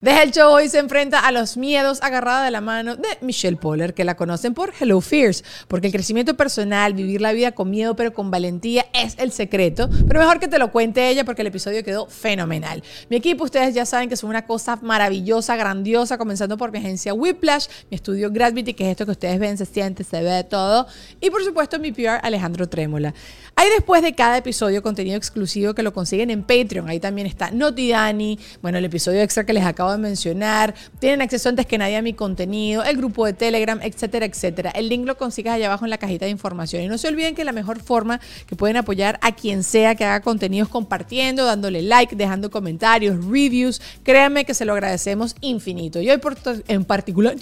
Desde 0.00 0.22
el 0.22 0.30
show 0.30 0.52
hoy 0.52 0.68
se 0.68 0.78
enfrenta 0.78 1.18
a 1.18 1.32
los 1.32 1.56
miedos 1.56 1.98
agarrada 2.02 2.44
de 2.44 2.52
la 2.52 2.60
mano 2.60 2.94
de 2.94 3.08
Michelle 3.20 3.56
Poller, 3.56 3.94
que 3.94 4.04
la 4.04 4.14
conocen 4.14 4.54
por 4.54 4.72
Hello 4.78 5.00
Fears, 5.00 5.42
porque 5.66 5.88
el 5.88 5.92
crecimiento 5.92 6.36
personal, 6.36 6.94
vivir 6.94 7.20
la 7.20 7.32
vida 7.32 7.50
con 7.50 7.68
miedo 7.68 7.96
pero 7.96 8.14
con 8.14 8.30
valentía 8.30 8.86
es 8.92 9.16
el 9.18 9.32
secreto, 9.32 9.90
pero 10.06 10.20
mejor 10.20 10.38
que 10.38 10.46
te 10.46 10.60
lo 10.60 10.70
cuente 10.70 11.08
ella 11.08 11.24
porque 11.24 11.42
el 11.42 11.48
episodio 11.48 11.82
quedó 11.82 12.06
fenomenal. 12.06 12.84
Mi 13.10 13.16
equipo, 13.16 13.42
ustedes 13.42 13.74
ya 13.74 13.84
saben 13.84 14.06
que 14.06 14.14
es 14.14 14.22
una 14.22 14.46
cosa 14.46 14.78
maravillosa, 14.80 15.56
grandiosa, 15.56 16.16
comenzando 16.16 16.56
por 16.56 16.70
mi 16.70 16.78
agencia 16.78 17.12
Whiplash, 17.12 17.66
mi 17.90 17.96
estudio 17.96 18.30
Gravity, 18.30 18.74
que 18.74 18.84
es 18.84 18.90
esto 18.92 19.04
que 19.04 19.10
ustedes 19.10 19.40
ven, 19.40 19.58
se 19.58 19.66
siente, 19.66 20.04
se 20.04 20.22
ve 20.22 20.44
todo, 20.44 20.86
y 21.20 21.28
por 21.28 21.42
supuesto 21.42 21.80
mi 21.80 21.90
PR 21.90 22.20
Alejandro 22.22 22.68
Trémola. 22.68 23.14
Hay 23.56 23.68
después 23.70 24.02
de 24.02 24.14
cada 24.14 24.36
episodio 24.36 24.80
contenido 24.80 25.16
exclusivo 25.16 25.74
que 25.74 25.82
lo 25.82 25.92
consiguen 25.92 26.30
en 26.30 26.44
Patreon, 26.44 26.88
ahí 26.88 27.00
también 27.00 27.26
está 27.26 27.50
Noti 27.50 27.90
Dani, 27.90 28.38
bueno, 28.62 28.78
el 28.78 28.84
episodio 28.84 29.22
extra 29.22 29.44
que 29.44 29.52
les 29.52 29.64
acabo 29.64 29.87
de 29.92 29.98
mencionar. 29.98 30.74
Tienen 30.98 31.22
acceso 31.22 31.48
antes 31.48 31.66
que 31.66 31.78
nadie 31.78 31.96
a 31.96 32.02
mi 32.02 32.12
contenido, 32.12 32.82
el 32.84 32.96
grupo 32.96 33.26
de 33.26 33.32
Telegram, 33.32 33.80
etcétera, 33.82 34.26
etcétera. 34.26 34.70
El 34.70 34.88
link 34.88 35.06
lo 35.06 35.16
consigues 35.16 35.52
allá 35.52 35.66
abajo 35.66 35.84
en 35.84 35.90
la 35.90 35.98
cajita 35.98 36.24
de 36.24 36.30
información. 36.30 36.82
Y 36.82 36.88
no 36.88 36.98
se 36.98 37.08
olviden 37.08 37.34
que 37.34 37.44
la 37.44 37.52
mejor 37.52 37.80
forma 37.80 38.20
que 38.46 38.56
pueden 38.56 38.76
apoyar 38.76 39.18
a 39.22 39.32
quien 39.32 39.62
sea 39.62 39.94
que 39.94 40.04
haga 40.04 40.20
contenidos 40.20 40.68
compartiendo, 40.68 41.44
dándole 41.44 41.82
like, 41.82 42.14
dejando 42.16 42.50
comentarios, 42.50 43.24
reviews. 43.24 43.80
Créanme 44.02 44.44
que 44.44 44.54
se 44.54 44.64
lo 44.64 44.72
agradecemos 44.72 45.34
infinito. 45.40 46.00
Y 46.00 46.10
hoy 46.10 46.20
en 46.68 46.84
particular, 46.84 47.36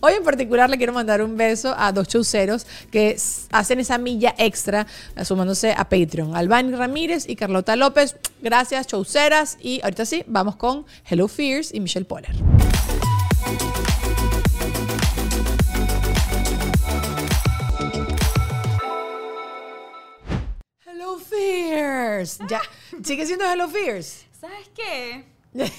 hoy 0.00 0.12
en 0.12 0.24
particular 0.24 0.70
le 0.70 0.76
quiero 0.76 0.92
mandar 0.92 1.22
un 1.22 1.36
beso 1.36 1.74
a 1.76 1.92
dos 1.92 2.08
chauceros 2.08 2.66
que 2.90 3.16
hacen 3.50 3.80
esa 3.80 3.98
milla 3.98 4.34
extra 4.38 4.86
sumándose 5.24 5.72
a 5.76 5.88
Patreon. 5.88 6.36
Albani 6.36 6.74
Ramírez 6.74 7.28
y 7.28 7.36
Carlota 7.36 7.76
López. 7.76 8.16
Gracias, 8.40 8.86
chauceras. 8.86 9.58
Y 9.60 9.80
ahorita 9.82 10.04
sí, 10.04 10.24
vamos 10.26 10.56
con 10.56 10.86
Hello 11.08 11.28
Fears 11.28 11.74
y 11.78 11.80
Michelle 11.80 12.04
Poller. 12.04 12.34
Hello 20.84 21.18
Fears. 21.18 22.38
Ya, 22.48 22.60
¿Sigue 23.02 23.26
siendo 23.26 23.44
Hello 23.44 23.68
Fears? 23.68 24.26
¿Sabes 24.32 24.70
qué? 24.74 25.24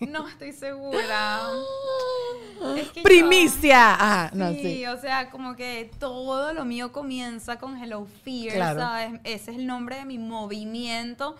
No 0.00 0.28
estoy 0.28 0.52
segura. 0.52 1.40
Primicia. 3.02 4.30
sí, 4.52 4.86
o 4.86 4.96
sea, 5.00 5.28
como 5.28 5.56
que 5.56 5.90
todo 5.98 6.52
lo 6.52 6.64
mío 6.64 6.92
comienza 6.92 7.58
con 7.58 7.76
Hello 7.76 8.06
Fears, 8.22 8.54
¿sabes? 8.76 9.20
Ese 9.24 9.50
es 9.50 9.56
el 9.56 9.66
nombre 9.66 9.96
de 9.96 10.04
mi 10.04 10.18
movimiento. 10.18 11.34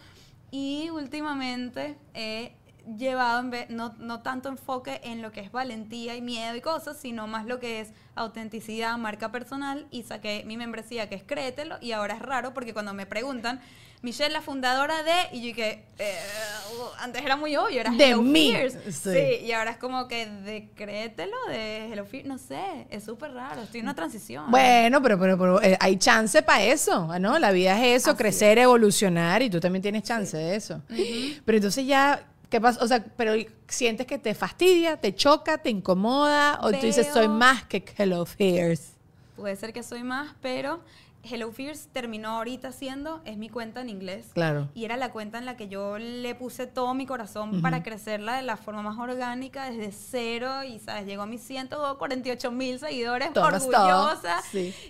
Y 0.50 0.90
últimamente 0.90 1.96
he 2.14 2.57
llevado 2.96 3.40
en 3.40 3.50
vez, 3.50 3.70
no, 3.70 3.94
no 3.98 4.22
tanto 4.22 4.48
enfoque 4.48 5.00
en 5.04 5.22
lo 5.22 5.32
que 5.32 5.40
es 5.40 5.52
valentía 5.52 6.16
y 6.16 6.22
miedo 6.22 6.54
y 6.56 6.60
cosas, 6.60 6.96
sino 6.96 7.26
más 7.26 7.46
lo 7.46 7.58
que 7.60 7.80
es 7.80 7.88
autenticidad, 8.14 8.96
marca 8.98 9.30
personal 9.30 9.86
y 9.90 10.02
saqué 10.02 10.42
mi 10.46 10.56
membresía 10.56 11.08
que 11.08 11.14
es 11.14 11.22
Créetelo 11.22 11.76
y 11.80 11.92
ahora 11.92 12.14
es 12.14 12.22
raro 12.22 12.54
porque 12.54 12.72
cuando 12.72 12.94
me 12.94 13.06
preguntan, 13.06 13.60
Michelle, 14.00 14.32
la 14.32 14.42
fundadora 14.42 15.02
de, 15.02 15.36
y 15.36 15.48
yo 15.48 15.54
que 15.56 15.84
eh, 15.98 16.14
antes 17.00 17.20
era 17.22 17.34
muy 17.36 17.56
obvio, 17.56 17.80
era 17.80 17.90
de 17.90 18.10
Hello 18.10 18.22
Sí. 18.90 19.44
y 19.44 19.50
ahora 19.52 19.72
es 19.72 19.76
como 19.76 20.06
que 20.06 20.26
de 20.26 20.68
Créetelo, 20.76 21.36
de 21.48 21.92
Hello 21.92 22.04
Fears, 22.04 22.28
no 22.28 22.38
sé, 22.38 22.86
es 22.90 23.02
súper 23.02 23.32
raro, 23.32 23.62
estoy 23.62 23.80
en 23.80 23.86
una 23.86 23.94
transición. 23.96 24.50
Bueno, 24.52 25.02
pero, 25.02 25.18
pero, 25.18 25.60
eh, 25.62 25.76
hay 25.80 25.96
chance 25.96 26.42
para 26.42 26.62
eso, 26.62 27.18
¿no? 27.18 27.40
La 27.40 27.50
vida 27.50 27.76
es 27.84 28.02
eso, 28.02 28.16
crecer, 28.16 28.58
evolucionar 28.58 29.42
y 29.42 29.50
tú 29.50 29.58
también 29.58 29.82
tienes 29.82 30.04
chance 30.04 30.36
de 30.36 30.54
eso. 30.54 30.80
Pero 31.44 31.56
entonces 31.58 31.84
ya 31.84 32.24
¿Qué 32.50 32.60
pasa? 32.60 32.82
O 32.82 32.88
sea, 32.88 33.04
pero 33.16 33.32
sientes 33.66 34.06
que 34.06 34.18
te 34.18 34.34
fastidia, 34.34 34.96
te 34.96 35.14
choca, 35.14 35.58
te 35.58 35.68
incomoda, 35.70 36.58
o 36.62 36.70
tú 36.70 36.78
dices 36.80 37.08
soy 37.12 37.28
más 37.28 37.64
que 37.64 37.84
Hello 37.96 38.24
Fears. 38.24 38.92
Puede 39.36 39.54
ser 39.56 39.72
que 39.72 39.82
soy 39.82 40.02
más, 40.02 40.34
pero 40.40 40.80
Hello 41.22 41.50
Fears 41.52 41.88
terminó 41.92 42.28
ahorita 42.30 42.72
siendo, 42.72 43.20
es 43.24 43.36
mi 43.36 43.48
cuenta 43.48 43.80
en 43.80 43.88
inglés. 43.88 44.28
Claro. 44.32 44.68
Y 44.74 44.84
era 44.84 44.96
la 44.96 45.10
cuenta 45.10 45.38
en 45.38 45.46
la 45.46 45.56
que 45.56 45.68
yo 45.68 45.98
le 45.98 46.34
puse 46.34 46.66
todo 46.66 46.94
mi 46.94 47.06
corazón 47.06 47.60
para 47.60 47.82
crecerla 47.82 48.36
de 48.36 48.42
la 48.42 48.56
forma 48.56 48.82
más 48.82 48.98
orgánica, 48.98 49.70
desde 49.70 49.92
cero. 49.92 50.62
Y, 50.64 50.78
¿sabes? 50.78 51.06
Llegó 51.06 51.22
a 51.22 51.26
mis 51.26 51.42
148 51.42 52.50
mil 52.50 52.78
seguidores, 52.78 53.30
orgullosa. 53.36 54.42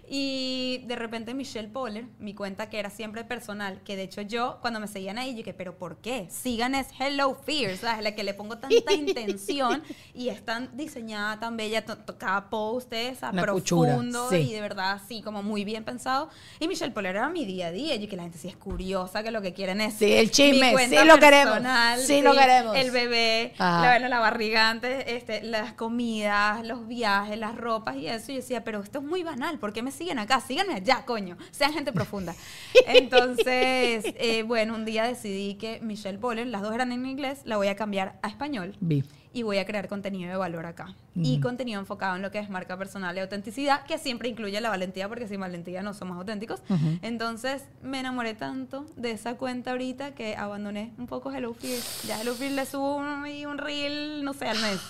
Y 0.08 0.84
de 0.86 0.96
repente 0.96 1.34
Michelle 1.34 1.68
Poller, 1.68 2.06
mi 2.18 2.34
cuenta 2.34 2.68
que 2.68 2.78
era 2.78 2.90
siempre 2.90 3.24
personal, 3.24 3.82
que 3.82 3.96
de 3.96 4.02
hecho 4.02 4.20
yo, 4.22 4.58
cuando 4.60 4.80
me 4.80 4.86
seguían 4.86 5.18
ahí, 5.18 5.30
yo 5.30 5.38
dije, 5.38 5.54
¿pero 5.54 5.76
por 5.76 5.96
qué? 5.98 6.28
Sigan 6.30 6.74
es 6.74 6.88
Hello 6.98 7.34
Fears, 7.34 7.80
¿sabes? 7.80 8.02
La 8.02 8.14
que 8.14 8.22
le 8.22 8.34
pongo 8.34 8.58
tanta 8.58 8.92
intención 8.92 9.82
y 10.14 10.28
es 10.28 10.44
tan 10.44 10.76
diseñada, 10.76 11.40
tan 11.40 11.56
bella, 11.56 11.84
cada 12.18 12.50
post 12.50 12.92
es 12.92 13.22
a 13.22 13.32
profundo 13.32 14.32
y 14.34 14.52
de 14.52 14.60
verdad, 14.60 14.92
así 14.92 15.22
como 15.22 15.42
muy 15.42 15.64
bien 15.64 15.84
pensado 15.84 16.17
y 16.60 16.68
Michelle 16.68 16.92
Poller 16.92 17.16
era 17.16 17.28
mi 17.28 17.44
día 17.44 17.68
a 17.68 17.72
día. 17.72 17.94
Y 17.94 18.06
que 18.06 18.16
la 18.16 18.22
gente 18.22 18.38
sí 18.38 18.48
es 18.48 18.56
curiosa, 18.56 19.22
que 19.22 19.30
lo 19.30 19.42
que 19.42 19.52
quieren 19.52 19.80
es. 19.80 19.94
Sí, 19.94 20.12
el 20.12 20.30
chisme, 20.30 20.74
sí 20.88 20.96
lo 21.04 21.18
queremos. 21.18 21.58
Sí, 21.98 22.22
lo 22.22 22.32
queremos. 22.32 22.76
El 22.76 22.90
bebé, 22.90 23.52
la, 23.58 23.98
la 23.98 24.18
barriga 24.18 24.68
antes, 24.68 25.04
este, 25.06 25.42
las 25.42 25.72
comidas, 25.72 26.64
los 26.66 26.86
viajes, 26.86 27.38
las 27.38 27.56
ropas 27.56 27.96
y 27.96 28.08
eso. 28.08 28.32
Y 28.32 28.36
yo 28.36 28.40
decía, 28.40 28.64
pero 28.64 28.80
esto 28.80 28.98
es 28.98 29.04
muy 29.04 29.22
banal. 29.22 29.58
¿Por 29.58 29.72
qué 29.72 29.82
me 29.82 29.90
siguen 29.90 30.18
acá? 30.18 30.40
Síganme 30.40 30.74
allá, 30.74 31.04
coño. 31.04 31.36
Sean 31.50 31.72
gente 31.72 31.92
profunda. 31.92 32.34
Entonces, 32.86 34.04
eh, 34.16 34.42
bueno, 34.46 34.74
un 34.74 34.84
día 34.84 35.04
decidí 35.04 35.54
que 35.54 35.80
Michelle 35.80 36.18
Poller, 36.18 36.46
las 36.46 36.62
dos 36.62 36.74
eran 36.74 36.92
en 36.92 37.06
inglés, 37.06 37.40
la 37.44 37.56
voy 37.56 37.68
a 37.68 37.76
cambiar 37.76 38.18
a 38.22 38.28
español. 38.28 38.76
Vi 38.80 39.04
y 39.32 39.42
voy 39.42 39.58
a 39.58 39.66
crear 39.66 39.88
contenido 39.88 40.30
de 40.30 40.36
valor 40.36 40.66
acá. 40.66 40.94
Y 41.14 41.40
contenido 41.40 41.80
enfocado 41.80 42.16
en 42.16 42.22
lo 42.22 42.30
que 42.30 42.38
es 42.38 42.48
marca 42.48 42.76
personal 42.76 43.16
y 43.16 43.20
autenticidad, 43.20 43.84
que 43.84 43.98
siempre 43.98 44.28
incluye 44.28 44.60
la 44.60 44.68
valentía, 44.68 45.08
porque 45.08 45.26
sin 45.26 45.40
valentía 45.40 45.82
no 45.82 45.94
somos 45.94 46.16
auténticos. 46.16 46.62
Entonces 47.02 47.64
me 47.82 48.00
enamoré 48.00 48.34
tanto 48.34 48.86
de 48.96 49.10
esa 49.12 49.34
cuenta 49.34 49.72
ahorita 49.72 50.14
que 50.14 50.36
abandoné 50.36 50.92
un 50.98 51.06
poco 51.06 51.32
Hello 51.32 51.54
Fears. 51.54 52.04
Ya 52.04 52.20
Hello 52.20 52.34
Fears 52.34 52.54
le 52.54 52.66
subo 52.66 52.96
un, 52.96 53.06
un 53.06 53.58
reel, 53.58 54.24
no 54.24 54.32
sé, 54.32 54.48
al 54.48 54.58
mes. 54.60 54.80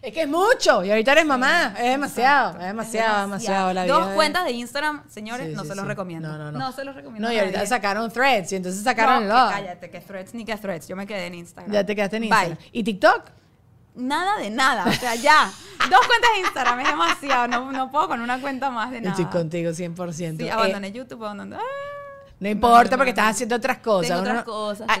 Es 0.00 0.12
que 0.14 0.22
es 0.22 0.28
mucho. 0.28 0.84
Y 0.84 0.90
ahorita 0.90 1.12
eres 1.12 1.26
mamá. 1.26 1.74
Es 1.76 1.90
demasiado. 1.90 2.58
Es 2.58 2.66
demasiado, 2.66 3.22
demasiado, 3.22 3.72
la 3.72 3.84
vida. 3.84 3.94
Dos 3.94 4.08
cuentas 4.14 4.44
de 4.44 4.52
Instagram, 4.52 5.02
señores, 5.08 5.54
no 5.54 5.64
se 5.64 5.74
los 5.74 5.86
recomiendo. 5.86 6.28
No, 6.28 6.38
no, 6.38 6.52
no. 6.52 6.58
No 6.58 6.72
se 6.72 6.84
los 6.84 6.94
recomiendo. 6.94 7.28
No, 7.28 7.34
y 7.34 7.38
ahorita 7.38 7.66
sacaron 7.66 8.10
threads. 8.10 8.52
Y 8.52 8.56
entonces 8.56 8.82
sacaron 8.82 9.26
no, 9.26 9.48
cállate, 9.48 9.90
que 9.90 10.00
threads 10.00 10.34
ni 10.34 10.44
que 10.44 10.56
threads. 10.56 10.88
Yo 10.88 10.96
me 10.96 11.06
quedé 11.06 11.26
en 11.26 11.34
Instagram. 11.34 11.72
Ya 11.72 11.84
te 11.84 11.96
quedaste 11.96 12.16
en 12.18 12.24
Instagram. 12.24 12.58
¿Y 12.72 12.84
TikTok? 12.84 13.22
Nada 13.98 14.38
de 14.38 14.50
nada. 14.50 14.86
O 14.86 14.92
sea, 14.92 15.14
ya. 15.14 15.52
Dos 15.90 16.06
cuentas 16.06 16.30
de 16.34 16.40
Instagram 16.40 16.80
es 16.80 16.88
demasiado. 16.88 17.48
No, 17.48 17.72
no 17.72 17.90
puedo 17.90 18.08
con 18.08 18.20
una 18.20 18.40
cuenta 18.40 18.70
más 18.70 18.90
de 18.90 19.00
nada. 19.00 19.10
Estoy 19.10 19.26
contigo 19.26 19.70
100%. 19.70 20.12
Sí, 20.12 20.44
eh, 20.44 20.50
abandoné 20.50 20.92
YouTube, 20.92 21.24
abandoné. 21.24 21.56
¡ah! 21.56 21.98
No 22.40 22.48
importa 22.48 22.96
porque 22.96 23.10
estás 23.10 23.30
haciendo 23.30 23.56
otras 23.56 23.78
cosas. 23.78 24.20
otras 24.20 24.44
cosas. 24.44 24.86
Ah, 24.88 25.00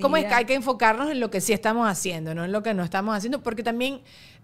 ¿Cómo 0.00 0.16
es 0.16 0.24
que 0.24 0.34
hay 0.34 0.44
que 0.46 0.54
enfocarnos 0.54 1.10
en 1.10 1.20
lo 1.20 1.30
que 1.30 1.40
sí 1.40 1.52
estamos 1.52 1.88
haciendo, 1.88 2.34
no 2.34 2.44
en 2.44 2.52
lo 2.52 2.62
que 2.62 2.72
no 2.72 2.82
estamos 2.82 3.14
haciendo? 3.14 3.42
Porque 3.42 3.62
también 3.62 4.00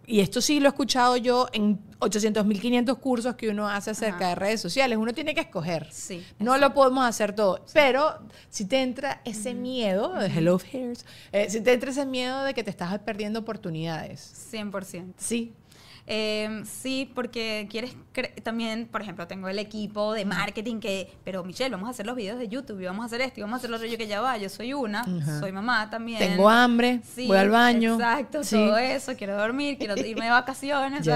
y 0.09 0.21
esto 0.21 0.41
sí 0.41 0.59
lo 0.59 0.67
he 0.67 0.71
escuchado 0.71 1.19
yo 1.19 1.49
en 1.53 1.79
800, 1.99 2.47
1500 2.47 2.99
cursos 2.99 3.35
que 3.35 3.51
uno 3.51 3.69
hace 3.69 3.91
acerca 3.91 4.31
de 4.31 4.35
redes 4.37 4.59
sociales. 4.59 4.97
Uno 4.97 5.13
tiene 5.13 5.35
que 5.35 5.43
escoger. 5.43 5.87
Sí, 5.93 6.25
no 6.39 6.57
lo 6.57 6.73
podemos 6.73 7.05
hacer 7.05 7.35
todo. 7.35 7.63
Pero 7.75 8.19
si 8.49 8.65
te 8.65 8.81
entra 8.81 9.21
ese 9.27 9.53
miedo 9.53 10.15
de 10.15 10.27
Hello 10.27 10.59
Fears, 10.59 11.05
eh, 11.31 11.51
si 11.51 11.61
te 11.61 11.75
entra 11.75 11.91
ese 11.91 12.07
miedo 12.07 12.43
de 12.45 12.55
que 12.55 12.65
te 12.65 12.71
estás 12.71 12.99
perdiendo 13.01 13.41
oportunidades. 13.41 14.51
100%. 14.51 15.13
Sí. 15.19 15.53
Em, 16.11 16.65
sí, 16.65 17.13
porque 17.15 17.67
quieres 17.69 17.95
también, 18.43 18.89
por 18.91 19.03
ejemplo, 19.03 19.27
tengo 19.27 19.47
el 19.51 19.59
equipo 19.59 20.15
de 20.15 20.25
marketing 20.25 20.81
que, 20.81 21.13
pero 21.23 21.45
Michelle, 21.45 21.69
vamos 21.69 21.87
a 21.87 21.91
hacer 21.91 22.07
los 22.07 22.17
videos 22.17 22.39
de 22.39 22.49
YouTube 22.49 22.81
y 22.81 22.87
vamos 22.87 23.03
a 23.03 23.07
hacer 23.07 23.21
esto 23.21 23.41
y 23.41 23.43
vamos 23.43 23.57
a 23.57 23.59
hacer 23.59 23.69
lo 23.69 23.77
otro. 23.77 23.87
Yo 23.87 23.99
que 23.99 24.07
ya 24.07 24.23
va, 24.23 24.39
yo 24.39 24.49
soy 24.49 24.73
una, 24.73 25.05
soy 25.39 25.53
mamá 25.53 25.91
también. 25.91 26.19
Tengo 26.19 26.49
hambre, 26.49 27.03
voy 27.27 27.37
al 27.37 27.51
baño. 27.51 27.97
Exacto, 27.97 28.41
todo 28.41 28.79
eso, 28.79 29.17
quiero 29.17 29.37
dormir, 29.37 29.77
quiero 29.77 29.97
irme 30.07 30.25
de 30.25 30.31
vacaciones, 30.31 31.07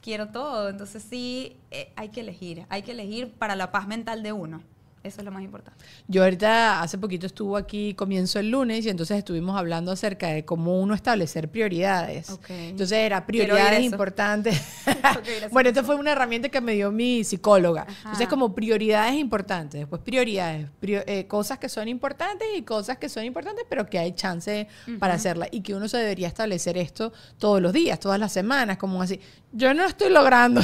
quiero 0.00 0.28
todo. 0.28 0.70
Entonces 0.70 1.04
sí, 1.06 1.58
eh, 1.70 1.92
hay 1.94 2.08
que 2.08 2.22
elegir, 2.22 2.64
hay 2.70 2.80
que 2.80 2.92
elegir 2.92 3.32
para 3.32 3.54
la 3.56 3.70
paz 3.70 3.86
mental 3.86 4.22
de 4.22 4.32
uno. 4.32 4.62
Eso 5.02 5.22
es 5.22 5.24
lo 5.24 5.32
más 5.32 5.42
importante. 5.42 5.82
Yo 6.08 6.22
ahorita, 6.22 6.82
hace 6.82 6.98
poquito 6.98 7.26
estuvo 7.26 7.56
aquí, 7.56 7.94
comienzo 7.94 8.38
el 8.38 8.50
lunes, 8.50 8.84
y 8.84 8.90
entonces 8.90 9.16
estuvimos 9.16 9.58
hablando 9.58 9.92
acerca 9.92 10.28
de 10.28 10.44
cómo 10.44 10.78
uno 10.78 10.94
establecer 10.94 11.48
prioridades. 11.48 12.38
Entonces 12.48 12.98
era 12.98 13.24
prioridades 13.24 13.82
importantes. 13.82 14.60
bueno, 15.52 15.70
esta 15.70 15.82
fue 15.82 15.96
una 15.96 16.12
herramienta 16.12 16.50
que 16.50 16.60
me 16.60 16.74
dio 16.74 16.92
mi 16.92 17.24
psicóloga. 17.24 17.86
Entonces 18.00 18.28
como 18.28 18.54
prioridades 18.54 19.14
importantes, 19.14 19.80
después 19.80 20.02
prioridades, 20.02 20.68
eh, 20.82 21.26
cosas 21.26 21.58
que 21.58 21.70
son 21.70 21.88
importantes 21.88 22.48
y 22.54 22.62
cosas 22.62 22.98
que 22.98 23.08
son 23.08 23.24
importantes, 23.24 23.64
pero 23.70 23.86
que 23.86 23.98
hay 23.98 24.12
chance 24.12 24.68
para 24.98 25.14
hacerlas. 25.14 25.48
Y 25.50 25.62
que 25.62 25.74
uno 25.74 25.88
se 25.88 25.96
debería 25.96 26.28
establecer 26.28 26.76
esto 26.76 27.10
todos 27.38 27.62
los 27.62 27.72
días, 27.72 27.98
todas 28.00 28.20
las 28.20 28.32
semanas, 28.32 28.76
como 28.76 29.00
así. 29.00 29.18
Yo 29.52 29.72
no 29.72 29.86
estoy 29.86 30.10
logrando. 30.10 30.60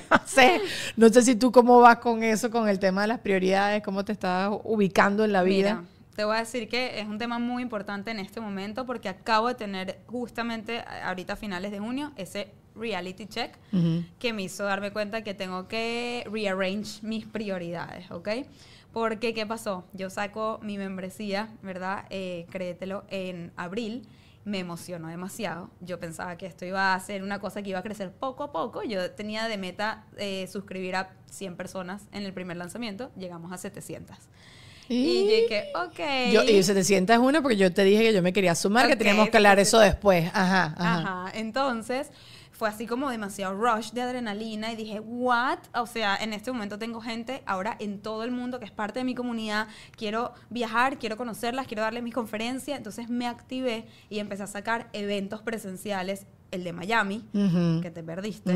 no 0.10 0.20
sé, 0.26 0.60
no 0.96 1.08
sé 1.08 1.22
si 1.22 1.34
tú 1.36 1.52
cómo 1.52 1.80
vas 1.80 1.98
con 1.98 2.22
eso, 2.22 2.50
con 2.50 2.68
el 2.68 2.78
tema 2.78 3.02
de 3.02 3.08
las 3.08 3.20
prioridades, 3.20 3.82
cómo 3.82 4.04
te 4.04 4.12
estás 4.12 4.50
ubicando 4.64 5.24
en 5.24 5.32
la 5.32 5.42
vida. 5.42 5.84
te 6.16 6.24
voy 6.24 6.36
a 6.36 6.40
decir 6.40 6.68
que 6.68 7.00
es 7.00 7.06
un 7.06 7.18
tema 7.18 7.38
muy 7.38 7.62
importante 7.62 8.10
en 8.10 8.18
este 8.18 8.40
momento 8.40 8.86
porque 8.86 9.08
acabo 9.08 9.48
de 9.48 9.54
tener 9.54 9.98
justamente 10.06 10.84
ahorita 11.04 11.34
a 11.34 11.36
finales 11.36 11.72
de 11.72 11.78
junio 11.78 12.12
ese 12.16 12.52
reality 12.74 13.26
check 13.26 13.54
que 14.18 14.32
me 14.32 14.42
hizo 14.42 14.64
darme 14.64 14.92
cuenta 14.92 15.22
que 15.22 15.34
tengo 15.34 15.68
que 15.68 16.26
rearrange 16.30 17.00
mis 17.02 17.26
prioridades, 17.26 18.10
¿ok? 18.10 18.28
Porque, 18.92 19.32
¿qué 19.32 19.46
pasó? 19.46 19.84
Yo 19.94 20.10
saco 20.10 20.60
mi 20.62 20.76
membresía, 20.76 21.48
¿verdad? 21.62 22.04
Eh, 22.10 22.46
créetelo, 22.50 23.04
en 23.08 23.50
abril. 23.56 24.06
Me 24.44 24.58
emocionó 24.58 25.08
demasiado. 25.08 25.70
Yo 25.80 26.00
pensaba 26.00 26.36
que 26.36 26.46
esto 26.46 26.64
iba 26.64 26.94
a 26.94 27.00
ser 27.00 27.22
una 27.22 27.38
cosa 27.38 27.62
que 27.62 27.70
iba 27.70 27.78
a 27.78 27.82
crecer 27.82 28.12
poco 28.12 28.42
a 28.42 28.52
poco. 28.52 28.82
Yo 28.82 29.10
tenía 29.12 29.46
de 29.46 29.56
meta 29.56 30.06
eh, 30.16 30.48
suscribir 30.50 30.96
a 30.96 31.10
100 31.30 31.56
personas 31.56 32.02
en 32.12 32.24
el 32.24 32.32
primer 32.32 32.56
lanzamiento. 32.56 33.10
Llegamos 33.16 33.52
a 33.52 33.58
700. 33.58 34.16
Y, 34.88 35.26
dije, 35.26 35.72
ok. 35.74 36.32
Yo, 36.32 36.42
y 36.42 36.62
700 36.62 37.14
es 37.14 37.22
una 37.22 37.40
porque 37.40 37.56
yo 37.56 37.72
te 37.72 37.84
dije 37.84 38.02
que 38.02 38.12
yo 38.12 38.22
me 38.22 38.32
quería 38.32 38.54
sumar, 38.54 38.88
que 38.88 38.96
teníamos 38.96 39.30
que 39.30 39.36
hablar 39.36 39.58
eso 39.58 39.78
después. 39.78 40.28
Ajá, 40.34 40.74
ajá. 40.76 40.98
Ajá. 40.98 41.38
Entonces, 41.38 42.10
fue 42.52 42.68
así 42.68 42.86
como 42.86 43.10
demasiado 43.10 43.54
rush 43.54 43.90
de 43.90 44.02
adrenalina 44.02 44.72
y 44.72 44.76
dije, 44.76 45.00
what? 45.00 45.58
O 45.74 45.86
sea, 45.86 46.16
en 46.16 46.32
este 46.32 46.52
momento 46.52 46.78
tengo 46.78 47.00
gente 47.00 47.42
ahora 47.46 47.76
en 47.80 48.00
todo 48.00 48.24
el 48.24 48.30
mundo 48.30 48.58
que 48.58 48.66
es 48.66 48.70
parte 48.70 49.00
de 49.00 49.04
mi 49.04 49.14
comunidad, 49.14 49.68
quiero 49.96 50.32
viajar, 50.50 50.98
quiero 50.98 51.16
conocerlas, 51.16 51.66
quiero 51.66 51.82
darle 51.82 52.02
mis 52.02 52.14
conferencias, 52.14 52.76
entonces 52.76 53.08
me 53.08 53.26
activé 53.26 53.86
y 54.10 54.18
empecé 54.18 54.44
a 54.44 54.46
sacar 54.46 54.88
eventos 54.92 55.42
presenciales, 55.42 56.26
el 56.50 56.64
de 56.64 56.72
Miami, 56.74 57.24
que 57.82 57.90
te 57.90 58.02
perdiste. 58.02 58.52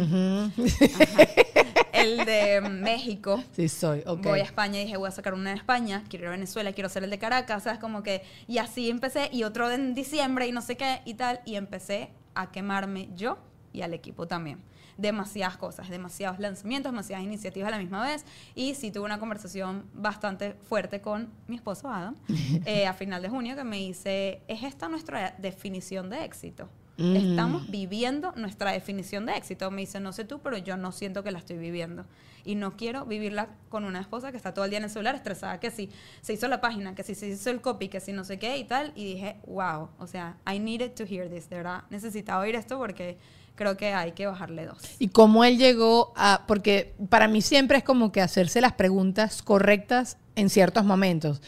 el 1.95 2.25
de 2.27 2.61
México. 2.71 3.43
Sí, 3.53 3.71
soy, 3.71 4.03
Voy 4.23 4.41
a 4.41 4.43
España 4.43 4.79
y 4.81 4.85
dije, 4.85 4.99
voy 4.99 5.09
a 5.09 5.13
sacar 5.13 5.33
una 5.33 5.51
de 5.51 5.57
España, 5.57 6.05
quiero 6.11 6.25
ir 6.25 6.29
a 6.29 6.33
Venezuela, 6.33 6.73
quiero 6.75 6.89
hacer 6.89 7.05
el 7.05 7.11
de 7.11 7.19
Caracas, 7.19 7.63
¿sabes? 7.63 7.79
Como 7.79 8.03
que, 8.03 8.23
y 8.47 8.59
así 8.59 8.91
empecé, 8.91 9.31
y 9.33 9.45
otro 9.45 9.71
en 9.71 9.95
diciembre 9.95 10.47
y 10.47 10.53
no 10.53 10.61
sé 10.61 10.77
qué 10.77 11.01
y 11.07 11.15
tal, 11.15 11.41
y 11.47 11.55
empecé 11.55 12.11
a 12.35 12.53
quemarme 12.53 13.09
yo 13.15 13.39
y 13.77 13.83
al 13.83 13.93
equipo 13.93 14.27
también. 14.27 14.59
Demasiadas 14.97 15.59
cosas, 15.59 15.91
demasiados 15.91 16.39
lanzamientos, 16.39 16.91
demasiadas 16.91 17.25
iniciativas 17.25 17.69
a 17.69 17.71
la 17.73 17.79
misma 17.79 18.03
vez. 18.03 18.25
Y 18.55 18.75
sí 18.75 18.91
tuve 18.91 19.05
una 19.05 19.19
conversación 19.19 19.85
bastante 19.93 20.55
fuerte 20.55 21.03
con 21.03 21.29
mi 21.47 21.57
esposo 21.57 21.91
Adam 21.91 22.17
eh, 22.65 22.87
a 22.87 22.95
final 22.95 23.21
de 23.21 23.29
junio 23.29 23.55
que 23.55 23.65
me 23.65 23.77
dice, 23.77 24.41
¿es 24.49 24.63
esta 24.63 24.89
nuestra 24.89 25.35
definición 25.39 26.09
de 26.09 26.25
éxito? 26.25 26.69
Estamos 26.99 27.71
viviendo 27.71 28.33
nuestra 28.37 28.73
definición 28.73 29.27
de 29.27 29.37
éxito. 29.37 29.71
Me 29.71 29.83
dice, 29.83 30.01
no 30.01 30.15
sé 30.15 30.25
tú, 30.25 30.41
pero 30.41 30.57
yo 30.57 30.79
no 30.79 30.93
siento 30.93 31.23
que 31.23 31.31
la 31.31 31.39
estoy 31.39 31.59
viviendo. 31.59 32.07
Y 32.43 32.55
no 32.55 32.77
quiero 32.77 33.05
vivirla 33.05 33.49
con 33.69 33.85
una 33.85 34.01
esposa 34.01 34.31
que 34.31 34.39
está 34.39 34.55
todo 34.55 34.65
el 34.65 34.71
día 34.71 34.79
en 34.79 34.85
el 34.85 34.91
celular 34.91 35.15
estresada, 35.15 35.61
que 35.61 35.71
si 35.71 35.91
se 36.23 36.33
hizo 36.33 36.49
la 36.49 36.63
página, 36.63 36.95
que 36.95 37.03
si 37.03 37.15
se 37.15 37.29
hizo 37.29 37.51
el 37.51 37.61
copy, 37.61 37.89
que 37.89 38.01
si 38.01 38.13
no 38.13 38.25
sé 38.25 38.39
qué 38.39 38.57
y 38.57 38.65
tal. 38.65 38.93
Y 38.95 39.05
dije, 39.05 39.37
wow, 39.47 39.91
o 39.99 40.07
sea, 40.07 40.39
I 40.51 40.59
needed 40.59 40.93
to 40.93 41.05
hear 41.05 41.29
this, 41.29 41.51
de 41.51 41.57
verdad. 41.57 41.83
Necesitaba 41.91 42.41
oír 42.43 42.55
esto 42.55 42.79
porque 42.79 43.19
creo 43.57 43.77
que 43.77 43.93
hay 43.93 44.13
que 44.13 44.27
bajarle 44.27 44.67
dos. 44.67 44.79
¿Y 44.99 45.09
cómo 45.09 45.43
él 45.45 45.59
llegó 45.59 46.13
a...? 46.15 46.45
Porque 46.47 46.95
para 47.09 47.27
mí 47.27 47.43
siempre 47.43 47.79
es 47.79 47.85
como 47.85 48.13
que 48.13 48.21
hacerse 48.21 48.61
las 48.61 48.75
preguntas 48.75 49.43
correctas 49.43 50.19
en 50.37 50.51
ciertos 50.51 50.85
momentos. 50.85 51.43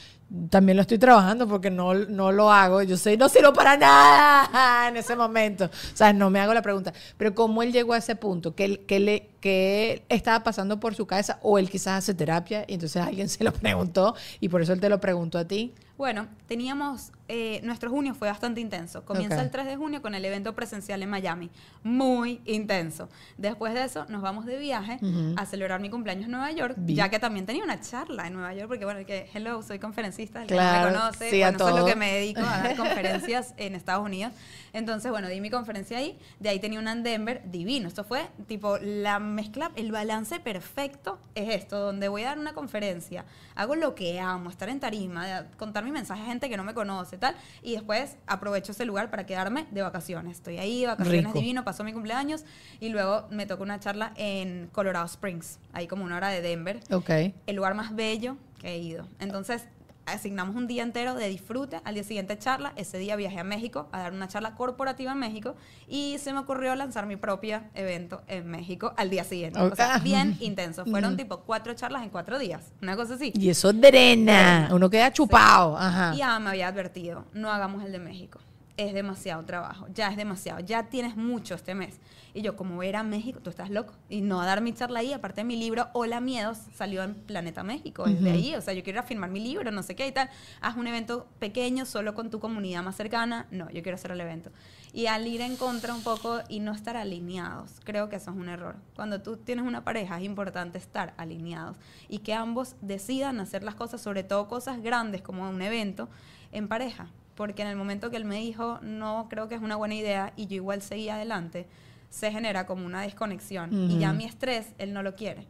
También 0.50 0.76
lo 0.76 0.82
estoy 0.82 0.98
trabajando 0.98 1.48
porque 1.48 1.70
no, 1.70 1.94
no 1.94 2.32
lo 2.32 2.52
hago. 2.52 2.82
Yo 2.82 2.98
sé, 2.98 3.16
no 3.16 3.28
sirvo 3.28 3.52
para 3.52 3.76
nada 3.76 4.86
en 4.88 4.96
ese 4.96 5.16
momento. 5.16 5.66
O 5.66 5.96
sea, 5.96 6.12
no 6.12 6.28
me 6.28 6.40
hago 6.40 6.52
la 6.52 6.60
pregunta. 6.60 6.92
Pero 7.16 7.34
cómo 7.34 7.62
él 7.62 7.72
llegó 7.72 7.94
a 7.94 7.98
ese 7.98 8.16
punto, 8.16 8.54
que, 8.54 8.84
que, 8.84 9.00
le, 9.00 9.30
que 9.40 10.04
estaba 10.08 10.42
pasando 10.42 10.80
por 10.80 10.94
su 10.94 11.06
cabeza 11.06 11.38
o 11.42 11.58
él 11.58 11.70
quizás 11.70 11.98
hace 11.98 12.14
terapia 12.14 12.64
y 12.66 12.74
entonces 12.74 13.02
alguien 13.02 13.28
se 13.28 13.44
lo 13.44 13.52
preguntó 13.52 14.14
y 14.40 14.48
por 14.48 14.62
eso 14.62 14.72
él 14.72 14.80
te 14.80 14.88
lo 14.88 15.00
preguntó 15.00 15.38
a 15.38 15.44
ti. 15.46 15.74
Bueno, 15.98 16.28
teníamos, 16.46 17.10
eh, 17.26 17.60
nuestro 17.64 17.90
junio 17.90 18.14
fue 18.14 18.28
bastante 18.28 18.60
intenso. 18.60 19.04
Comienza 19.04 19.42
el 19.42 19.50
3 19.50 19.66
de 19.66 19.76
junio 19.76 20.00
con 20.00 20.14
el 20.14 20.24
evento 20.24 20.54
presencial 20.54 21.02
en 21.02 21.10
Miami. 21.10 21.50
Muy 21.82 22.40
intenso. 22.44 23.08
Después 23.36 23.74
de 23.74 23.82
eso, 23.82 24.06
nos 24.08 24.22
vamos 24.22 24.46
de 24.46 24.58
viaje 24.58 25.00
a 25.34 25.44
celebrar 25.44 25.80
mi 25.80 25.90
cumpleaños 25.90 26.26
en 26.26 26.30
Nueva 26.30 26.52
York, 26.52 26.76
ya 26.86 27.08
que 27.08 27.18
también 27.18 27.46
tenía 27.46 27.64
una 27.64 27.80
charla 27.80 28.28
en 28.28 28.34
Nueva 28.34 28.54
York, 28.54 28.68
porque 28.68 28.84
bueno, 28.84 29.04
que, 29.04 29.28
hello, 29.34 29.60
soy 29.60 29.80
conferencista, 29.80 30.42
el 30.42 30.46
que 30.46 30.54
no 30.54 30.72
me 30.72 30.92
conoce, 30.92 31.30
sí, 31.30 31.40
bueno, 31.40 31.56
eso 31.56 31.68
es 31.68 31.74
lo 31.74 31.84
que 31.84 31.96
me 31.96 32.12
dedico 32.12 32.42
a 32.42 32.62
dar 32.62 32.76
conferencias 32.76 33.54
en 33.56 33.74
Estados 33.74 34.06
Unidos. 34.06 34.32
Entonces, 34.72 35.10
bueno, 35.10 35.26
di 35.26 35.40
mi 35.40 35.50
conferencia 35.50 35.98
ahí, 35.98 36.16
de 36.38 36.50
ahí 36.50 36.60
tenía 36.60 36.78
una 36.78 36.92
en 36.92 37.02
Denver, 37.02 37.42
divino. 37.50 37.88
Esto 37.88 38.04
fue 38.04 38.28
tipo 38.46 38.78
la 38.78 39.18
mezcla, 39.28 39.70
el 39.76 39.92
balance 39.92 40.40
perfecto 40.40 41.18
es 41.34 41.48
esto, 41.50 41.78
donde 41.78 42.08
voy 42.08 42.22
a 42.22 42.26
dar 42.26 42.38
una 42.38 42.52
conferencia, 42.52 43.24
hago 43.54 43.76
lo 43.76 43.94
que 43.94 44.18
amo, 44.18 44.50
estar 44.50 44.68
en 44.68 44.80
tarima, 44.80 45.46
contar 45.56 45.84
mi 45.84 45.92
mensaje 45.92 46.22
a 46.22 46.26
gente 46.26 46.48
que 46.48 46.56
no 46.56 46.64
me 46.64 46.74
conoce, 46.74 47.18
tal, 47.18 47.36
y 47.62 47.74
después 47.74 48.16
aprovecho 48.26 48.72
ese 48.72 48.84
lugar 48.84 49.10
para 49.10 49.26
quedarme 49.26 49.66
de 49.70 49.82
vacaciones. 49.82 50.38
Estoy 50.38 50.58
ahí, 50.58 50.86
vacaciones 50.86 51.32
divino, 51.32 51.64
pasó 51.64 51.84
mi 51.84 51.92
cumpleaños 51.92 52.44
y 52.80 52.88
luego 52.88 53.26
me 53.30 53.46
tocó 53.46 53.62
una 53.62 53.78
charla 53.80 54.12
en 54.16 54.68
Colorado 54.72 55.06
Springs, 55.06 55.58
ahí 55.72 55.86
como 55.86 56.04
una 56.04 56.16
hora 56.16 56.28
de 56.28 56.40
Denver. 56.40 56.80
Ok. 56.90 57.10
El 57.46 57.56
lugar 57.56 57.74
más 57.74 57.94
bello 57.94 58.36
que 58.60 58.68
he 58.68 58.78
ido. 58.78 59.06
Entonces, 59.20 59.68
asignamos 60.12 60.56
un 60.56 60.66
día 60.66 60.82
entero 60.82 61.14
de 61.14 61.28
disfrute, 61.28 61.80
al 61.84 61.94
día 61.94 62.04
siguiente 62.04 62.38
charla, 62.38 62.72
ese 62.76 62.98
día 62.98 63.16
viajé 63.16 63.40
a 63.40 63.44
México 63.44 63.88
a 63.92 64.00
dar 64.00 64.12
una 64.12 64.28
charla 64.28 64.54
corporativa 64.54 65.12
en 65.12 65.18
México 65.18 65.54
y 65.86 66.16
se 66.18 66.32
me 66.32 66.40
ocurrió 66.40 66.74
lanzar 66.74 67.06
mi 67.06 67.16
propio 67.16 67.62
evento 67.74 68.22
en 68.26 68.46
México 68.48 68.94
al 68.96 69.10
día 69.10 69.24
siguiente. 69.24 69.60
O 69.60 69.74
sea, 69.74 69.98
bien 69.98 70.36
intenso. 70.40 70.84
Fueron 70.84 71.16
tipo 71.16 71.40
cuatro 71.40 71.74
charlas 71.74 72.02
en 72.02 72.10
cuatro 72.10 72.38
días, 72.38 72.72
una 72.82 72.96
cosa 72.96 73.14
así. 73.14 73.32
Y 73.34 73.50
eso 73.50 73.72
drena, 73.72 74.68
uno 74.72 74.90
queda 74.90 75.12
chupado. 75.12 75.76
Ajá. 75.76 76.14
Y 76.14 76.18
ya 76.18 76.38
me 76.38 76.50
había 76.50 76.68
advertido, 76.68 77.24
no 77.32 77.50
hagamos 77.50 77.84
el 77.84 77.92
de 77.92 77.98
México 77.98 78.40
es 78.78 78.94
demasiado 78.94 79.44
trabajo, 79.44 79.86
ya 79.92 80.08
es 80.08 80.16
demasiado, 80.16 80.60
ya 80.60 80.84
tienes 80.84 81.16
mucho 81.16 81.56
este 81.56 81.74
mes. 81.74 81.98
Y 82.34 82.42
yo, 82.42 82.56
como 82.56 82.76
voy 82.76 82.92
a 82.92 83.02
México, 83.02 83.40
tú 83.42 83.50
estás 83.50 83.70
loco. 83.70 83.94
Y 84.08 84.20
no 84.20 84.40
a 84.40 84.46
dar 84.46 84.60
mi 84.60 84.72
charla 84.72 85.00
ahí, 85.00 85.12
aparte 85.12 85.44
mi 85.44 85.56
libro 85.56 85.88
Hola 85.92 86.20
Miedos 86.20 86.58
salió 86.74 87.02
en 87.02 87.14
Planeta 87.14 87.62
México, 87.62 88.04
desde 88.04 88.30
ahí. 88.30 88.54
O 88.54 88.60
sea, 88.60 88.74
yo 88.74 88.82
quiero 88.82 88.98
ir 88.98 89.04
a 89.04 89.06
firmar 89.06 89.30
mi 89.30 89.40
libro, 89.40 89.70
no 89.70 89.82
sé 89.82 89.94
qué 89.94 90.06
y 90.06 90.12
tal. 90.12 90.28
Haz 90.60 90.76
un 90.76 90.86
evento 90.86 91.26
pequeño, 91.38 91.86
solo 91.86 92.14
con 92.14 92.30
tu 92.30 92.40
comunidad 92.40 92.82
más 92.82 92.96
cercana. 92.96 93.46
No, 93.50 93.70
yo 93.70 93.82
quiero 93.82 93.96
hacer 93.96 94.10
el 94.10 94.20
evento. 94.20 94.50
Y 94.92 95.06
al 95.06 95.26
ir 95.26 95.40
en 95.40 95.56
contra 95.56 95.94
un 95.94 96.02
poco 96.02 96.40
y 96.48 96.60
no 96.60 96.72
estar 96.72 96.96
alineados, 96.96 97.72
creo 97.84 98.08
que 98.08 98.16
eso 98.16 98.30
es 98.30 98.36
un 98.36 98.48
error. 98.48 98.76
Cuando 98.96 99.20
tú 99.20 99.36
tienes 99.36 99.64
una 99.64 99.84
pareja 99.84 100.18
es 100.18 100.24
importante 100.24 100.78
estar 100.78 101.14
alineados 101.16 101.76
y 102.08 102.20
que 102.20 102.34
ambos 102.34 102.74
decidan 102.80 103.40
hacer 103.40 103.62
las 103.62 103.74
cosas, 103.74 104.00
sobre 104.00 104.22
todo 104.22 104.48
cosas 104.48 104.82
grandes 104.82 105.22
como 105.22 105.48
un 105.48 105.60
evento, 105.60 106.08
en 106.52 106.68
pareja 106.68 107.10
porque 107.38 107.62
en 107.62 107.68
el 107.68 107.76
momento 107.76 108.10
que 108.10 108.16
él 108.16 108.24
me 108.24 108.40
dijo, 108.40 108.80
no 108.82 109.28
creo 109.30 109.46
que 109.46 109.54
es 109.54 109.62
una 109.62 109.76
buena 109.76 109.94
idea, 109.94 110.32
y 110.34 110.48
yo 110.48 110.56
igual 110.56 110.82
seguía 110.82 111.14
adelante, 111.14 111.68
se 112.10 112.30
genera 112.30 112.66
como 112.66 112.86
una 112.86 113.02
desconexión. 113.02 113.90
Y 113.90 113.98
ya 113.98 114.12
mi 114.12 114.24
estrés, 114.24 114.68
él 114.78 114.92
no 114.92 115.02
lo 115.02 115.14
quiere. 115.14 115.46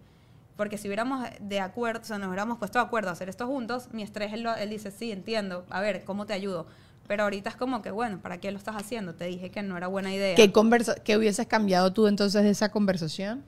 Porque 0.57 0.77
si 0.77 0.89
hubiéramos 0.89 1.25
de 1.41 1.61
acuerdo, 1.61 2.01
o 2.03 2.05
sea, 2.05 2.19
nos 2.19 2.29
hubiéramos 2.29 2.59
puesto 2.59 2.81
de 2.81 2.85
acuerdo 2.85 3.11
a 3.11 3.13
hacer 3.13 3.29
esto 3.29 3.47
juntos, 3.47 3.89
mi 3.93 4.03
estrés, 4.03 4.33
él, 4.33 4.47
él 4.59 4.71
dice, 4.71 4.91
sí, 4.91 5.13
entiendo, 5.13 5.65
a 5.71 5.81
ver, 5.81 6.05
¿cómo 6.05 6.27
te 6.27 6.33
ayudo? 6.33 6.67
Pero 7.07 7.23
ahorita 7.23 7.51
es 7.51 7.57
como 7.57 7.81
que, 7.81 7.91
bueno, 7.91 8.19
¿para 8.21 8.39
qué 8.39 8.51
lo 8.51 8.59
estás 8.59 8.77
haciendo? 8.77 9.15
Te 9.15 9.25
dije 9.25 9.51
que 9.51 9.63
no 9.63 9.77
era 9.77 9.87
buena 9.87 10.13
idea. 10.13 10.35
¿Qué, 10.35 10.53
conversa 10.53 10.97
¿Qué 10.97 11.17
hubieses 11.17 11.47
cambiado 11.47 11.93
tú 11.93 12.07
entonces 12.07 12.43
de 12.43 12.51
esa 12.51 12.71
conversación? 12.71 13.45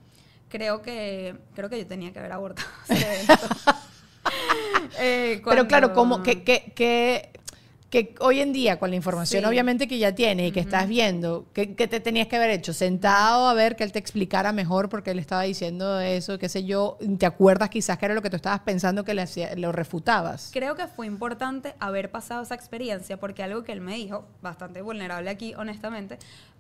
Creo 0.49 0.83
que, 0.83 1.37
creo 1.55 1.69
que 1.69 1.79
yo 1.79 1.87
tenía 1.87 2.13
que 2.13 2.21
haber 2.21 2.33
abortado. 2.33 2.69
eh, 5.01 5.43
Pero 5.45 5.67
claro, 5.67 5.93
¿cómo, 5.93 6.23
qué, 6.23 6.43
qué, 6.43 6.73
qué, 6.75 7.31
que 7.91 8.15
hoy 8.21 8.39
en 8.39 8.53
día, 8.53 8.79
con 8.79 8.91
la 8.91 8.97
información 8.97 9.45
obviamente 9.45 9.89
que 9.89 9.99
ya 9.99 10.15
tienes 10.15 10.49
y 10.49 10.53
que 10.53 10.61
estás 10.61 10.89
viendo, 10.89 11.47
¿qué, 11.53 11.67
te 11.67 11.99
tenías 11.99 12.29
que 12.29 12.37
haber 12.37 12.51
hecho? 12.51 12.73
¿Sentado 12.73 13.49
a 13.49 13.55
ver 13.55 13.75
que 13.75 13.83
él 13.83 13.91
te 13.91 13.99
explicara 13.99 14.53
mejor 14.53 14.89
porque 14.89 15.11
él 15.11 15.19
estaba 15.19 15.43
diciendo 15.43 15.99
eso, 15.99 16.39
qué 16.39 16.49
sé 16.49 16.65
yo? 16.65 16.99
¿Te 17.19 17.27
acuerdas 17.27 17.69
quizás 17.69 17.99
que 17.99 18.07
era 18.07 18.15
lo 18.15 18.23
que 18.23 18.31
tú 18.31 18.37
estabas 18.37 18.61
pensando 18.61 19.05
que 19.05 19.13
le 19.13 19.27
lo 19.57 19.73
refutabas? 19.73 20.51
Creo 20.53 20.77
que 20.77 20.87
fue 20.87 21.09
importante 21.09 21.75
haber 21.81 22.13
pasado 22.13 22.43
esa 22.43 22.55
experiencia 22.55 23.19
porque 23.19 23.43
algo 23.43 23.65
que 23.65 23.73
él 23.73 23.81
me 23.81 23.97
dijo, 23.97 24.25
bastante 24.41 24.83
vulnerable 24.83 25.29
aquí, 25.29 25.55
honestamente, 25.55 26.19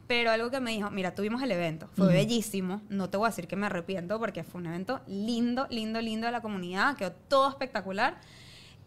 pero 0.09 0.33
algo 0.33 0.51
que 0.51 0.59
me 0.59 0.73
dijo, 0.73 0.91
mira, 0.91 1.15
tuvimos 1.15 1.41
el 1.43 1.53
evento, 1.53 1.89
fue 1.95 2.09
bellísimo, 2.09 2.83
no 2.89 3.09
te 3.09 3.17
voy 3.17 3.27
a 3.27 3.31
decir 3.31 3.47
que 3.47 3.55
me 3.55 3.67
arrepiento 3.67 4.19
porque 4.19 4.43
fue 4.43 4.61
un 4.61 4.67
evento 4.67 5.01
lindo, 5.07 5.69
lindo, 5.71 6.01
lindo 6.01 6.27
de 6.27 6.33
la 6.33 6.41
comunidad, 6.41 6.97
quedó 6.97 7.13
todo 7.13 7.49
espectacular 7.49 8.19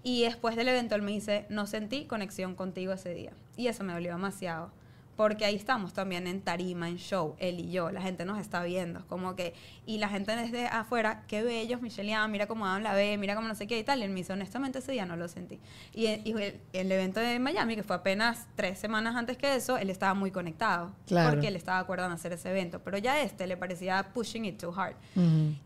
y 0.04 0.24
después 0.24 0.56
del 0.56 0.68
evento 0.68 0.96
él 0.96 1.02
me 1.02 1.12
dice, 1.12 1.46
no 1.50 1.66
sentí 1.66 2.06
conexión 2.06 2.56
contigo 2.56 2.94
ese 2.94 3.14
día. 3.14 3.32
Y 3.56 3.68
eso 3.68 3.84
me 3.84 3.94
dolió 3.94 4.12
demasiado. 4.12 4.72
Porque 5.16 5.46
ahí 5.46 5.56
estamos 5.56 5.94
también 5.94 6.28
en 6.28 6.42
tarima, 6.42 6.90
en 6.90 6.98
show, 6.98 7.36
él 7.38 7.60
y 7.60 7.72
yo, 7.72 7.92
la 7.92 8.02
gente 8.02 8.26
nos 8.26 8.40
está 8.40 8.64
viendo, 8.64 9.06
como 9.08 9.36
que, 9.36 9.54
y 9.86 9.98
la 9.98 10.10
gente 10.10 10.36
desde 10.36 10.68
afuera, 10.68 11.24
qué 11.28 11.44
bellos, 11.44 11.82
Michelle, 11.82 12.16
mira 12.28 12.48
cómo 12.48 12.66
habla, 12.66 12.94
ve, 12.94 13.18
mira 13.18 13.36
cómo 13.36 13.48
no 13.48 13.56
sé 13.56 13.68
qué 13.68 13.78
y 13.80 13.84
tal, 13.84 14.00
y 14.00 14.04
él 14.04 14.10
me 14.10 14.18
dice, 14.18 14.34
honestamente 14.34 14.80
ese 14.80 14.92
día 14.92 15.06
no 15.06 15.16
lo 15.16 15.28
sentí. 15.28 15.60
Y, 15.94 16.08
el, 16.08 16.60
el, 16.74 16.92
evento 16.92 17.20
de 17.20 17.40
Miami, 17.40 17.76
que 17.76 17.84
fue 17.84 17.96
apenas 17.96 18.48
tres 18.56 18.80
semanas 18.80 19.16
antes 19.16 19.38
que 19.38 19.56
eso, 19.56 19.78
él 19.78 19.90
estaba 19.90 20.14
muy 20.14 20.32
conectado, 20.32 20.92
porque 21.08 21.48
él 21.48 21.56
estaba 21.56 21.78
de 21.78 21.84
acuerdo 21.84 22.06
en 22.06 22.12
hacer 22.12 22.34
ese 22.34 22.50
evento, 22.50 22.82
pero 22.84 22.98
ya 22.98 23.22
este 23.22 23.46
le 23.46 23.58
parecía 23.58 24.12
pushing 24.14 24.46
it 24.46 24.60
too 24.60 24.74
hard. 24.76 24.96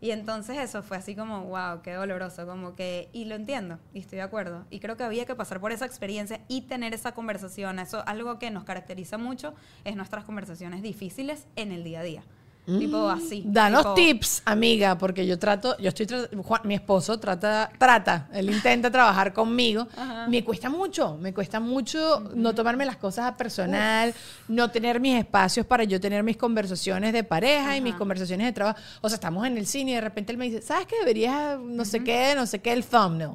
Y 0.00 0.10
entonces 0.10 0.58
eso 0.58 0.82
fue 0.82 0.96
así 0.96 1.14
como, 1.14 1.44
wow, 1.44 1.80
qué 1.82 1.92
doloroso, 1.94 2.46
como 2.46 2.74
que, 2.74 3.08
y 3.12 3.24
lo 3.24 3.34
entiendo, 3.34 3.78
y 3.94 4.00
estoy 4.00 4.16
de 4.16 4.22
acuerdo, 4.22 4.66
y 4.70 4.80
creo 4.80 4.96
que 4.96 5.04
había 5.04 5.24
que 5.24 5.34
pasar 5.34 5.60
por 5.60 5.72
esa 5.72 5.86
experiencia 5.86 6.40
y 6.48 6.62
tener 6.62 6.92
esa 6.92 7.12
conversación, 7.12 7.78
eso 7.78 8.02
algo 8.06 8.38
que 8.38 8.50
nos 8.50 8.64
caracteriza 8.64 9.16
mucho 9.16 9.37
es 9.84 9.96
nuestras 9.96 10.24
conversaciones 10.24 10.82
difíciles 10.82 11.46
en 11.56 11.72
el 11.72 11.84
día 11.84 12.00
a 12.00 12.02
día. 12.02 12.22
Tipo 12.76 12.98
mm. 12.98 13.10
así. 13.10 13.42
Danos 13.46 13.94
tips, 13.94 14.42
amiga, 14.44 14.98
porque 14.98 15.26
yo 15.26 15.38
trato, 15.38 15.74
yo 15.78 15.88
estoy, 15.88 16.06
Juan, 16.42 16.60
mi 16.64 16.74
esposo 16.74 17.18
trata, 17.18 17.70
trata, 17.78 18.28
él 18.34 18.50
intenta 18.50 18.90
trabajar 18.90 19.32
conmigo. 19.32 19.88
Me 20.28 20.44
cuesta 20.44 20.68
mucho, 20.68 21.16
me 21.16 21.32
cuesta 21.32 21.60
mucho 21.60 22.30
no 22.34 22.54
tomarme 22.54 22.84
las 22.84 22.98
cosas 22.98 23.24
a 23.24 23.36
personal, 23.38 24.12
no 24.48 24.70
tener 24.70 25.00
mis 25.00 25.18
espacios 25.18 25.64
para 25.64 25.84
yo 25.84 25.98
tener 25.98 26.22
mis 26.22 26.36
conversaciones 26.36 27.14
de 27.14 27.24
pareja 27.24 27.74
y 27.74 27.80
mis 27.80 27.94
conversaciones 27.94 28.46
de 28.46 28.52
trabajo. 28.52 28.78
O 29.00 29.08
sea, 29.08 29.14
estamos 29.14 29.46
en 29.46 29.56
el 29.56 29.66
cine 29.66 29.92
y 29.92 29.94
de 29.94 30.02
repente 30.02 30.32
él 30.32 30.38
me 30.38 30.44
dice, 30.44 30.60
¿sabes 30.60 30.86
qué 30.86 30.96
deberías, 30.98 31.58
no 31.58 31.86
sé 31.86 32.04
qué, 32.04 32.34
no 32.36 32.44
sé 32.44 32.58
qué, 32.58 32.74
el 32.74 32.84
thumbnail? 32.84 33.30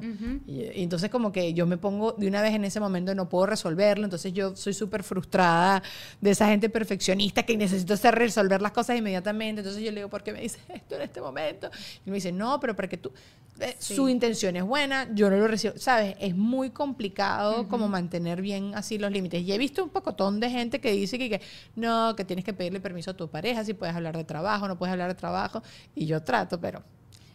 y, 0.46 0.82
entonces 0.82 1.10
como 1.10 1.32
que 1.32 1.54
yo 1.54 1.66
me 1.66 1.76
pongo 1.76 2.12
de 2.12 2.28
una 2.28 2.40
vez 2.40 2.54
en 2.54 2.64
ese 2.64 2.78
momento, 2.78 3.12
no 3.16 3.28
puedo 3.28 3.46
resolverlo, 3.46 4.04
entonces 4.04 4.32
yo 4.32 4.54
soy 4.54 4.74
súper 4.74 5.02
frustrada 5.02 5.82
de 6.20 6.30
esa 6.30 6.46
gente 6.46 6.68
perfeccionista 6.68 7.42
que 7.42 7.56
necesito 7.56 7.94
hacer 7.94 8.14
resolver 8.14 8.62
las 8.62 8.70
cosas 8.70 8.96
inmediatamente 8.96 9.23
entonces 9.30 9.82
yo 9.82 9.90
le 9.90 9.96
digo, 9.96 10.08
¿por 10.08 10.22
qué 10.22 10.32
me 10.32 10.40
dices 10.40 10.60
esto 10.68 10.96
en 10.96 11.02
este 11.02 11.20
momento? 11.20 11.70
Y 12.04 12.10
me 12.10 12.16
dice, 12.16 12.32
no, 12.32 12.60
pero 12.60 12.74
para 12.76 12.88
que 12.88 12.96
tú... 12.96 13.12
Eh, 13.60 13.76
su 13.78 14.08
intención 14.08 14.56
es 14.56 14.64
buena, 14.64 15.08
yo 15.14 15.30
no 15.30 15.36
lo 15.36 15.46
recibo. 15.46 15.74
¿Sabes? 15.76 16.16
Es 16.18 16.34
muy 16.34 16.70
complicado 16.70 17.68
como 17.68 17.86
mantener 17.86 18.42
bien 18.42 18.74
así 18.74 18.98
los 18.98 19.12
límites. 19.12 19.42
Y 19.42 19.52
he 19.52 19.58
visto 19.58 19.84
un 19.84 19.90
pocotón 19.90 20.40
de 20.40 20.50
gente 20.50 20.80
que 20.80 20.90
dice 20.90 21.18
que, 21.18 21.30
que 21.30 21.40
no, 21.76 22.16
que 22.16 22.24
tienes 22.24 22.44
que 22.44 22.52
pedirle 22.52 22.80
permiso 22.80 23.12
a 23.12 23.14
tu 23.14 23.28
pareja, 23.28 23.64
si 23.64 23.74
puedes 23.74 23.94
hablar 23.94 24.16
de 24.16 24.24
trabajo, 24.24 24.66
no 24.66 24.76
puedes 24.76 24.92
hablar 24.92 25.08
de 25.08 25.14
trabajo. 25.14 25.62
Y 25.94 26.06
yo 26.06 26.22
trato, 26.24 26.60
pero 26.60 26.82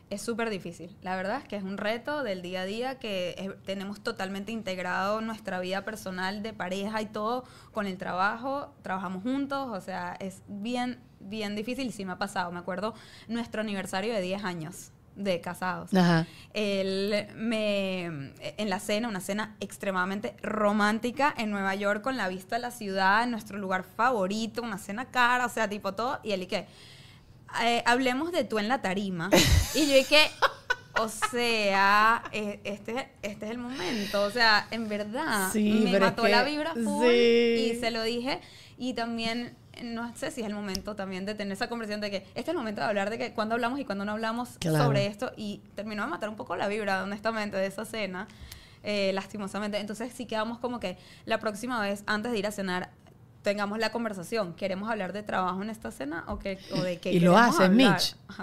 es 0.10 0.22
súper 0.22 0.50
difícil. 0.50 0.96
La 1.02 1.16
verdad 1.16 1.38
es 1.38 1.48
que 1.48 1.56
es 1.56 1.64
un 1.64 1.78
reto 1.78 2.24
del 2.24 2.42
día 2.42 2.62
a 2.62 2.66
día 2.66 3.00
que 3.00 3.56
tenemos 3.66 4.02
totalmente 4.02 4.52
integrado 4.52 5.22
nuestra 5.22 5.60
vida 5.60 5.86
personal 5.86 6.42
de 6.42 6.54
pareja 6.54 7.02
y 7.02 7.06
todo 7.06 7.44
con 7.72 7.86
el 7.86 7.98
trabajo. 7.98 8.74
Trabajamos 8.82 9.24
juntos, 9.24 9.70
o 9.70 9.82
sea, 9.82 10.18
es 10.20 10.42
bien, 10.48 11.00
bien 11.20 11.56
difícil 11.56 11.92
sí 11.92 12.06
me 12.06 12.14
ha 12.14 12.18
pasado. 12.18 12.52
Me 12.52 12.60
acuerdo 12.60 12.94
nuestro 13.28 13.62
aniversario 13.62 14.14
de 14.14 14.22
10 14.22 14.44
años 14.44 14.92
de 15.16 15.42
casados. 15.42 15.92
Él 16.54 17.28
me, 17.36 18.06
en 18.06 18.70
la 18.70 18.80
cena, 18.80 19.10
una 19.10 19.20
cena 19.20 19.56
extremadamente 19.60 20.36
romántica 20.42 21.34
en 21.38 21.52
Nueva 21.52 21.76
York 21.76 22.02
con 22.02 22.16
la 22.16 22.30
vista 22.30 22.56
a 22.56 22.60
la 22.60 22.72
ciudad, 22.72 23.24
en 23.24 23.32
nuestro 23.32 23.58
lugar 23.58 23.84
favorito, 23.84 24.62
una 24.62 24.78
cena 24.78 25.06
cara, 25.06 25.46
o 25.46 25.50
sea, 25.50 25.68
tipo 25.68 25.94
todo. 25.94 26.20
Y 26.24 26.32
él 26.32 26.44
y 26.44 26.48
que 26.48 26.68
eh, 27.62 27.84
hablemos 27.86 28.32
de 28.32 28.46
tú 28.46 28.60
en 28.60 28.68
la 28.68 28.82
tarima. 28.82 29.30
y 29.76 29.88
yo 29.88 29.96
dije, 29.96 30.32
o 31.00 31.10
sea, 31.10 32.24
eh, 32.32 32.60
este, 32.64 33.10
este 33.22 33.46
es 33.46 33.52
el 33.52 33.58
momento. 33.58 34.24
O 34.24 34.32
sea, 34.32 34.68
en 34.72 34.88
verdad, 34.88 35.54
me 35.54 36.00
mató 36.00 36.28
la 36.28 36.44
vibra 36.44 36.74
full 36.74 37.12
y 37.12 37.78
se 37.80 37.92
lo 37.92 38.04
dije. 38.04 38.40
Y 38.78 38.94
también, 38.94 39.56
no 39.84 40.16
sé 40.16 40.32
si 40.32 40.42
es 40.42 40.48
el 40.48 40.54
momento 40.54 40.96
también 40.96 41.26
de 41.26 41.36
tener 41.36 41.54
esa 41.54 41.70
conversación 41.70 42.02
de 42.02 42.12
que 42.12 42.18
este 42.18 42.42
es 42.42 42.48
el 42.50 42.58
momento 42.58 42.82
de 42.82 42.88
hablar 42.88 43.10
de 43.10 43.18
que 43.18 43.34
cuando 43.34 43.56
hablamos 43.56 43.80
y 43.80 43.86
cuando 43.86 44.06
no 44.06 44.14
hablamos 44.14 44.58
sobre 44.62 45.08
esto. 45.08 45.32
Y 45.38 45.62
terminó 45.76 46.04
de 46.04 46.10
matar 46.10 46.30
un 46.30 46.36
poco 46.36 46.56
la 46.56 46.68
vibra, 46.68 47.04
honestamente, 47.04 47.58
de 47.58 47.66
esa 47.66 47.86
cena. 47.86 48.28
Eh, 48.84 49.12
lastimosamente. 49.14 49.78
Entonces 49.78 50.14
sí 50.14 50.26
quedamos 50.26 50.60
como 50.60 50.80
que 50.80 50.98
la 51.26 51.40
próxima 51.40 51.82
vez, 51.82 52.04
antes 52.08 52.32
de 52.32 52.40
ir 52.40 52.48
a 52.48 52.52
cenar, 52.52 52.92
tengamos 53.42 53.80
la 53.80 53.92
conversación. 53.92 54.54
¿Queremos 54.54 54.90
hablar 54.90 55.14
de 55.14 55.24
trabajo 55.24 55.62
en 55.62 55.70
esta 55.70 55.92
cena 55.92 56.24
o, 56.28 56.40
qué, 56.40 56.60
o 56.72 56.82
de 56.82 56.98
qué? 56.98 57.12
Y 57.12 57.20
lo 57.20 57.38
hace 57.38 57.70
Mitch. 57.70 58.16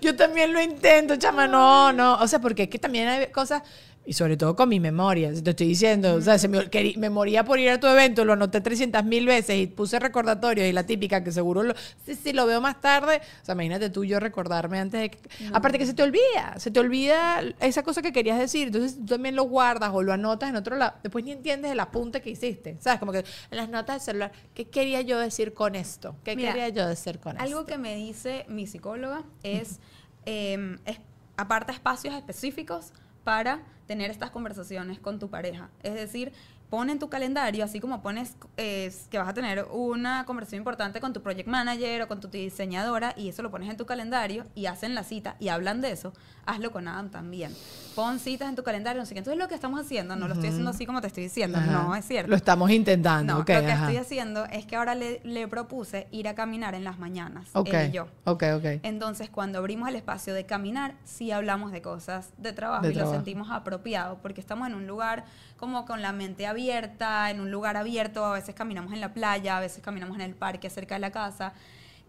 Yo 0.00 0.16
también 0.16 0.52
lo 0.52 0.62
intento, 0.62 1.16
chama, 1.16 1.46
no, 1.46 1.92
no. 1.92 2.14
O 2.14 2.26
sea, 2.26 2.40
porque 2.40 2.64
es 2.64 2.68
que 2.70 2.78
también 2.78 3.08
hay 3.08 3.26
cosas 3.26 3.62
y 4.06 4.14
sobre 4.14 4.36
todo 4.36 4.56
con 4.56 4.68
mi 4.68 4.80
memoria, 4.80 5.30
te 5.30 5.50
estoy 5.50 5.68
diciendo, 5.68 6.14
o 6.14 6.20
sea, 6.20 6.38
se 6.38 6.48
me, 6.48 7.10
moría 7.10 7.44
por 7.44 7.58
ir 7.58 7.70
a 7.70 7.78
tu 7.78 7.86
evento, 7.86 8.24
lo 8.24 8.32
anoté 8.32 8.60
300 8.60 9.04
mil 9.04 9.26
veces 9.26 9.58
y 9.58 9.66
puse 9.66 9.98
recordatorios 9.98 10.66
y 10.66 10.72
la 10.72 10.84
típica 10.84 11.22
que 11.22 11.30
seguro 11.32 11.62
lo, 11.62 11.74
sí, 12.04 12.14
sí, 12.14 12.32
lo 12.32 12.46
veo 12.46 12.60
más 12.60 12.80
tarde, 12.80 13.20
o 13.42 13.44
sea, 13.44 13.52
imagínate 13.52 13.90
tú 13.90 14.04
yo 14.04 14.18
recordarme 14.18 14.78
antes 14.78 15.00
de 15.02 15.10
que, 15.10 15.18
aparte 15.52 15.78
que 15.78 15.86
se 15.86 15.92
te 15.92 16.02
olvida, 16.02 16.54
se 16.56 16.70
te 16.70 16.80
olvida 16.80 17.42
esa 17.60 17.82
cosa 17.82 18.00
que 18.00 18.12
querías 18.12 18.38
decir, 18.38 18.68
entonces 18.68 18.96
tú 18.96 19.04
también 19.04 19.36
lo 19.36 19.44
guardas 19.44 19.90
o 19.92 20.02
lo 20.02 20.12
anotas 20.12 20.48
en 20.48 20.56
otro 20.56 20.76
lado, 20.76 20.94
después 21.02 21.24
ni 21.24 21.32
entiendes 21.32 21.70
el 21.70 21.80
apunte 21.80 22.22
que 22.22 22.30
hiciste, 22.30 22.78
¿sabes? 22.80 23.00
Como 23.00 23.12
que 23.12 23.18
en 23.18 23.56
las 23.56 23.68
notas 23.68 23.96
del 23.96 24.00
celular, 24.00 24.32
¿qué 24.54 24.64
quería 24.64 25.02
yo 25.02 25.18
decir 25.18 25.52
con 25.52 25.74
esto? 25.74 26.16
¿Qué 26.24 26.36
quería 26.36 26.70
yo 26.70 26.88
decir 26.88 27.18
con 27.18 27.36
esto? 27.36 27.44
Algo 27.44 27.66
que 27.66 27.76
me 27.76 27.96
dice 27.96 28.46
mi 28.48 28.66
psicóloga 28.66 29.24
es, 29.42 29.78
em, 30.24 30.78
es 30.86 30.98
aparte 31.36 31.72
espacios 31.72 32.14
específicos 32.14 32.92
para 33.30 33.60
tener 33.86 34.10
estas 34.10 34.32
conversaciones 34.32 34.98
con 34.98 35.20
tu 35.20 35.30
pareja. 35.30 35.70
Es 35.84 35.94
decir, 35.94 36.32
pon 36.70 36.88
en 36.88 37.00
tu 37.00 37.10
calendario, 37.10 37.64
así 37.64 37.80
como 37.80 38.00
pones 38.00 38.36
que 38.56 39.18
vas 39.18 39.28
a 39.28 39.34
tener 39.34 39.66
una 39.72 40.24
conversación 40.24 40.60
importante 40.60 41.00
con 41.00 41.12
tu 41.12 41.20
project 41.20 41.48
manager 41.48 42.02
o 42.02 42.08
con 42.08 42.20
tu 42.20 42.28
diseñadora 42.28 43.12
y 43.16 43.28
eso 43.28 43.42
lo 43.42 43.50
pones 43.50 43.68
en 43.68 43.76
tu 43.76 43.86
calendario 43.86 44.46
y 44.54 44.66
hacen 44.66 44.94
la 44.94 45.02
cita 45.02 45.36
y 45.40 45.48
hablan 45.48 45.80
de 45.80 45.90
eso, 45.90 46.12
hazlo 46.46 46.70
con 46.70 46.86
Adam 46.86 47.10
también. 47.10 47.54
Pon 47.96 48.18
citas 48.20 48.48
en 48.48 48.54
tu 48.54 48.62
calendario, 48.62 49.02
no 49.02 49.06
sé 49.06 49.14
qué. 49.14 49.18
Entonces 49.18 49.38
lo 49.38 49.48
que 49.48 49.54
estamos 49.56 49.80
haciendo, 49.80 50.14
no 50.14 50.28
lo 50.28 50.34
estoy 50.34 50.50
haciendo 50.50 50.70
así 50.70 50.86
como 50.86 51.00
te 51.00 51.08
estoy 51.08 51.24
diciendo, 51.24 51.60
no 51.60 51.94
es 51.94 52.04
cierto. 52.04 52.30
Lo 52.30 52.36
estamos 52.36 52.70
intentando. 52.70 53.38
lo 53.38 53.44
que 53.44 53.58
estoy 53.58 53.96
haciendo 53.96 54.44
es 54.46 54.64
que 54.64 54.76
ahora 54.76 54.94
le, 54.94 55.48
propuse 55.48 56.06
ir 56.12 56.28
a 56.28 56.34
caminar 56.36 56.74
en 56.74 56.84
las 56.84 56.98
mañanas, 56.98 57.48
él 57.54 57.88
y 57.88 57.92
yo. 57.92 58.06
Ok, 58.24 58.44
ok. 58.54 58.64
Entonces 58.84 59.28
cuando 59.28 59.58
abrimos 59.58 59.88
el 59.88 59.96
espacio 59.96 60.34
de 60.34 60.46
caminar, 60.46 60.94
sí 61.04 61.32
hablamos 61.32 61.72
de 61.72 61.82
cosas 61.82 62.32
de 62.38 62.52
trabajo 62.52 62.88
y 62.88 62.94
lo 62.94 63.10
sentimos 63.10 63.50
apropiado 63.50 64.18
porque 64.22 64.40
estamos 64.40 64.68
en 64.68 64.74
un 64.74 64.86
lugar 64.86 65.24
como 65.56 65.84
con 65.84 66.00
la 66.00 66.12
mente 66.12 66.46
abierta, 66.46 66.59
en 66.68 67.40
un 67.40 67.50
lugar 67.50 67.76
abierto, 67.76 68.24
a 68.24 68.32
veces 68.32 68.54
caminamos 68.54 68.92
en 68.92 69.00
la 69.00 69.14
playa, 69.14 69.56
a 69.56 69.60
veces 69.60 69.82
caminamos 69.82 70.16
en 70.16 70.22
el 70.22 70.34
parque 70.34 70.68
cerca 70.68 70.96
de 70.96 71.00
la 71.00 71.10
casa. 71.10 71.52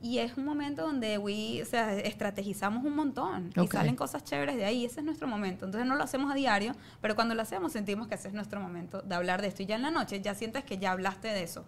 Y 0.04 0.18
es 0.18 0.36
un 0.36 0.46
momento 0.46 0.82
donde 0.82 1.20
we, 1.20 1.62
o 1.62 1.66
sea, 1.66 1.94
estrategizamos 1.94 2.84
un 2.84 2.96
montón 2.96 3.52
y 3.56 3.68
salen 3.68 3.96
cosas 3.96 4.24
chéveres 4.24 4.56
de 4.56 4.66
ahí. 4.66 4.84
Ese 4.84 5.00
es 5.02 5.06
nuestro 5.06 5.28
momento. 5.28 5.66
Entonces 5.66 5.88
no 5.88 5.96
lo 5.96 6.04
hacemos 6.04 6.32
a 6.32 6.36
diario, 6.36 6.74
pero 7.02 7.16
cuando 7.16 7.36
lo 7.36 7.42
hacemos 7.44 7.72
sentimos 7.72 8.08
que 8.08 8.16
ese 8.16 8.28
es 8.28 8.34
nuestro 8.34 8.60
momento 8.60 9.04
de 9.04 9.14
hablar 9.14 9.42
de 9.42 9.50
esto. 9.50 9.62
Y 9.62 9.68
ya 9.68 9.76
en 9.76 9.84
la 9.84 9.92
noche 9.92 10.20
ya 10.20 10.34
sientes 10.34 10.64
que 10.64 10.80
ya 10.80 10.92
hablaste 10.92 11.28
de 11.28 11.44
eso. 11.44 11.66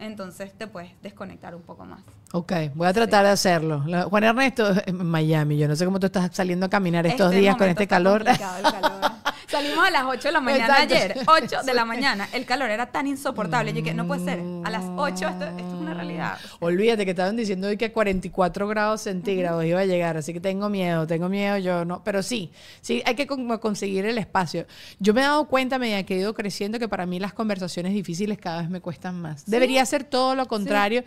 Entonces 0.00 0.52
te 0.52 0.66
puedes 0.66 0.90
desconectar 1.00 1.54
un 1.54 1.62
poco 1.62 1.84
más. 1.84 2.02
Ok, 2.32 2.52
voy 2.74 2.88
a 2.88 2.92
tratar 2.92 3.24
de 3.24 3.30
hacerlo. 3.30 3.84
Juan 4.10 4.24
Ernesto, 4.24 4.74
en 4.84 5.06
Miami, 5.06 5.56
yo 5.56 5.68
no 5.68 5.76
sé 5.76 5.84
cómo 5.84 6.00
tú 6.00 6.06
estás 6.06 6.28
saliendo 6.34 6.66
a 6.66 6.68
caminar 6.68 7.06
estos 7.06 7.28
este 7.28 7.40
días 7.40 7.56
con 7.56 7.68
este 7.68 7.86
calor. 7.86 8.24
Calor. 8.24 9.12
Salimos 9.48 9.86
a 9.86 9.90
las 9.90 10.04
8 10.04 10.28
de 10.28 10.32
la 10.32 10.40
mañana 10.40 10.74
ayer. 10.76 11.16
8 11.26 11.62
de 11.64 11.74
la 11.74 11.84
mañana. 11.86 12.28
El 12.32 12.44
calor 12.44 12.70
era 12.70 12.86
tan 12.86 13.06
insoportable. 13.06 13.72
Yo 13.72 13.82
que 13.82 13.94
no 13.94 14.06
puede 14.06 14.24
ser. 14.24 14.40
A 14.64 14.70
las 14.70 14.84
8 14.96 15.28
esto, 15.28 15.44
es 15.44 15.64
una 15.64 15.94
realidad. 15.94 16.38
Olvídate 16.60 17.04
que 17.04 17.12
estaban 17.12 17.36
diciendo 17.36 17.68
hoy 17.68 17.76
que 17.76 17.92
44 17.92 18.66
grados 18.66 19.02
centígrados 19.02 19.64
iba 19.64 19.80
a 19.80 19.84
llegar. 19.84 20.16
Así 20.16 20.32
que 20.32 20.40
tengo 20.40 20.68
miedo, 20.68 21.06
tengo 21.06 21.28
miedo. 21.28 21.58
Yo 21.58 21.84
no. 21.84 22.02
Pero 22.02 22.22
sí, 22.22 22.50
sí, 22.80 23.02
hay 23.06 23.14
que 23.14 23.26
conseguir 23.26 24.04
el 24.06 24.18
espacio. 24.18 24.66
Yo 24.98 25.14
me 25.14 25.20
he 25.20 25.24
dado 25.24 25.46
cuenta, 25.46 25.78
medida 25.78 26.02
que 26.02 26.16
he 26.16 26.18
ido 26.18 26.34
creciendo, 26.34 26.78
que 26.78 26.88
para 26.88 27.06
mí 27.06 27.20
las 27.20 27.32
conversaciones 27.32 27.92
difíciles 27.92 28.38
cada 28.38 28.62
vez 28.62 28.70
me 28.70 28.80
cuestan 28.80 29.20
más. 29.20 29.46
Debería 29.46 29.84
ser 29.86 30.04
todo 30.04 30.34
lo 30.34 30.46
contrario, 30.46 31.04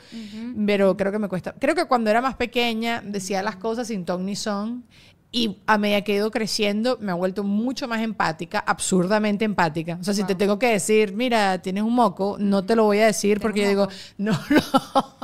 pero 0.66 0.96
creo 0.96 1.12
que 1.12 1.20
me 1.20 1.28
cuesta. 1.28 1.54
Creo 1.60 1.76
que 1.76 1.86
cuando 1.86 2.10
era 2.10 2.22
más 2.22 2.36
pequeña 2.36 3.02
decía 3.04 3.44
las 3.44 3.58
cosas 3.58 3.88
sin 3.88 4.06
ton 4.06 4.26
ni 4.26 4.36
son 4.36 4.86
y 5.32 5.60
a 5.68 5.78
medida 5.78 6.02
que 6.02 6.14
he 6.14 6.16
ido 6.16 6.32
creciendo, 6.32 6.98
me 7.00 7.12
ha 7.12 7.16
vuelto 7.16 7.44
mucho 7.44 7.88
más 7.88 8.02
empática, 8.02 8.60
absurdamente 8.60 9.46
empática. 9.46 9.98
O 10.02 10.04
sea, 10.04 10.14
si 10.16 10.24
te 10.24 10.34
tengo 10.34 10.58
que 10.58 10.68
decir, 10.68 11.14
mira, 11.14 11.62
tienes 11.62 11.84
un 11.84 11.94
moco, 11.94 12.38
no 12.40 12.66
te 12.66 12.76
lo 12.76 12.86
voy 12.86 13.00
a 13.00 13.06
decir 13.06 13.40
porque 13.40 13.62
yo 13.62 13.70
digo, 13.70 13.88
no, 14.18 14.32
no. 14.50 15.20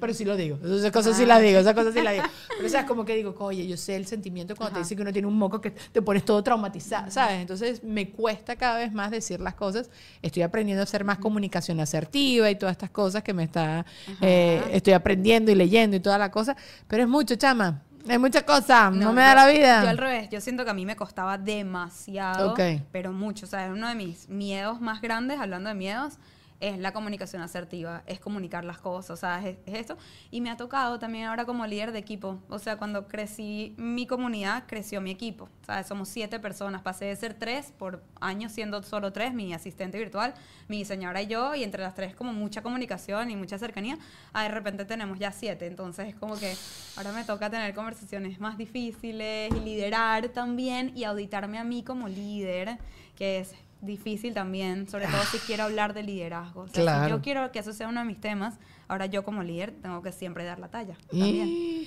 Pero 0.00 0.14
sí 0.14 0.24
lo 0.24 0.36
digo. 0.36 0.58
Esas 0.64 0.90
cosas 0.90 1.16
sí 1.16 1.26
las 1.26 1.40
digo, 1.40 1.60
esas 1.60 1.74
cosas 1.74 1.94
sí 1.94 2.02
las 2.02 2.14
digo. 2.14 2.24
Pero 2.48 2.66
o 2.66 2.68
sea, 2.68 2.86
como 2.86 3.04
que 3.04 3.14
digo, 3.14 3.36
oye, 3.38 3.68
yo 3.68 3.76
sé 3.76 3.94
el 3.94 4.04
sentimiento 4.04 4.56
cuando 4.56 4.74
te 4.74 4.78
dicen 4.80 4.96
que 4.96 5.02
uno 5.02 5.12
tiene 5.12 5.28
un 5.28 5.38
moco 5.38 5.60
que 5.60 5.70
te 5.70 6.02
pones 6.02 6.24
todo 6.24 6.42
traumatizado, 6.42 7.08
¿sabes? 7.12 7.40
Entonces 7.40 7.84
me 7.84 8.10
cuesta 8.10 8.56
cada 8.56 8.78
vez 8.78 8.92
más 8.92 9.12
decir 9.12 9.40
las 9.40 9.54
cosas. 9.54 9.90
Estoy 10.22 10.42
aprendiendo 10.42 10.80
a 10.80 10.84
hacer 10.84 11.04
más 11.04 11.18
comunicación 11.18 11.78
asertiva 11.78 12.50
y 12.50 12.56
todas 12.56 12.72
estas 12.72 12.90
cosas 12.90 13.22
que 13.22 13.32
me 13.32 13.44
está, 13.44 13.86
eh, 14.20 14.60
estoy 14.72 14.94
aprendiendo 14.94 15.52
y 15.52 15.54
leyendo 15.54 15.96
y 15.96 16.00
toda 16.00 16.18
la 16.18 16.32
cosa. 16.32 16.56
Pero 16.88 17.04
es 17.04 17.08
mucho, 17.08 17.36
chama 17.36 17.84
Hay 18.08 18.18
muchas 18.18 18.44
cosas, 18.44 18.92
no, 18.92 19.12
me 19.12 19.22
da 19.22 19.34
la 19.34 19.46
vida. 19.46 19.82
Yo 19.82 19.88
al 19.90 19.98
revés, 19.98 20.28
yo 20.30 20.40
siento 20.40 20.64
que 20.64 20.70
a 20.70 20.74
mí 20.74 20.86
me 20.86 20.96
costaba 20.96 21.38
demasiado, 21.38 22.54
pero 22.92 23.12
mucho. 23.12 23.46
O 23.46 23.48
sea, 23.48 23.66
es 23.66 23.72
uno 23.72 23.88
de 23.88 23.94
mis 23.94 24.28
miedos 24.28 24.80
más 24.80 25.00
grandes, 25.00 25.38
hablando 25.38 25.68
de 25.68 25.74
miedos, 25.74 26.18
es 26.60 26.78
la 26.78 26.92
comunicación 26.92 27.42
asertiva, 27.42 28.02
es 28.06 28.20
comunicar 28.20 28.64
las 28.64 28.78
cosas, 28.78 29.10
o 29.10 29.16
sea, 29.16 29.46
es, 29.46 29.56
esto. 29.66 29.96
Y 30.30 30.40
me 30.40 30.50
ha 30.50 30.56
tocado 30.56 30.98
también 30.98 31.24
ahora 31.26 31.46
como 31.46 31.66
líder 31.66 31.90
de 31.92 31.98
equipo, 31.98 32.38
o 32.48 32.58
sea, 32.58 32.76
cuando 32.76 33.08
crecí 33.08 33.74
mi 33.78 34.06
comunidad, 34.06 34.64
creció 34.66 35.00
mi 35.00 35.10
equipo, 35.10 35.44
o 35.62 35.64
sea, 35.64 35.82
somos 35.82 36.08
siete 36.08 36.38
personas, 36.38 36.82
pasé 36.82 37.06
de 37.06 37.16
ser 37.16 37.34
tres 37.34 37.72
por 37.76 38.02
años 38.20 38.52
siendo 38.52 38.82
solo 38.82 39.12
tres, 39.12 39.32
mi 39.32 39.54
asistente 39.54 39.98
virtual, 39.98 40.34
mi 40.68 40.78
diseñadora 40.78 41.22
y 41.22 41.26
yo, 41.26 41.54
y 41.54 41.64
entre 41.64 41.82
las 41.82 41.94
tres 41.94 42.14
como 42.14 42.32
mucha 42.32 42.62
comunicación 42.62 43.30
y 43.30 43.36
mucha 43.36 43.58
cercanía, 43.58 43.98
a 44.34 44.42
de 44.42 44.50
repente 44.50 44.84
tenemos 44.84 45.18
ya 45.18 45.32
siete, 45.32 45.66
entonces 45.66 46.08
es 46.08 46.14
como 46.14 46.36
que 46.36 46.54
ahora 46.96 47.12
me 47.12 47.24
toca 47.24 47.48
tener 47.48 47.74
conversaciones 47.74 48.38
más 48.38 48.58
difíciles 48.58 49.50
y 49.54 49.60
liderar 49.60 50.28
también 50.28 50.92
y 50.94 51.04
auditarme 51.04 51.58
a 51.58 51.64
mí 51.64 51.82
como 51.82 52.06
líder, 52.06 52.78
que 53.16 53.40
es 53.40 53.54
difícil 53.80 54.34
también, 54.34 54.88
sobre 54.88 55.06
todo 55.06 55.22
si 55.30 55.38
quiero 55.38 55.64
hablar 55.64 55.94
de 55.94 56.02
liderazgo. 56.02 56.66
Si 56.68 56.82
yo 57.08 57.20
quiero 57.22 57.50
que 57.52 57.58
eso 57.58 57.72
sea 57.72 57.88
uno 57.88 58.00
de 58.00 58.06
mis 58.06 58.20
temas, 58.20 58.54
ahora 58.88 59.06
yo 59.06 59.24
como 59.24 59.42
líder 59.42 59.72
tengo 59.82 60.02
que 60.02 60.12
siempre 60.12 60.44
dar 60.44 60.58
la 60.58 60.68
talla. 60.68 60.96
También. 61.10 61.86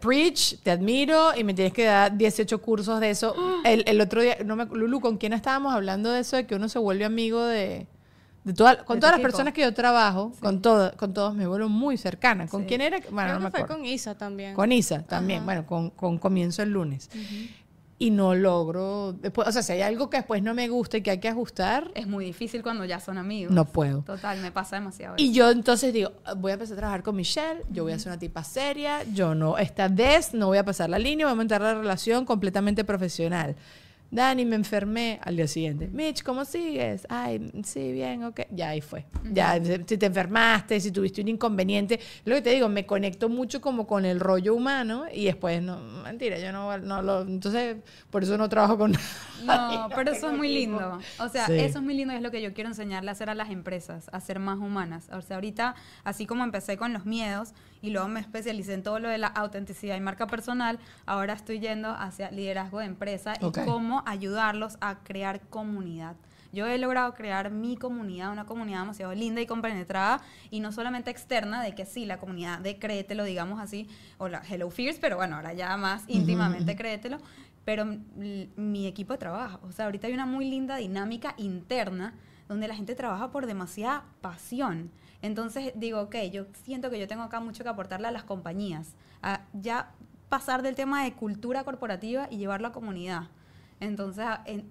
preach, 0.00 0.58
te 0.62 0.70
admiro 0.70 1.36
y 1.36 1.44
me 1.44 1.54
tienes 1.54 1.72
que 1.72 1.84
dar 1.84 2.16
18 2.16 2.62
cursos 2.62 3.00
de 3.00 3.10
eso. 3.10 3.34
El, 3.64 4.00
otro 4.00 4.22
día, 4.22 4.38
no 4.44 4.56
me, 4.56 4.66
Lulu, 4.66 5.00
¿con 5.00 5.18
quién 5.18 5.32
estábamos 5.32 5.74
hablando 5.74 6.10
de 6.10 6.20
eso? 6.20 6.36
De 6.36 6.46
que 6.46 6.54
uno 6.54 6.68
se 6.68 6.78
vuelve 6.78 7.04
amigo 7.04 7.42
de, 7.42 7.86
de 8.44 8.54
con 8.84 9.00
todas 9.00 9.12
las 9.12 9.20
personas 9.20 9.52
que 9.52 9.62
yo 9.62 9.74
trabajo, 9.74 10.32
con, 10.40 10.62
todo, 10.62 10.96
con 10.96 11.12
todos 11.12 11.34
me 11.34 11.46
vuelvo 11.46 11.68
muy 11.68 11.96
cercana. 11.96 12.46
¿Con 12.46 12.64
quién 12.64 12.80
era? 12.80 12.98
Bueno, 13.10 13.34
no 13.34 13.40
me 13.40 13.46
acuerdo. 13.48 13.66
Fue 13.66 13.76
con 13.76 13.84
Isa 13.84 14.16
también. 14.16 14.54
Con 14.54 14.70
Isa 14.70 15.02
también, 15.02 15.44
bueno, 15.44 15.66
con, 15.66 15.90
con 15.90 16.18
comienzo 16.18 16.62
el 16.62 16.70
lunes 16.70 17.10
y 17.98 18.10
no 18.10 18.34
logro 18.34 19.14
después, 19.14 19.48
o 19.48 19.52
sea, 19.52 19.62
si 19.62 19.72
hay 19.72 19.82
algo 19.82 20.10
que 20.10 20.18
después 20.18 20.42
no 20.42 20.52
me 20.52 20.68
gusta 20.68 20.98
y 20.98 21.02
que 21.02 21.10
hay 21.10 21.18
que 21.18 21.28
ajustar, 21.28 21.90
es 21.94 22.06
muy 22.06 22.26
difícil 22.26 22.62
cuando 22.62 22.84
ya 22.84 23.00
son 23.00 23.16
amigos. 23.16 23.54
No 23.54 23.64
puedo. 23.64 24.02
Total, 24.02 24.38
me 24.40 24.52
pasa 24.52 24.76
demasiado. 24.76 25.14
Y 25.16 25.32
yo 25.32 25.50
entonces 25.50 25.94
digo, 25.94 26.12
voy 26.36 26.50
a 26.50 26.54
empezar 26.54 26.74
a 26.74 26.78
trabajar 26.78 27.02
con 27.02 27.16
Michelle, 27.16 27.62
yo 27.70 27.84
voy 27.84 27.92
a 27.92 27.98
ser 27.98 28.08
una 28.12 28.18
tipa 28.18 28.44
seria, 28.44 29.02
yo 29.04 29.34
no 29.34 29.56
esta 29.56 29.88
vez 29.88 30.34
no 30.34 30.48
voy 30.48 30.58
a 30.58 30.64
pasar 30.64 30.90
la 30.90 30.98
línea, 30.98 31.26
voy 31.26 31.32
a 31.32 31.36
montar 31.36 31.62
la 31.62 31.74
relación 31.74 32.26
completamente 32.26 32.84
profesional. 32.84 33.56
Dani, 34.10 34.44
me 34.44 34.56
enfermé 34.56 35.18
al 35.22 35.36
día 35.36 35.46
siguiente. 35.46 35.88
Mitch, 35.88 36.22
¿cómo 36.22 36.44
sigues? 36.44 37.06
Ay, 37.08 37.50
sí, 37.64 37.92
bien, 37.92 38.24
ok. 38.24 38.42
Ya 38.50 38.70
ahí 38.70 38.80
fue. 38.80 39.04
Ya, 39.32 39.60
si 39.62 39.98
te 39.98 40.06
enfermaste, 40.06 40.78
si 40.80 40.90
tuviste 40.90 41.20
un 41.20 41.28
inconveniente. 41.28 42.00
Lo 42.24 42.36
que 42.36 42.42
te 42.42 42.50
digo, 42.50 42.68
me 42.68 42.86
conecto 42.86 43.28
mucho 43.28 43.60
como 43.60 43.86
con 43.86 44.04
el 44.04 44.20
rollo 44.20 44.54
humano 44.54 45.04
y 45.12 45.24
después, 45.24 45.60
no, 45.62 45.78
mentira, 46.02 46.38
yo 46.38 46.52
no, 46.52 46.78
no 46.78 47.02
lo. 47.02 47.22
Entonces, 47.22 47.76
por 48.10 48.22
eso 48.22 48.38
no 48.38 48.48
trabajo 48.48 48.78
con. 48.78 48.96
No, 49.44 49.90
pero 49.94 50.12
eso 50.12 50.30
es 50.30 50.36
muy 50.36 50.48
lindo. 50.48 50.98
O 51.20 51.28
sea, 51.28 51.44
eso 51.44 51.78
es 51.78 51.84
muy 51.84 51.94
lindo 51.94 52.14
y 52.14 52.16
es 52.16 52.22
lo 52.22 52.30
que 52.30 52.40
yo 52.40 52.54
quiero 52.54 52.70
enseñarle 52.70 53.10
a 53.10 53.12
hacer 53.12 53.28
a 53.28 53.34
las 53.34 53.50
empresas, 53.50 54.08
a 54.10 54.20
ser 54.20 54.38
más 54.38 54.58
humanas. 54.58 55.08
O 55.12 55.20
sea, 55.20 55.36
ahorita, 55.36 55.74
así 56.04 56.24
como 56.26 56.42
empecé 56.42 56.78
con 56.78 56.94
los 56.94 57.04
miedos 57.04 57.52
y 57.82 57.90
luego 57.90 58.08
me 58.08 58.20
especialicé 58.20 58.74
en 58.74 58.82
todo 58.82 58.98
lo 58.98 59.08
de 59.08 59.18
la 59.18 59.28
autenticidad 59.28 59.96
y 59.96 60.00
marca 60.00 60.26
personal, 60.26 60.78
ahora 61.06 61.34
estoy 61.34 61.60
yendo 61.60 61.90
hacia 61.90 62.30
liderazgo 62.30 62.80
de 62.80 62.86
empresa 62.86 63.34
y 63.40 63.50
cómo 63.64 64.02
ayudarlos 64.06 64.78
a 64.80 64.98
crear 65.02 65.40
comunidad. 65.48 66.16
Yo 66.52 66.66
he 66.66 66.78
logrado 66.78 67.12
crear 67.12 67.50
mi 67.50 67.76
comunidad, 67.76 68.32
una 68.32 68.46
comunidad 68.46 68.80
demasiado 68.80 69.14
linda 69.14 69.40
y 69.42 69.46
compenetrada, 69.46 70.22
y 70.50 70.60
no 70.60 70.72
solamente 70.72 71.10
externa, 71.10 71.62
de 71.62 71.74
que 71.74 71.84
sí, 71.84 72.06
la 72.06 72.18
comunidad 72.18 72.60
de 72.60 72.78
Créetelo, 72.78 73.24
digamos 73.24 73.60
así, 73.60 73.88
o 74.16 74.28
la 74.28 74.42
Hello 74.48 74.70
Fears, 74.70 74.98
pero 74.98 75.16
bueno, 75.16 75.36
ahora 75.36 75.52
ya 75.52 75.76
más 75.76 76.04
íntimamente 76.06 76.74
Créetelo, 76.74 77.18
pero 77.66 77.84
mi 77.84 78.86
equipo 78.86 79.12
de 79.12 79.18
trabajo. 79.18 79.60
O 79.64 79.72
sea, 79.72 79.86
ahorita 79.86 80.06
hay 80.06 80.14
una 80.14 80.24
muy 80.24 80.48
linda 80.48 80.76
dinámica 80.76 81.34
interna 81.36 82.14
donde 82.48 82.68
la 82.68 82.74
gente 82.74 82.94
trabaja 82.94 83.30
por 83.30 83.46
demasiada 83.46 84.04
pasión. 84.20 84.90
Entonces 85.26 85.72
digo, 85.74 86.00
ok, 86.00 86.14
yo 86.32 86.46
siento 86.62 86.88
que 86.88 87.00
yo 87.00 87.08
tengo 87.08 87.24
acá 87.24 87.40
mucho 87.40 87.64
que 87.64 87.68
aportarle 87.68 88.06
a 88.06 88.12
las 88.12 88.22
compañías, 88.22 88.94
a 89.22 89.40
ya 89.52 89.92
pasar 90.28 90.62
del 90.62 90.76
tema 90.76 91.02
de 91.02 91.14
cultura 91.14 91.64
corporativa 91.64 92.28
y 92.30 92.36
llevarlo 92.36 92.68
a 92.68 92.72
comunidad. 92.72 93.24
Entonces, 93.80 94.24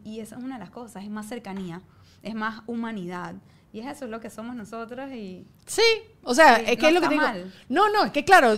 y 0.05 0.21
esa 0.21 0.37
es 0.37 0.43
una 0.43 0.55
de 0.55 0.61
las 0.61 0.71
cosas, 0.71 1.03
es 1.03 1.09
más 1.09 1.27
cercanía, 1.27 1.81
es 2.23 2.35
más 2.35 2.61
humanidad. 2.67 3.35
Y 3.75 3.81
eso 3.81 4.05
es 4.05 4.11
lo 4.11 4.21
que 4.21 4.29
somos 4.29 4.55
nosotros 4.55 5.11
y... 5.11 5.45
Sí, 5.65 5.81
o 6.23 6.33
sea, 6.33 6.55
es 6.55 6.77
que 6.77 6.87
es 6.87 6.93
lo 6.93 7.01
que 7.01 7.09
digo. 7.09 7.25
No, 7.67 7.89
no, 7.89 8.05
es 8.05 8.11
que 8.13 8.23
claro, 8.23 8.53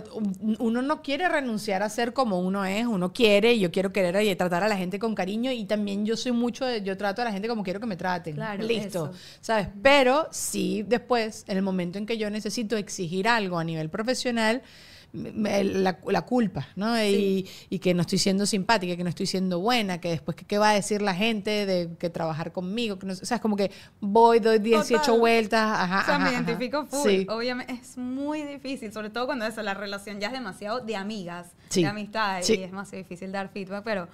uno 0.59 0.83
no 0.83 1.01
quiere 1.01 1.27
renunciar 1.27 1.81
a 1.81 1.89
ser 1.89 2.13
como 2.13 2.39
uno 2.39 2.63
es, 2.65 2.85
uno 2.85 3.11
quiere, 3.11 3.57
yo 3.57 3.71
quiero 3.71 3.91
querer 3.91 4.21
y 4.21 4.35
tratar 4.35 4.61
a 4.61 4.67
la 4.67 4.77
gente 4.77 4.99
con 4.99 5.15
cariño 5.15 5.51
y 5.51 5.65
también 5.65 6.05
yo 6.05 6.15
soy 6.15 6.33
mucho, 6.33 6.65
de, 6.65 6.83
yo 6.83 6.95
trato 6.97 7.23
a 7.23 7.25
la 7.25 7.31
gente 7.31 7.47
como 7.47 7.63
quiero 7.63 7.79
que 7.79 7.87
me 7.87 7.97
traten. 7.97 8.35
Claro, 8.35 8.63
Listo, 8.63 9.11
¿sabes? 9.41 9.69
Pero 9.81 10.27
sí, 10.29 10.85
después, 10.87 11.45
en 11.47 11.57
el 11.57 11.63
momento 11.63 11.97
en 11.97 12.05
que 12.05 12.19
yo 12.19 12.29
necesito 12.29 12.77
exigir 12.77 13.27
algo 13.27 13.57
a 13.57 13.63
nivel 13.63 13.89
profesional, 13.89 14.61
la, 15.13 15.99
la 16.05 16.21
culpa, 16.23 16.67
¿no? 16.75 17.01
Y, 17.03 17.47
y, 17.69 17.79
que 17.79 17.93
no 17.93 18.01
estoy 18.01 18.19
siendo 18.19 18.45
simpática, 18.45 18.95
que 18.95 19.03
no 19.03 19.09
estoy 19.09 19.25
siendo 19.25 19.59
buena, 19.59 19.99
que 19.99 20.09
después, 20.09 20.35
¿qué 20.35 20.57
va 20.57 20.71
a 20.71 20.73
decir 20.73 21.01
la 21.01 21.15
gente 21.15 21.65
de 21.65 21.95
que 21.97 22.09
trabajar 22.09 22.51
conmigo? 22.51 22.99
Que 22.99 23.07
no, 23.07 23.13
o 23.13 23.15
sea, 23.15 23.35
es 23.35 23.41
como 23.41 23.55
que 23.55 23.71
voy, 23.99 24.39
doy 24.39 24.59
18 24.59 25.17
vueltas, 25.17 25.61
ajá, 25.61 26.01
O 26.01 26.05
sea, 26.05 26.19
me 26.19 26.31
identifico 26.31 26.85
full. 26.85 27.23
Obviamente 27.29 27.73
es 27.73 27.97
muy 27.97 28.43
difícil, 28.43 28.91
sobre 28.91 29.09
todo 29.09 29.25
cuando 29.25 29.45
eso, 29.45 29.61
la 29.63 29.73
relación 29.73 30.19
ya 30.19 30.27
es 30.27 30.33
demasiado 30.33 30.81
de 30.81 30.95
amigas, 30.95 31.47
de 31.73 31.85
amistad, 31.85 32.41
y 32.47 32.63
es 32.63 32.71
más 32.71 32.91
difícil 32.91 33.31
dar 33.31 33.49
feedback, 33.49 33.83
pero 33.83 34.07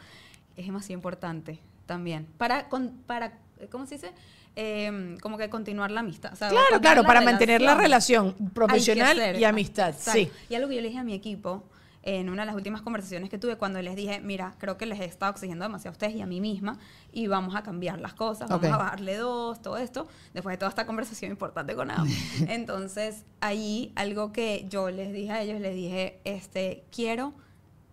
es 0.56 0.66
demasiado 0.66 0.94
importante 0.94 1.60
también. 1.86 2.28
Para, 2.38 2.70
para 3.08 3.40
¿cómo 3.70 3.86
se 3.86 3.96
dice? 3.96 4.12
Em, 4.56 5.18
como 5.18 5.38
que 5.40 5.50
continuar 5.50 5.90
la 5.90 6.02
amistad. 6.02 6.38
claro, 6.38 6.80
claro, 6.80 7.04
para 7.04 7.22
mantener 7.22 7.62
la 7.62 7.74
relación 7.74 8.34
profesional 8.54 9.40
y 9.40 9.44
amistad. 9.44 9.96
Sí. 9.98 10.30
Y 10.48 10.56
algo 10.56 10.70
que 10.70 10.76
yo 10.76 10.82
le 10.82 10.90
dije 10.90 11.00
a 11.00 11.04
mi 11.04 11.16
equipo 11.16 11.64
en 12.04 12.30
una 12.30 12.44
de 12.44 12.48
las 12.48 12.56
últimas 12.56 12.82
conversaciones 12.82 13.30
que 13.30 13.40
tuve 13.40 13.56
cuando 13.56 13.82
les 13.82 13.96
dije, 13.96 14.20
mira, 14.20 14.54
creo 14.60 14.78
que 14.78 14.86
les 14.86 15.00
he 15.00 15.06
estado 15.06 15.32
exigiendo 15.32 15.64
demasiado 15.64 15.94
a 15.94 15.94
ustedes 15.94 16.16
y 16.16 16.22
a 16.22 16.28
mí 16.28 16.40
misma 16.40 16.78
y 17.12 17.28
vamos 17.28 17.56
a 17.56 17.64
cambiar 17.64 18.00
las 18.00 18.14
cosas, 18.14 18.50
vamos 18.50 18.68
a 18.68 18.78
bajarle 18.78 19.16
dos, 19.18 19.62
todo 19.62 19.78
esto, 19.78 20.08
después 20.34 20.54
de 20.54 20.58
toda 20.58 20.70
esta 20.70 20.86
conversación 20.86 21.32
importante 21.32 21.76
con 21.76 21.90
Adam. 21.90 22.08
Entonces, 22.48 23.26
ahí 23.40 23.92
algo 23.96 24.34
que 24.34 24.68
yo 24.70 24.92
les 24.92 25.14
dije 25.14 25.32
a 25.32 25.42
ellos, 25.42 25.62
les 25.62 25.74
dije, 25.74 26.20
este, 26.26 26.84
quiero 26.92 27.34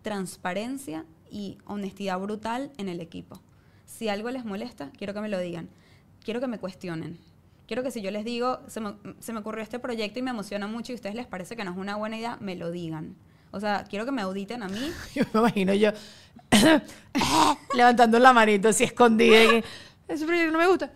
transparencia 0.02 1.06
y 1.30 1.56
honestidad 1.64 2.18
brutal 2.18 2.72
en 2.76 2.88
el 2.88 3.00
equipo. 3.00 3.40
Si 3.86 4.08
algo 4.08 4.30
les 4.30 4.44
molesta, 4.44 4.90
quiero 4.98 5.14
que 5.14 5.20
me 5.20 5.28
lo 5.28 5.38
digan 5.38 5.70
quiero 6.24 6.40
que 6.40 6.46
me 6.46 6.58
cuestionen. 6.58 7.18
Quiero 7.66 7.82
que 7.82 7.90
si 7.90 8.02
yo 8.02 8.10
les 8.10 8.24
digo, 8.24 8.60
se 8.66 8.80
me, 8.80 8.94
se 9.20 9.32
me 9.32 9.40
ocurrió 9.40 9.62
este 9.62 9.78
proyecto 9.78 10.18
y 10.18 10.22
me 10.22 10.30
emociona 10.30 10.66
mucho 10.66 10.92
y 10.92 10.94
a 10.94 10.96
ustedes 10.96 11.14
les 11.14 11.26
parece 11.26 11.56
que 11.56 11.64
no 11.64 11.70
es 11.70 11.76
una 11.76 11.96
buena 11.96 12.18
idea, 12.18 12.36
me 12.40 12.56
lo 12.56 12.70
digan. 12.70 13.16
O 13.52 13.60
sea, 13.60 13.84
quiero 13.88 14.04
que 14.04 14.12
me 14.12 14.22
auditen 14.22 14.62
a 14.62 14.68
mí. 14.68 14.92
Yo 15.14 15.24
me 15.32 15.40
imagino 15.40 15.74
yo 15.74 15.90
levantando 17.74 18.18
la 18.18 18.32
manito 18.32 18.68
así 18.68 18.84
escondida. 18.84 19.44
Y, 19.44 19.64
Ese 20.08 20.24
proyecto 20.24 20.52
no 20.52 20.58
me 20.58 20.66
gusta. 20.66 20.90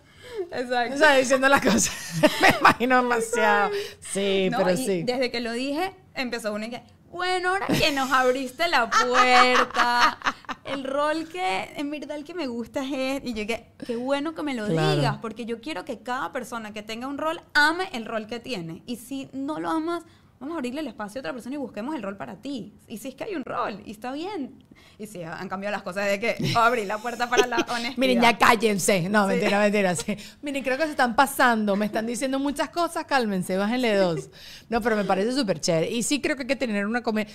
Exacto. 0.51 0.95
O 0.95 0.99
sea, 0.99 1.17
diciendo 1.17 1.49
las 1.49 1.63
cosas. 1.63 2.21
me 2.41 2.49
imagino 2.61 2.97
demasiado. 2.97 3.71
Sí, 4.01 4.51
pero 4.57 4.77
sí. 4.77 5.03
Desde 5.03 5.31
que 5.31 5.41
lo 5.41 5.53
dije, 5.53 5.93
empezó 6.15 6.53
una 6.53 6.71
que, 6.71 6.83
bueno, 7.11 7.51
ahora 7.51 7.67
que 7.67 7.93
nos 7.93 8.11
abriste 8.11 8.69
la 8.69 8.91
puerta, 8.91 10.19
el 10.65 10.85
rol 10.85 11.29
que 11.29 11.71
en 11.77 11.91
verdad 11.91 12.17
el 12.17 12.25
que 12.25 12.35
me 12.35 12.47
gusta 12.47 12.85
es, 12.85 13.23
y 13.25 13.35
yo 13.35 13.47
que, 13.47 13.67
qué 13.87 13.97
bueno 13.97 14.35
que 14.35 14.43
me 14.43 14.55
lo 14.55 14.67
digas, 14.69 15.19
porque 15.19 15.45
yo 15.45 15.61
quiero 15.61 15.85
que 15.85 16.01
cada 16.01 16.33
persona 16.33 16.73
que 16.73 16.83
tenga 16.83 17.07
un 17.07 17.19
rol 17.19 17.41
ame 17.55 17.89
el 17.93 18.05
rol 18.05 18.27
que 18.27 18.41
tiene. 18.41 18.83
Y 18.87 18.97
si 18.97 19.29
no 19.33 19.61
lo 19.61 19.71
amas, 19.71 20.05
vamos 20.41 20.55
a 20.55 20.59
abrirle 20.59 20.81
el 20.81 20.89
espacio 20.89 21.19
a 21.19 21.21
otra 21.21 21.33
persona 21.33 21.55
y 21.55 21.59
busquemos 21.59 21.95
el 21.95 22.03
rol 22.03 22.17
para 22.17 22.37
ti. 22.37 22.75
Y 22.89 22.99
si 22.99 23.09
es 23.09 23.15
que 23.15 23.25
hay 23.25 23.35
un 23.35 23.45
rol, 23.45 23.83
y 23.85 23.93
está 23.93 24.13
bien. 24.13 24.65
Y 24.99 25.07
si 25.07 25.23
han 25.23 25.49
cambiado 25.49 25.73
las 25.73 25.83
cosas 25.83 26.07
de 26.07 26.21
que 26.21 26.37
abrí 26.55 26.85
la 26.85 26.99
puerta 26.99 27.29
para 27.29 27.47
la 27.47 27.57
honestidad. 27.57 27.95
Miren, 27.97 28.21
ya 28.21 28.37
cállense. 28.37 29.09
No, 29.09 29.27
mentira, 29.27 29.59
mentira. 29.61 29.95
Sí. 29.97 30.17
Miren, 30.43 30.63
creo 30.63 30.77
que 30.77 30.85
se 30.85 30.91
están 30.91 31.17
pasando. 31.17 31.75
Me 31.77 31.87
están 31.87 32.07
diciendo 32.07 32.39
muchas 32.39 32.69
cosas. 32.71 33.05
Cálmense, 33.05 33.57
bájenle 33.57 33.97
dos. 33.97 34.31
No, 34.69 34.81
pero 34.81 34.97
me 34.97 35.05
parece 35.05 35.33
súper 35.33 35.61
chévere. 35.61 35.91
Y 35.91 36.03
sí 36.03 36.21
creo 36.21 36.37
que 36.37 36.43
hay 36.43 36.49
que 36.49 36.57
tener 36.57 36.87
una 36.87 37.03
comedia 37.03 37.33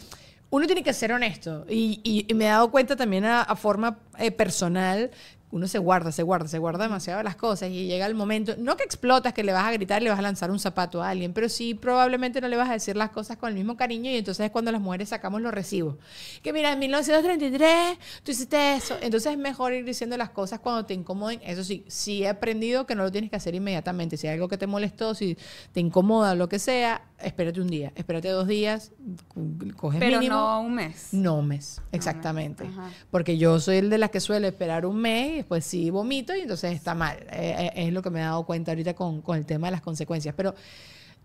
uno 0.52 0.66
tiene 0.66 0.84
que 0.84 0.94
ser 0.94 1.12
honesto. 1.12 1.66
Y, 1.70 2.26
y, 2.28 2.34
me 2.34 2.46
he 2.46 2.50
dado 2.50 2.72
cuenta 2.72 2.96
también 2.96 3.26
a, 3.26 3.56
forma 3.56 4.00
eh, 4.18 4.32
personal 4.32 5.12
uno 5.52 5.68
se 5.68 5.80
guarda, 5.80 6.12
se 6.12 6.24
guarda, 6.24 6.48
se 6.48 6.60
guarda 6.60 6.84
demasiado 6.84 7.24
las 7.24 7.36
cosas 7.36 7.70
y 7.70 7.88
llega 7.88 8.06
el 8.06 8.14
momento, 8.14 8.56
no 8.58 8.78
que 8.78 8.84
explotas, 8.84 9.34
que 9.34 9.44
le 9.44 9.52
vas 9.52 9.66
a 9.66 9.72
gritar, 9.72 10.02
le 10.02 10.10
vas 10.10 10.20
a 10.20 10.22
lanzar 10.22 10.52
un 10.52 10.60
zapato 10.60 11.02
a 11.02 11.10
alguien, 11.10 11.34
pero 11.34 11.50
sí 11.50 11.74
probablemente 11.74 12.40
no 12.40 12.48
le 12.48 12.56
vas 12.56 12.70
a 12.70 12.74
decir 12.74 12.96
las 12.96 13.10
cosas 13.10 13.38
con 13.38 13.50
el 13.50 13.56
mismo 13.56 13.76
cariño 13.76 14.12
y 14.12 14.18
entonces 14.18 14.46
es 14.46 14.52
cuando 14.52 14.72
las 14.72 14.82
mujeres 14.82 15.10
sacamos 15.10 15.42
los 15.42 15.54
recibos. 15.54 15.96
Que 16.44 16.54
mira, 16.54 16.72
en 16.74 16.80
1933 16.80 17.98
tú 18.24 18.32
hiciste 18.32 18.76
eso, 18.76 18.96
entonces 19.02 19.32
es 19.32 19.38
mejor 19.38 19.74
ir 19.74 19.86
diciendo 19.86 20.18
las 20.18 20.30
cosas 20.30 20.60
cuando 20.60 20.86
te 20.86 20.94
incomoden. 20.94 21.40
Eso 21.44 21.64
sí, 21.64 21.84
sí 21.88 22.24
he 22.24 22.30
aprendido 22.30 22.86
que 22.86 22.96
no 22.96 23.04
lo 23.04 23.12
tienes 23.12 23.30
que 23.30 23.36
hacer 23.36 23.56
inmediatamente. 23.56 24.18
Si 24.18 24.28
hay 24.28 24.34
algo 24.34 24.48
que 24.48 24.58
te 24.58 24.68
molestó, 24.68 25.16
si 25.16 25.38
te 25.72 25.80
incomoda, 25.80 26.36
lo 26.36 26.48
que 26.48 26.60
sea, 26.60 27.02
espérate 27.22 27.60
un 27.62 27.68
día, 27.68 27.92
espérate 27.96 28.30
dos 28.30 28.48
días, 28.48 28.92
coges 29.76 30.00
Pero 30.00 30.20
mínimo. 30.20 30.36
no 30.36 30.62
un 30.62 30.76
mes. 30.76 31.10
No 31.12 31.36
un 31.36 31.48
mes, 31.48 31.82
exactamente. 31.92 32.70
Porque 33.12 33.38
yo 33.38 33.60
soy 33.60 33.78
el 33.78 33.90
de 33.90 33.98
las 33.98 34.10
que 34.10 34.20
suele 34.20 34.48
esperar 34.48 34.86
un 34.86 34.98
mes 34.98 35.38
y 35.38 35.39
después 35.40 35.66
sí 35.66 35.90
vomito 35.90 36.36
y 36.36 36.42
entonces 36.42 36.74
está 36.74 36.96
mal. 36.96 37.18
Eh, 37.32 37.72
eh, 37.76 37.88
es 37.88 37.94
lo 37.94 38.02
que 38.02 38.10
me 38.10 38.20
he 38.20 38.24
dado 38.24 38.46
cuenta 38.46 38.72
ahorita 38.72 38.94
con, 38.94 39.22
con 39.22 39.38
el 39.38 39.46
tema 39.46 39.68
de 39.68 39.72
las 39.72 39.82
consecuencias. 39.82 40.34
Pero 40.36 40.56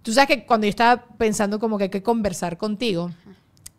tú 0.02 0.12
sabes 0.12 0.28
que 0.28 0.46
cuando 0.46 0.66
yo 0.66 0.70
estaba 0.70 1.04
pensando 1.18 1.58
como 1.58 1.78
que 1.78 1.84
hay 1.84 1.90
que 1.90 2.02
conversar 2.02 2.56
contigo, 2.56 3.10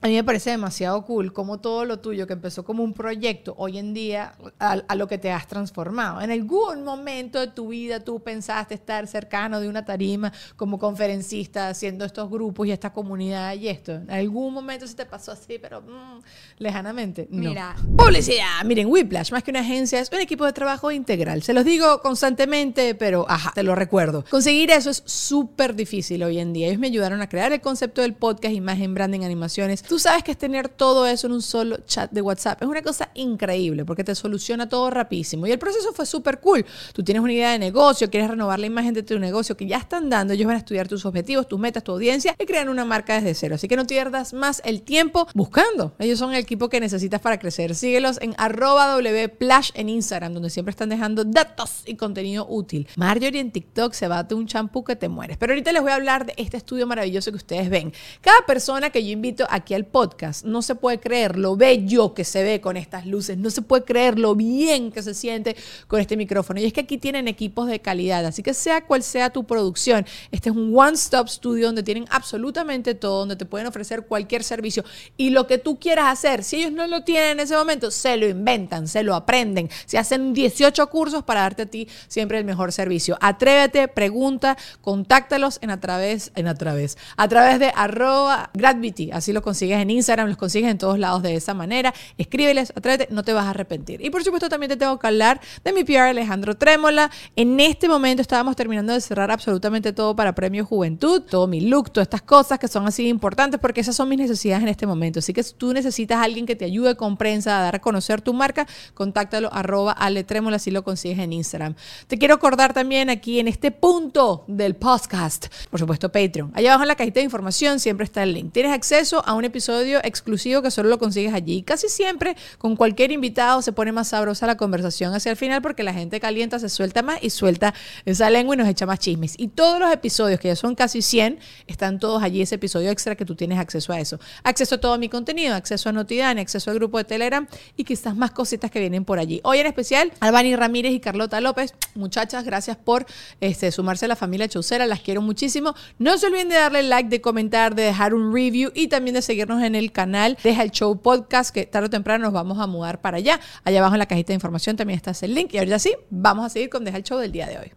a 0.02 0.08
mí 0.08 0.14
me 0.14 0.24
parece 0.24 0.52
demasiado 0.52 1.04
cool 1.04 1.34
como 1.34 1.60
todo 1.60 1.84
lo 1.84 2.00
tuyo 2.00 2.28
que 2.28 2.34
empezó 2.34 2.64
como 2.64 2.84
un 2.84 2.94
proyecto, 2.94 3.56
hoy 3.58 3.80
en 3.80 3.94
día 3.94 4.36
a, 4.60 4.96
lo 4.96 5.08
que 5.08 5.18
te 5.18 5.32
has 5.32 5.48
transformado. 5.48 6.22
En 6.22 6.30
algún 6.30 6.84
momento 6.84 7.40
de 7.40 7.48
tu 7.48 7.70
vida 7.70 8.00
tú 8.00 8.22
pensaste 8.22 8.76
estar 8.76 9.08
cercano 9.08 9.60
de 9.60 9.68
una 9.68 9.84
tarima 9.84 10.32
como 10.58 10.78
conferencista, 10.78 11.70
haciendo 11.70 12.06
estos 12.06 12.30
grupos 12.30 12.68
y 12.68 12.72
esta 12.72 12.94
comunidad 12.94 13.56
y 13.56 13.68
esto. 13.68 13.94
En 13.94 14.12
algún 14.12 14.54
momento 14.54 14.86
se 14.86 14.94
te 14.94 15.06
pasó 15.08 15.32
así, 15.32 15.58
pero 15.60 15.82
mm, 15.82 16.20
lejanamente. 16.60 17.28
No. 17.32 17.50
Mira. 17.50 17.76
Publicidad. 17.98 18.64
Miren, 18.64 18.88
Whiplash, 18.88 19.32
más 19.32 19.42
que 19.42 19.50
una 19.50 19.62
agencia, 19.62 20.00
es 20.00 20.12
un 20.12 20.20
equipo 20.20 20.46
de 20.46 20.54
trabajo 20.54 20.92
integral. 20.92 21.42
Se 21.42 21.54
los 21.54 21.66
digo 21.66 22.02
constantemente, 22.02 22.94
pero 22.94 23.26
ajá, 23.28 23.54
te 23.56 23.64
lo 23.64 23.74
recuerdo. 23.74 24.24
Conseguir 24.30 24.70
eso 24.70 24.92
es 24.92 25.02
súper 25.06 25.76
difícil 25.76 26.22
hoy 26.22 26.38
en 26.38 26.54
día. 26.54 26.68
Ellos 26.68 26.80
me 26.80 26.88
ayudaron 26.88 27.22
a 27.24 27.30
crear 27.30 27.52
el 27.54 27.62
concepto 27.62 28.02
del 28.02 28.14
podcast, 28.14 28.54
imagen, 28.54 28.94
branding, 28.94 29.22
animaciones 29.22 29.82
Tú 29.88 30.00
sabes 30.00 30.24
que 30.24 30.32
es 30.32 30.38
tener 30.38 30.70
todo 30.70 31.06
eso 31.08 31.28
en 31.28 31.34
un 31.34 31.42
solo 31.42 31.78
chat 31.86 32.12
de 32.12 32.22
WhatsApp. 32.22 32.62
Es 32.62 32.68
una 32.68 32.82
cosa 32.82 33.10
increíble 33.14 33.86
porque 33.86 34.04
te 34.04 34.16
soluciona 34.16 34.68
todo 34.68 34.90
rapidísimo. 34.90 35.48
Y 35.48 35.52
el 35.52 35.60
proceso 35.60 35.94
fue 35.94 36.06
súper 36.06 36.40
cool. 36.40 36.66
Tú 36.94 37.04
tienes 37.04 37.24
una 37.24 37.34
idea 37.34 37.52
de 37.52 37.60
negocio, 37.60 38.10
quieres 38.10 38.30
renovar 38.30 38.60
la 38.60 38.66
imagen 38.66 38.94
de 38.94 39.04
tu 39.04 39.20
negocio 39.20 39.56
que 39.56 39.68
ya 39.68 39.78
están 39.78 40.10
dando. 40.10 40.34
Ellos 40.34 40.48
van 40.48 40.56
a 40.56 40.60
estudiar 40.60 40.88
tus 40.88 41.06
objetivos, 41.06 41.48
tus 41.48 41.60
metas, 41.60 41.84
tu 41.84 41.92
audiencia 41.92 42.36
y 42.40 42.46
crean 42.46 42.70
una 42.70 42.86
marca 42.86 43.16
desde 43.16 43.34
cero. 43.36 43.56
Así 43.56 43.68
que 43.68 43.76
no 43.76 43.86
pierdas 43.86 44.34
más 44.34 44.62
el 44.66 44.82
tiempo 44.82 45.28
buscando. 45.34 45.94
Ellos 46.00 46.20
son 46.20 46.34
el 46.34 46.40
equipo 46.40 46.70
que 46.70 46.80
necesitas 46.80 47.22
para 47.22 47.40
crecer. 47.40 47.76
Síguelos 47.76 48.20
en 48.22 48.34
arroba 48.38 48.98
wplash 48.98 49.72
en 49.76 49.90
Instagram, 49.90 50.34
donde 50.34 50.50
siempre 50.50 50.72
están 50.72 50.90
dejando 50.90 51.24
datos 51.24 51.84
y 51.86 51.96
contenido 51.96 52.48
útil. 52.50 52.88
Marjorie 52.96 53.40
en 53.40 53.52
TikTok 53.52 53.94
se 53.94 54.08
bate 54.08 54.36
un 54.36 54.48
champú 54.48 54.84
que 54.84 54.96
te 54.96 55.10
mueres. 55.10 55.38
Pero 55.38 55.54
ahorita 55.54 55.72
les 55.72 55.82
voy 55.82 55.92
a 55.92 55.96
hablar 55.96 56.26
de 56.26 56.34
este 56.38 56.58
estudio 56.58 56.88
maravilloso 56.88 57.32
que 57.32 57.38
ustedes 57.38 57.70
ven. 57.70 57.94
Cada 58.22 58.46
persona 58.46 58.90
que 58.90 59.06
yo 59.06 59.12
invito 59.12 59.46
aquí 59.50 59.75
al 59.76 59.86
podcast. 59.86 60.46
No 60.46 60.62
se 60.62 60.76
puede 60.76 61.00
creer 61.00 61.38
lo 61.38 61.56
bello 61.56 62.14
que 62.14 62.24
se 62.24 62.44
ve 62.44 62.62
con 62.62 62.78
estas 62.78 63.06
luces, 63.06 63.38
no 63.38 63.50
se 63.50 63.62
puede 63.62 63.84
creer 63.84 64.18
lo 64.18 64.36
bien 64.36 64.92
que 64.92 65.02
se 65.02 65.14
siente 65.14 65.56
con 65.88 66.00
este 66.00 66.18
micrófono. 66.18 66.60
Y 66.60 66.66
es 66.66 66.74
que 66.74 66.82
aquí 66.82 66.98
tienen 66.98 67.28
equipos 67.28 67.68
de 67.68 67.80
calidad, 67.80 68.26
así 68.26 68.44
que 68.44 68.54
sea 68.54 68.86
cual 68.86 69.04
sea 69.04 69.30
tu 69.30 69.44
producción, 69.44 70.06
este 70.32 70.50
es 70.50 70.56
un 70.56 70.74
one-stop 70.76 71.28
studio 71.28 71.68
donde 71.68 71.84
tienen 71.84 72.06
absolutamente 72.10 72.96
todo, 72.96 73.20
donde 73.20 73.36
te 73.36 73.46
pueden 73.46 73.68
ofrecer 73.68 74.06
cualquier 74.06 74.44
servicio 74.44 74.84
y 75.18 75.30
lo 75.30 75.48
que 75.48 75.58
tú 75.58 75.80
quieras 75.80 76.12
hacer, 76.12 76.44
si 76.44 76.58
ellos 76.58 76.72
no 76.72 76.88
lo 76.88 77.04
tienen 77.04 77.32
en 77.32 77.40
ese 77.42 77.56
momento, 77.56 77.92
se 77.92 78.18
lo 78.18 78.28
inventan, 78.28 78.88
se 78.88 79.04
lo 79.04 79.16
aprenden, 79.16 79.70
se 79.86 79.98
hacen 79.98 80.34
18 80.34 80.88
cursos 80.90 81.24
para 81.24 81.42
darte 81.42 81.64
a 81.64 81.66
ti 81.66 81.88
siempre 82.08 82.38
el 82.38 82.46
mejor 82.46 82.72
servicio. 82.72 83.18
Atrévete, 83.22 83.88
pregunta, 83.88 84.58
contáctalos 84.82 85.60
en 85.62 85.72
a 85.72 85.80
través, 85.80 86.32
en 86.36 86.48
a 86.48 86.56
través, 86.56 86.98
a 87.18 87.28
través 87.28 87.60
de 87.60 87.72
arroba 87.76 88.50
gravity, 88.54 89.12
así 89.12 89.34
lo 89.34 89.42
consigues 89.42 89.65
en 89.74 89.90
Instagram, 89.90 90.28
los 90.28 90.38
consigues 90.38 90.70
en 90.70 90.78
todos 90.78 91.00
lados 91.00 91.24
de 91.24 91.36
esa 91.36 91.54
manera. 91.54 91.94
Escríbeles, 92.18 92.72
atrévete, 92.76 93.08
no 93.14 93.24
te 93.24 93.34
vas 93.34 93.46
a 93.46 93.52
arrepentir. 93.52 94.04
Y 94.04 94.10
por 94.10 94.24
supuesto 94.24 94.50
también 94.50 94.70
te 94.70 94.78
tengo 94.78 94.98
que 95.00 95.08
hablar 95.08 95.42
de 95.64 95.74
mi 95.74 95.84
PR 95.84 96.10
Alejandro 96.10 96.56
Trémola. 96.56 97.12
En 97.36 97.60
este 97.60 97.88
momento 97.88 98.22
estábamos 98.22 98.56
terminando 98.56 98.94
de 98.94 99.02
cerrar 99.02 99.32
absolutamente 99.32 99.94
todo 99.94 100.16
para 100.16 100.36
Premio 100.36 100.66
Juventud, 100.66 101.22
todo 101.22 101.48
mi 101.48 101.62
look, 101.62 101.92
todas 101.92 102.06
estas 102.06 102.22
cosas 102.22 102.60
que 102.60 102.68
son 102.68 102.88
así 102.88 103.08
importantes 103.08 103.60
porque 103.60 103.82
esas 103.82 103.96
son 103.96 104.10
mis 104.10 104.20
necesidades 104.20 104.64
en 104.64 104.70
este 104.70 104.88
momento. 104.88 105.20
Así 105.20 105.34
que 105.34 105.44
si 105.44 105.54
tú 105.54 105.74
necesitas 105.74 106.20
a 106.20 106.24
alguien 106.24 106.46
que 106.46 106.56
te 106.56 106.66
ayude 106.66 106.96
con 106.96 107.18
prensa 107.18 107.60
a 107.60 107.64
dar 107.64 107.76
a 107.76 107.80
conocer 107.80 108.22
tu 108.22 108.34
marca, 108.34 108.68
contáctalo 108.94 109.52
arroba 109.54 109.92
Ale 109.92 110.24
Trémola 110.24 110.60
si 110.60 110.72
lo 110.72 110.84
consigues 110.84 111.20
en 111.20 111.34
Instagram. 111.34 111.76
Te 112.08 112.18
quiero 112.18 112.36
acordar 112.36 112.74
también 112.74 113.10
aquí 113.10 113.40
en 113.40 113.48
este 113.48 113.72
punto 113.72 114.44
del 114.48 114.76
podcast, 114.76 115.48
por 115.70 115.80
supuesto 115.80 116.12
Patreon. 116.12 116.52
Allá 116.54 116.72
abajo 116.72 116.84
en 116.84 116.88
la 116.90 116.96
cajita 116.96 117.20
de 117.20 117.26
información 117.26 117.80
siempre 117.80 118.06
está 118.06 118.24
el 118.24 118.34
link. 118.34 118.52
Tienes 118.52 118.72
acceso 118.72 119.24
a 119.26 119.34
un 119.34 119.46
episodio 119.46 119.55
episodio 119.56 120.02
exclusivo 120.04 120.62
que 120.62 120.70
solo 120.70 120.90
lo 120.90 121.00
consigues 121.00 121.34
allí. 121.34 121.64
Casi 121.64 121.88
siempre 121.88 122.36
con 122.58 122.76
cualquier 122.76 123.14
invitado 123.14 123.62
se 123.62 123.72
pone 123.72 123.94
más 123.94 124.10
sabrosa 124.10 124.46
la 124.48 124.58
conversación 124.58 125.14
hacia 125.14 125.32
el 125.32 125.38
final 125.38 125.62
porque 125.62 125.82
la 125.82 125.94
gente 125.94 126.20
calienta, 126.20 126.60
se 126.60 126.68
suelta 126.68 127.02
más 127.04 127.20
y 127.22 127.30
suelta 127.30 127.74
esa 128.04 128.30
lengua 128.30 128.56
y 128.56 128.58
nos 128.58 128.68
echa 128.68 128.86
más 128.86 129.00
chismes. 129.00 129.36
Y 129.38 129.48
todos 129.48 129.80
los 129.80 129.90
episodios, 129.94 130.42
que 130.42 130.50
ya 130.50 130.58
son 130.58 130.76
casi 130.76 131.02
100, 131.02 131.40
están 131.68 132.00
todos 132.00 132.22
allí, 132.22 132.42
ese 132.42 132.56
episodio 132.56 132.90
extra 132.92 133.16
que 133.16 133.24
tú 133.24 133.34
tienes 133.36 133.58
acceso 133.58 133.94
a 133.94 134.00
eso. 134.02 134.20
Acceso 134.44 134.76
a 134.76 134.78
todo 134.80 134.98
mi 134.98 135.08
contenido, 135.08 135.56
acceso 135.56 135.88
a 135.88 135.94
Notidani, 135.94 136.42
acceso 136.42 136.70
al 136.70 136.76
grupo 136.76 136.98
de 136.98 137.06
Telegram 137.06 137.48
y 137.78 137.86
quizás 137.86 138.14
más 138.14 138.32
cositas 138.32 138.70
que 138.70 138.82
vienen 138.82 139.06
por 139.06 139.20
allí. 139.20 139.40
Hoy 139.46 139.60
en 139.60 139.68
especial, 139.68 140.12
Albani 140.20 140.58
Ramírez 140.58 140.92
y 140.92 141.00
Carlota 141.00 141.40
López. 141.40 141.76
Muchachas, 141.94 142.44
gracias 142.44 142.76
por 142.76 143.06
este, 143.40 143.72
sumarse 143.72 144.04
a 144.04 144.10
la 144.10 144.18
familia 144.18 144.50
Chaucera. 144.50 144.86
Las 144.86 145.00
quiero 145.00 145.22
muchísimo. 145.22 145.76
No 145.98 146.18
se 146.18 146.26
olviden 146.26 146.50
de 146.50 146.56
darle 146.56 146.84
like, 146.84 147.08
de 147.08 147.22
comentar, 147.22 147.74
de 147.74 147.84
dejar 147.84 148.14
un 148.14 148.34
review 148.34 148.74
y 148.76 148.90
también 148.90 149.14
de 149.14 149.22
seguirnos 149.46 149.64
en 149.64 149.76
el 149.76 149.92
canal 149.92 150.38
Deja 150.44 150.64
el 150.64 150.72
Show 150.72 151.00
Podcast, 151.02 151.54
que 151.54 151.66
tarde 151.66 151.88
o 151.88 151.90
temprano 151.90 152.26
nos 152.26 152.34
vamos 152.34 152.60
a 152.60 152.68
mudar 152.68 153.02
para 153.02 153.18
allá. 153.18 153.40
Allá 153.64 153.80
abajo 153.80 153.96
en 153.96 154.00
la 154.00 154.06
cajita 154.08 154.30
de 154.30 154.36
información 154.36 154.76
también 154.76 154.98
está 154.98 155.12
ese 155.12 155.28
link. 155.28 155.54
Y 155.54 155.60
ahora 155.60 155.78
sí, 155.78 155.96
vamos 156.10 156.46
a 156.46 156.50
seguir 156.50 156.70
con 156.70 156.84
Deja 156.84 156.98
el 156.98 157.04
Show 157.04 157.20
del 157.20 157.32
día 157.32 157.48
de 157.48 157.60
hoy. 157.60 157.72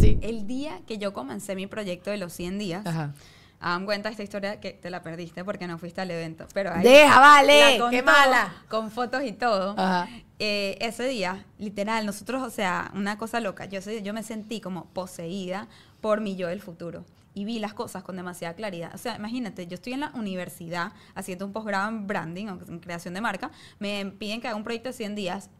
Sí. 0.00 0.18
El 0.22 0.46
día 0.46 0.80
que 0.86 0.98
yo 0.98 1.12
comencé 1.12 1.56
mi 1.56 1.66
proyecto 1.66 2.10
de 2.10 2.18
los 2.18 2.32
100 2.32 2.58
días, 2.58 2.86
Ajá. 2.86 3.12
Hagan 3.60 3.86
cuenta 3.86 4.10
esta 4.10 4.22
historia 4.22 4.60
que 4.60 4.72
te 4.72 4.90
la 4.90 5.02
perdiste 5.02 5.42
porque 5.42 5.66
no 5.66 5.78
fuiste 5.78 6.00
al 6.00 6.10
evento. 6.10 6.46
Pero 6.52 6.70
ahí 6.70 6.82
Deja, 6.82 7.18
vale, 7.18 7.80
qué 7.90 8.02
mala. 8.02 8.52
Con 8.68 8.90
fotos 8.90 9.22
y 9.24 9.32
todo. 9.32 9.74
Ajá. 9.78 10.06
Eh, 10.38 10.76
ese 10.80 11.08
día, 11.08 11.46
literal, 11.58 12.04
nosotros, 12.04 12.42
o 12.42 12.50
sea, 12.50 12.90
una 12.94 13.16
cosa 13.16 13.40
loca. 13.40 13.64
Yo, 13.64 13.80
yo 13.80 14.12
me 14.12 14.22
sentí 14.22 14.60
como 14.60 14.84
poseída 14.86 15.66
por 16.02 16.20
mi 16.20 16.36
yo 16.36 16.48
del 16.48 16.60
futuro 16.60 17.04
y 17.34 17.44
vi 17.44 17.58
las 17.58 17.74
cosas 17.74 18.02
con 18.02 18.16
demasiada 18.16 18.54
claridad. 18.54 18.94
O 18.94 18.98
sea, 18.98 19.16
imagínate, 19.16 19.66
yo 19.66 19.74
estoy 19.74 19.92
en 19.92 20.00
la 20.00 20.12
universidad 20.14 20.92
haciendo 21.14 21.44
un 21.44 21.52
posgrado 21.52 21.88
en 21.88 22.06
branding 22.06 22.46
o 22.46 22.58
en 22.68 22.78
creación 22.78 23.14
de 23.14 23.20
marca, 23.20 23.50
me 23.78 24.06
piden 24.06 24.40
que 24.40 24.48
haga 24.48 24.56
un 24.56 24.64
proyecto 24.64 24.88
de 24.88 24.94
100 24.94 25.14
días, 25.14 25.50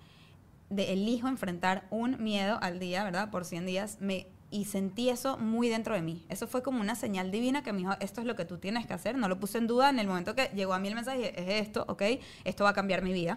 de 0.71 0.93
elijo 0.93 1.29
enfrentar 1.29 1.87
un 1.91 2.23
miedo 2.23 2.59
al 2.63 2.79
día, 2.79 3.05
¿verdad? 3.05 3.31
Por 3.31 3.45
100 3.45 3.67
días, 3.67 3.99
me 4.01 4.29
y 4.51 4.67
sentí 4.67 5.09
eso 5.09 5.37
muy 5.37 5.69
dentro 5.69 5.97
de 5.97 6.03
mí. 6.03 6.25
Eso 6.29 6.47
fue 6.47 6.63
como 6.63 6.81
una 6.81 6.95
señal 6.95 7.33
divina 7.33 7.65
que 7.65 7.73
me 7.73 7.79
dijo, 7.79 7.95
esto 7.99 8.21
es 8.21 8.27
lo 8.27 8.37
que 8.37 8.45
tú 8.45 8.59
tienes 8.59 8.87
que 8.87 8.93
hacer. 8.93 9.19
No 9.19 9.29
lo 9.29 9.41
puse 9.41 9.59
en 9.59 9.67
duda 9.67 9.91
en 9.91 9.99
el 9.99 10.07
momento 10.07 10.37
que 10.37 10.49
llegó 10.55 10.75
a 10.75 10.79
mí 10.79 10.87
el 10.87 10.95
mensaje, 10.95 11.33
es 11.37 11.67
esto, 11.67 11.85
¿ok? 11.89 12.03
Esto 12.45 12.63
va 12.63 12.71
a 12.71 12.73
cambiar 12.73 13.03
mi 13.03 13.13
vida. 13.13 13.37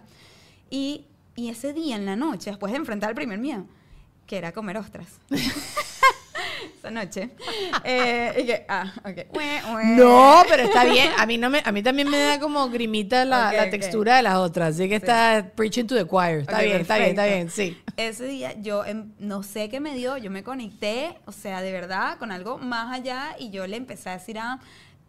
Y, 0.70 1.06
y 1.36 1.50
ese 1.50 1.74
día 1.74 1.96
en 1.96 2.06
la 2.06 2.16
noche, 2.16 2.52
después 2.52 2.72
de 2.72 2.78
enfrentar 2.78 3.10
el 3.10 3.16
primer 3.16 3.40
miedo, 3.40 3.66
que 4.28 4.38
era 4.38 4.52
comer 4.52 4.78
ostras. 4.78 5.20
noche. 6.92 7.30
Eh, 7.84 8.42
y 8.42 8.46
que, 8.46 8.66
ah, 8.68 8.92
No, 9.96 10.44
pero 10.50 10.64
está 10.64 10.84
bien. 10.84 11.12
A 11.18 11.26
mí, 11.26 11.38
no 11.38 11.50
me, 11.50 11.62
a 11.64 11.72
mí 11.72 11.82
también 11.82 12.10
me 12.10 12.18
da 12.18 12.40
como 12.40 12.70
grimita 12.70 13.24
la, 13.24 13.54
la 13.54 13.70
textura 13.70 14.18
de 14.18 14.24
las 14.24 14.36
otras. 14.36 14.76
Así 14.76 14.90
que 14.90 14.96
está 14.96 15.52
preaching 15.56 15.86
to 15.86 15.96
the 15.96 16.06
choir. 16.06 16.40
Está 16.40 16.62
bien, 16.62 16.82
está 16.82 16.98
bien, 16.98 17.10
está 17.12 17.26
bien, 17.26 17.50
sí. 17.50 17.78
Ese 17.96 18.28
día 18.28 18.60
yo 18.60 18.84
em, 18.86 19.12
no 19.20 19.44
sé 19.44 19.70
qué 19.70 19.80
me 19.80 19.96
dio, 19.96 20.18
yo 20.18 20.30
me 20.30 20.44
conecté, 20.44 21.18
o 21.26 21.32
sea, 21.32 21.62
de 21.62 21.72
verdad, 21.72 22.18
con 22.18 22.32
algo 22.32 22.58
más 22.58 22.94
allá 22.94 23.36
y 23.40 23.50
yo 23.50 23.66
le 23.68 23.78
empecé 23.78 24.10
a 24.10 24.14
decir 24.14 24.38
a 24.40 24.60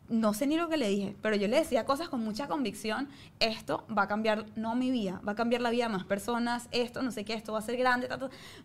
no 0.08 0.32
sé 0.32 0.46
ni 0.46 0.56
lo 0.56 0.68
que 0.68 0.76
le 0.76 0.88
dije, 0.88 1.14
pero 1.22 1.36
yo 1.36 1.48
le 1.48 1.58
decía 1.58 1.84
cosas 1.84 2.08
con 2.08 2.24
mucha 2.24 2.48
convicción. 2.48 3.08
Esto 3.40 3.86
va 3.96 4.02
a 4.02 4.08
cambiar, 4.08 4.46
no 4.56 4.74
mi 4.74 4.90
vida, 4.90 5.20
va 5.26 5.32
a 5.32 5.34
cambiar 5.34 5.60
la 5.60 5.70
vida 5.70 5.84
de 5.84 5.92
más 5.92 6.04
personas. 6.04 6.68
Esto, 6.70 7.02
no 7.02 7.12
sé 7.12 7.24
qué, 7.24 7.34
esto 7.34 7.52
va 7.52 7.58
a 7.58 7.62
ser 7.62 7.76
grande. 7.76 8.08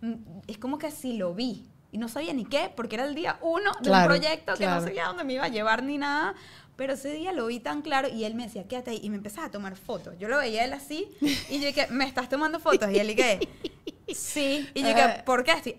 Mm, 0.02 0.14
es 0.48 0.58
como 0.58 0.78
que 0.78 0.92
si 0.92 1.18
lo 1.18 1.34
vi 1.34 1.66
y 1.94 2.00
no 2.00 2.10
sabía 2.10 2.34
ni 2.34 2.44
qué, 2.44 2.72
porque 2.76 2.96
era 2.96 3.06
el 3.06 3.14
día 3.14 3.38
uno 3.42 3.72
de 3.80 3.92
un 3.92 4.04
proyecto 4.04 4.56
que 4.56 4.66
no 4.66 4.82
sabía 4.82 5.06
dónde 5.06 5.24
me 5.24 5.34
iba 5.34 5.46
a 5.46 5.50
llevar 5.50 5.84
ni 5.84 6.00
nada. 6.00 6.34
Pero 6.76 6.94
ese 6.94 7.14
día 7.14 7.32
lo 7.32 7.46
vi 7.46 7.60
tan 7.60 7.84
claro 7.84 8.08
y 8.10 8.24
él 8.24 8.34
me 8.34 8.46
decía, 8.46 8.68
quédate 8.68 8.90
ahí. 8.90 9.00
Y 9.04 9.12
me 9.12 9.18
empezaba 9.18 9.46
a 9.46 9.52
tomar 9.52 9.76
fotos. 9.76 10.16
Yo 10.18 10.28
lo 10.28 10.40
veía 10.40 10.66
él 10.66 10.74
así 10.74 11.08
y 11.50 11.60
yo 11.60 11.68
dije, 11.68 11.86
¿me 11.92 12.06
estás 12.06 12.30
tomando 12.30 12.60
fotos? 12.60 12.90
Y 12.92 12.98
él 12.98 13.08
dije, 13.08 13.48
sí. 14.12 14.68
Y 14.74 14.82
yo 14.82 14.88
dije, 14.88 15.22
¿por 15.24 15.44
qué? 15.44 15.78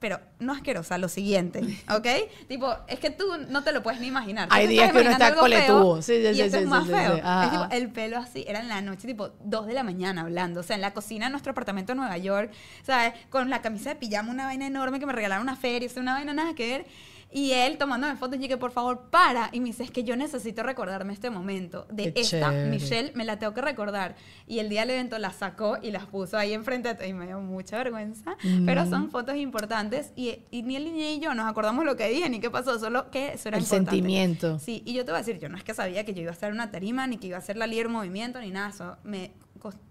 Pero 0.00 0.20
no 0.40 0.52
asquerosa, 0.52 0.98
lo 0.98 1.08
siguiente, 1.08 1.60
¿ok? 1.90 2.06
tipo, 2.48 2.74
es 2.88 2.98
que 2.98 3.10
tú 3.10 3.24
no 3.48 3.62
te 3.62 3.72
lo 3.72 3.82
puedes 3.82 4.00
ni 4.00 4.08
imaginar. 4.08 4.48
Hay 4.50 4.66
días 4.66 4.92
que 4.92 5.00
uno 5.00 5.10
está 5.10 5.34
coletudo. 5.34 6.02
Sí, 6.02 6.14
sí, 6.16 6.38
y 6.38 6.40
esto 6.40 6.58
es 6.58 6.66
más 6.66 6.86
feo. 6.86 7.16
es 7.16 7.50
tipo, 7.50 7.66
el 7.70 7.90
pelo 7.90 8.18
así, 8.18 8.44
era 8.46 8.60
en 8.60 8.68
la 8.68 8.80
noche, 8.80 9.06
tipo, 9.06 9.30
dos 9.44 9.66
de 9.66 9.74
la 9.74 9.82
mañana 9.82 10.22
hablando. 10.22 10.60
O 10.60 10.62
sea, 10.62 10.76
en 10.76 10.82
la 10.82 10.92
cocina 10.92 11.26
de 11.26 11.30
nuestro 11.30 11.52
apartamento 11.52 11.92
en 11.92 11.98
Nueva 11.98 12.18
York, 12.18 12.52
¿sabes? 12.82 13.14
Con 13.30 13.50
la 13.50 13.62
camisa 13.62 13.90
de 13.90 13.96
pijama, 13.96 14.30
una 14.30 14.46
vaina 14.46 14.66
enorme 14.66 14.98
que 14.98 15.06
me 15.06 15.12
regalaron 15.12 15.42
una 15.42 15.56
feria, 15.56 15.88
o 15.88 15.92
sea, 15.92 16.02
una 16.02 16.14
vaina 16.14 16.34
nada 16.34 16.54
que 16.54 16.66
ver. 16.66 16.86
Y 17.32 17.52
él 17.52 17.78
tomándome 17.78 18.16
fotos 18.16 18.38
y 18.40 18.46
que 18.46 18.58
por 18.58 18.72
favor 18.72 19.08
para. 19.10 19.48
Y 19.52 19.60
me 19.60 19.66
dice, 19.66 19.84
es 19.84 19.90
que 19.90 20.04
yo 20.04 20.16
necesito 20.16 20.62
recordarme 20.62 21.12
este 21.14 21.30
momento 21.30 21.86
de 21.90 22.12
esta. 22.14 22.50
Michelle, 22.50 23.12
me 23.14 23.24
la 23.24 23.38
tengo 23.38 23.54
que 23.54 23.62
recordar. 23.62 24.16
Y 24.46 24.58
el 24.58 24.68
día 24.68 24.82
del 24.82 24.90
evento 24.90 25.18
la 25.18 25.32
sacó 25.32 25.78
y 25.80 25.90
las 25.90 26.06
puso 26.06 26.36
ahí 26.36 26.52
enfrente 26.52 26.94
y 27.06 27.12
me 27.14 27.26
dio 27.26 27.40
mucha 27.40 27.78
vergüenza. 27.78 28.36
Pero 28.66 28.86
son 28.86 29.10
fotos 29.10 29.36
importantes 29.36 30.12
y, 30.14 30.38
ni 30.50 30.76
él 30.76 30.92
ni 30.92 31.20
yo 31.20 31.34
nos 31.34 31.48
acordamos 31.48 31.84
lo 31.84 31.96
que 31.96 32.08
dije 32.08 32.28
ni 32.28 32.40
qué 32.40 32.50
pasó, 32.50 32.78
solo 32.78 33.10
que 33.10 33.32
eso 33.32 33.48
era 33.48 33.58
El 33.58 33.64
sentimiento. 33.64 34.58
Sí, 34.58 34.82
y 34.84 34.92
yo 34.92 35.04
te 35.04 35.12
voy 35.12 35.20
a 35.20 35.22
decir, 35.24 35.38
yo 35.38 35.48
no 35.48 35.56
es 35.56 35.64
que 35.64 35.74
sabía 35.74 36.04
que 36.04 36.12
yo 36.14 36.22
iba 36.22 36.30
a 36.30 36.34
hacer 36.34 36.52
una 36.52 36.70
tarima, 36.70 37.06
ni 37.06 37.16
que 37.16 37.28
iba 37.28 37.38
a 37.38 37.40
ser 37.40 37.56
la 37.56 37.66
líder 37.66 37.88
movimiento, 37.88 38.40
ni 38.40 38.50
nada. 38.50 38.68
Eso 38.68 38.96
me, 39.04 39.32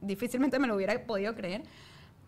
difícilmente 0.01 0.59
me 0.59 0.67
lo 0.67 0.75
hubiera 0.75 1.05
podido 1.05 1.33
creer 1.35 1.63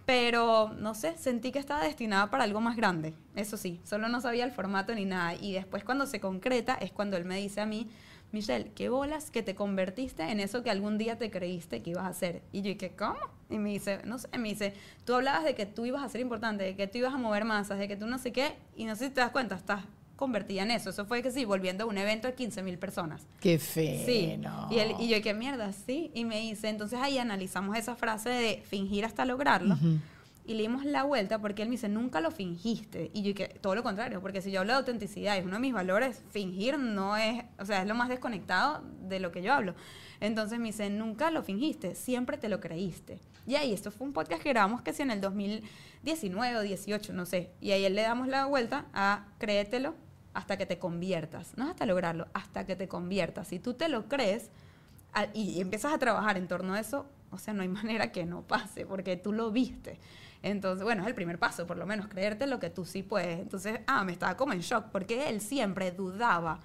pero 0.06 0.74
no 0.78 0.94
sé, 0.96 1.18
sentí 1.18 1.52
que 1.52 1.60
estaba 1.60 1.84
destinada 1.84 2.30
para 2.30 2.44
algo 2.44 2.62
más 2.62 2.76
grande, 2.76 3.14
eso 3.36 3.58
sí, 3.58 3.80
solo 3.84 4.10
no 4.10 4.22
sabía 4.22 4.44
el 4.44 4.52
formato 4.52 4.94
ni 4.94 5.06
nada. 5.06 5.36
Y 5.36 5.54
después 5.54 5.84
cuando 5.84 6.06
se 6.06 6.20
concreta 6.20 6.76
es 6.76 6.92
cuando 6.92 7.18
él 7.18 7.26
me 7.26 7.38
dice 7.38 7.62
a 7.62 7.66
mí, 7.66 7.90
Michelle, 8.34 8.72
qué 8.74 8.90
bolas 8.90 9.30
que 9.30 9.44
te 9.44 9.54
convertiste 9.54 10.24
en 10.24 10.40
eso 10.40 10.64
que 10.64 10.72
algún 10.72 10.98
día 10.98 11.20
te 11.20 11.30
creíste 11.30 11.84
que 11.84 11.92
ibas 11.92 12.06
a 12.06 12.08
hacer. 12.08 12.42
Y 12.52 12.64
yo 12.64 12.74
dije, 12.74 12.96
¿cómo? 12.98 13.20
Y 13.48 13.60
me 13.60 13.70
dice, 13.70 14.00
no 14.06 14.18
sé, 14.18 14.28
me 14.40 14.50
dice, 14.50 14.74
tú 15.06 15.14
hablabas 15.14 15.44
de 15.44 15.54
que 15.54 15.68
tú 15.68 15.86
ibas 15.86 16.02
a 16.02 16.10
ser 16.10 16.20
importante, 16.20 16.64
de 16.64 16.76
que 16.76 16.88
tú 16.88 16.98
ibas 16.98 17.14
a 17.14 17.18
mover 17.18 17.46
masas, 17.46 17.78
de 17.78 17.88
que 17.88 17.96
tú 17.96 18.08
no 18.08 18.18
sé 18.18 18.32
qué, 18.32 18.56
y 18.76 18.86
no 18.86 18.96
sé 18.96 19.06
si 19.06 19.12
te 19.12 19.22
das 19.22 19.30
cuenta, 19.30 19.54
estás 19.54 19.84
convertida 20.24 20.64
en 20.64 20.72
eso. 20.72 20.90
Eso 20.90 21.04
fue 21.04 21.22
que 21.22 21.32
sí, 21.32 21.44
volviendo 21.44 21.84
a 21.84 21.88
un 21.88 21.98
evento 21.98 22.30
de 22.30 22.34
15 22.34 22.64
mil 22.64 22.78
personas. 22.78 23.28
Qué 23.42 23.60
fe. 23.60 24.04
Sí. 24.06 24.40
Y, 24.72 24.80
él, 24.80 24.96
y 24.98 25.10
yo, 25.10 25.22
qué 25.22 25.34
mierda, 25.34 25.74
sí. 25.74 26.12
Y 26.14 26.24
me 26.24 26.40
dice, 26.40 26.70
entonces 26.70 26.98
ahí 27.02 27.18
analizamos 27.18 27.76
esa 27.76 27.98
frase 27.98 28.30
de 28.30 28.64
fingir 28.66 29.04
hasta 29.04 29.26
lograrlo. 29.26 29.78
Y 30.46 30.54
le 30.54 30.62
dimos 30.62 30.86
la 30.86 31.04
vuelta 31.04 31.40
porque 31.40 31.62
él 31.62 31.68
me 31.68 31.74
dice, 31.74 31.90
nunca 31.90 32.22
lo 32.22 32.32
fingiste. 32.32 33.12
Y 33.14 33.24
yo 33.24 33.36
que 33.36 33.48
todo 33.48 33.76
lo 33.76 33.84
contrario, 33.84 34.22
porque 34.22 34.42
si 34.42 34.50
yo 34.50 34.62
hablo 34.62 34.72
de 34.72 34.80
autenticidad, 34.80 35.38
es 35.38 35.44
uno 35.44 35.56
de 35.56 35.60
mis 35.60 35.74
valores, 35.74 36.24
fingir 36.32 36.80
no 36.80 37.18
es, 37.18 37.44
o 37.60 37.66
sea, 37.66 37.82
es 37.82 37.88
lo 37.88 37.96
más 37.96 38.08
desconectado 38.08 38.82
de 39.02 39.20
lo 39.20 39.32
que 39.32 39.42
yo 39.42 39.54
hablo. 39.54 39.76
Entonces 40.22 40.58
me 40.58 40.68
dice, 40.68 40.90
nunca 40.90 41.32
lo 41.32 41.44
fingiste, 41.44 41.96
siempre 41.96 42.38
te 42.38 42.48
lo 42.48 42.62
creíste. 42.62 43.20
Y 43.46 43.56
ahí, 43.56 43.74
esto 43.74 43.92
fue 43.92 44.08
un 44.08 44.14
podcast 44.14 44.42
que 44.42 44.50
grabamos 44.50 44.82
que 44.82 44.94
si 44.94 45.02
en 45.02 45.12
el 45.12 45.20
2019 45.20 46.58
o 46.58 46.62
18, 46.62 47.12
no 47.12 47.26
sé. 47.26 47.52
Y 47.60 47.72
ahí 47.72 47.84
él 47.84 47.96
le 47.96 48.04
damos 48.04 48.30
la 48.30 48.46
vuelta 48.46 48.86
a 48.94 49.26
créetelo 49.38 49.96
hasta 50.34 50.58
que 50.58 50.66
te 50.66 50.80
conviertas. 50.80 51.58
No 51.58 51.70
hasta 51.70 51.86
lograrlo, 51.86 52.28
hasta 52.34 52.66
que 52.66 52.76
te 52.76 52.88
conviertas. 52.88 53.48
Si 53.48 53.60
tú 53.60 53.74
te 53.74 53.90
lo 53.90 54.08
crees 54.08 54.50
y 55.34 55.62
empiezas 55.62 55.94
a 55.94 55.98
trabajar 55.98 56.38
en 56.38 56.48
torno 56.48 56.74
a 56.74 56.80
eso, 56.80 57.06
o 57.32 57.38
sea, 57.38 57.54
no 57.54 57.62
hay 57.62 57.68
manera 57.70 58.12
que 58.12 58.26
no 58.26 58.42
pase, 58.42 58.86
porque 58.86 59.18
tú 59.18 59.34
lo 59.34 59.52
viste. 59.52 60.00
Entonces, 60.42 60.84
bueno, 60.84 61.04
es 61.04 61.08
el 61.08 61.16
primer 61.16 61.40
paso, 61.40 61.66
por 61.66 61.78
lo 61.78 61.86
menos, 61.86 62.08
creerte 62.08 62.48
lo 62.48 62.60
que 62.60 62.70
tú 62.70 62.86
sí 62.86 63.02
puedes. 63.02 63.40
Entonces, 63.40 63.80
ah, 63.88 64.04
me 64.04 64.12
estaba 64.12 64.36
como 64.36 64.52
en 64.52 64.60
shock, 64.60 64.88
porque 64.92 65.30
él 65.30 65.40
siempre 65.40 65.92
dudaba 65.92 66.60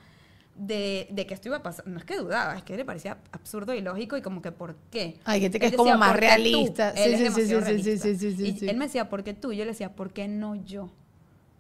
de, 0.57 1.07
de, 1.11 1.27
que 1.27 1.35
esto 1.35 1.49
iba 1.49 1.59
a 1.59 1.63
pasar. 1.63 1.87
No 1.87 1.99
es 1.99 2.05
que 2.05 2.17
dudaba, 2.17 2.57
es 2.57 2.65
que 2.65 2.77
le 2.77 2.85
parecía 2.85 3.19
absurdo 3.31 3.75
y 3.75 3.81
lógico 3.81 4.17
y 4.17 4.23
como 4.23 4.43
que 4.43 4.51
¿por 4.51 4.75
qué? 4.91 5.21
Hay 5.25 5.41
gente 5.41 5.61
que 5.61 5.67
es 5.67 5.77
como 5.77 5.97
más 5.97 6.17
realista. 6.17 6.93
Sí, 6.97 7.17
sí, 7.17 7.31
sí, 7.31 7.47
sí, 7.47 7.99
sí, 7.99 8.17
sí, 8.17 8.37
sí, 8.37 8.67
Y 8.67 8.69
él 8.69 8.77
me 8.77 8.87
decía, 8.87 9.09
¿por 9.09 9.23
qué 9.23 9.33
tú? 9.35 9.53
Yo 9.53 9.65
le 9.65 9.71
decía, 9.71 9.95
¿por 9.95 10.13
qué 10.13 10.27
no 10.27 10.57
yo? 10.57 10.91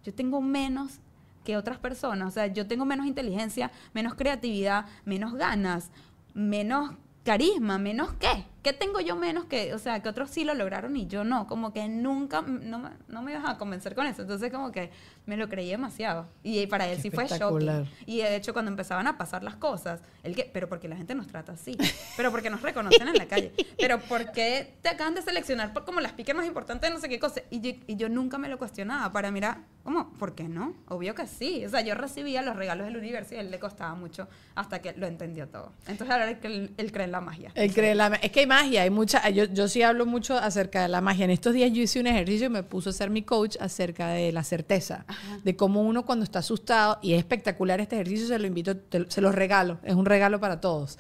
Yo 0.03 0.13
tengo 0.13 0.41
menos 0.41 0.99
que 1.49 1.57
otras 1.57 1.79
personas. 1.79 2.29
O 2.29 2.31
sea, 2.31 2.49
yo 2.49 2.67
tengo 2.67 2.85
menos 2.85 3.07
inteligencia, 3.07 3.71
menos 3.95 4.15
creatividad, 4.15 4.85
menos 5.07 5.33
ganas, 5.33 5.91
menos 6.35 6.91
carisma, 7.25 7.79
menos 7.79 8.13
qué. 8.21 8.45
¿Qué 8.63 8.73
tengo 8.73 9.01
yo 9.01 9.17
menos 9.17 9.45
que, 9.45 9.73
o 9.73 9.79
sea, 9.79 10.03
que 10.03 10.09
otros 10.09 10.31
sí 10.31 10.45
lo 10.45 10.55
lograron 10.55 10.97
y 10.97 11.07
yo 11.07 11.25
no? 11.25 11.47
Como 11.47 11.73
que 11.73 11.89
nunca, 11.89 12.43
no, 12.43 12.91
no 13.07 13.23
me 13.23 13.33
ibas 13.33 13.49
a 13.49 13.57
convencer 13.57 13.95
con 13.95 14.07
eso. 14.07 14.23
Entonces, 14.23 14.51
como 14.51 14.73
que 14.73 14.91
me 15.27 15.37
lo 15.37 15.49
creí 15.49 15.71
demasiado. 15.71 16.27
Y 16.43 16.67
para 16.67 16.89
él 16.89 17.01
sí 17.01 17.11
fue 17.11 17.27
shocking. 17.27 17.89
Y 18.07 18.19
de 18.19 18.35
hecho, 18.35 18.53
cuando 18.53 18.71
empezaban 18.71 19.07
a 19.07 19.17
pasar 19.17 19.45
las 19.45 19.57
cosas, 19.57 20.01
él 20.23 20.35
que, 20.35 20.51
pero 20.53 20.69
porque 20.69 20.89
la 20.89 20.97
gente 20.97 21.15
nos 21.15 21.27
trata 21.29 21.53
así, 21.53 21.77
pero 22.17 22.31
porque 22.31 22.51
nos 22.51 22.63
reconocen 22.63 23.07
en 23.09 23.17
la 23.17 23.27
calle, 23.27 23.53
pero 23.79 24.01
porque 24.01 24.75
te 24.83 24.89
acaban 24.89 25.15
de 25.15 25.23
seleccionar 25.23 25.73
por 25.73 25.85
como 25.85 26.01
las 26.01 26.13
piques 26.13 26.35
más 26.35 26.47
importantes 26.47 26.91
de 26.91 26.95
no 26.95 27.01
sé 27.01 27.09
qué 27.09 27.21
cosa. 27.21 27.43
Y 27.51 27.61
yo, 27.61 27.79
y 27.87 27.97
yo 27.97 28.09
nunca 28.09 28.39
me 28.39 28.49
lo 28.49 28.59
cuestionaba. 28.59 29.13
Para 29.13 29.31
mirar, 29.31 29.59
¿cómo? 29.85 30.13
¿Por 30.15 30.35
qué 30.35 30.49
no? 30.49 30.75
Obvio 30.89 31.15
que 31.15 31.27
sí. 31.27 31.65
O 31.65 31.69
sea, 31.69 31.83
yo 31.83 31.95
recibía 31.95 32.43
los 32.43 32.57
regalos 32.57 32.87
del 32.87 32.97
universo 32.97 33.35
y 33.35 33.39
a 33.39 33.41
él 33.41 33.51
le 33.51 33.59
costaba 33.59 33.95
mucho 33.95 34.29
hasta 34.55 34.81
que 34.81 34.95
lo 34.95 35.07
entendió 35.07 35.47
todo. 35.49 35.73
Entonces, 35.87 36.11
ahora 36.11 36.31
él, 36.31 36.75
él 36.77 36.93
cree 36.93 37.05
en 37.05 37.13
la 37.13 37.21
magia. 37.21 37.53
Él 37.55 37.73
cree 37.73 37.93
en 37.93 37.99
la 37.99 38.09
Es 38.17 38.33
que 38.33 38.48
magia, 38.49 38.83
hay 38.83 38.91
mucha. 38.91 39.29
Yo, 39.31 39.45
yo 39.45 39.69
sí 39.69 39.83
hablo 39.83 40.07
mucho 40.07 40.37
acerca 40.37 40.83
de 40.83 40.89
la 40.89 41.01
magia. 41.01 41.25
En 41.25 41.31
estos 41.31 41.55
días 41.55 41.73
yo 41.73 41.83
hice 41.83 42.01
un 42.01 42.09
ejercicio 42.09 42.47
y 42.47 42.51
me 42.51 42.65
puso 42.65 42.91
a 42.91 42.93
ser 42.93 43.11
mi 43.11 43.23
coach 43.23 43.57
acerca 43.61 44.09
de 44.09 44.33
la 44.33 44.43
certeza, 44.43 45.07
de 45.45 45.55
cómo 45.55 45.83
uno 45.83 46.05
cuando 46.05 46.25
está 46.25 46.41
asustado, 46.41 46.99
y 47.03 47.13
es 47.13 47.19
espectacular 47.19 47.81
este 47.81 47.95
ejercicio, 47.95 48.27
se 48.27 48.39
lo 48.41 48.49
invito, 48.49 48.75
se 49.09 49.21
los 49.21 49.35
regalo, 49.35 49.79
es 49.85 49.95
un 49.95 50.07
regalo 50.07 50.41
para 50.41 50.61
todos. 50.61 50.99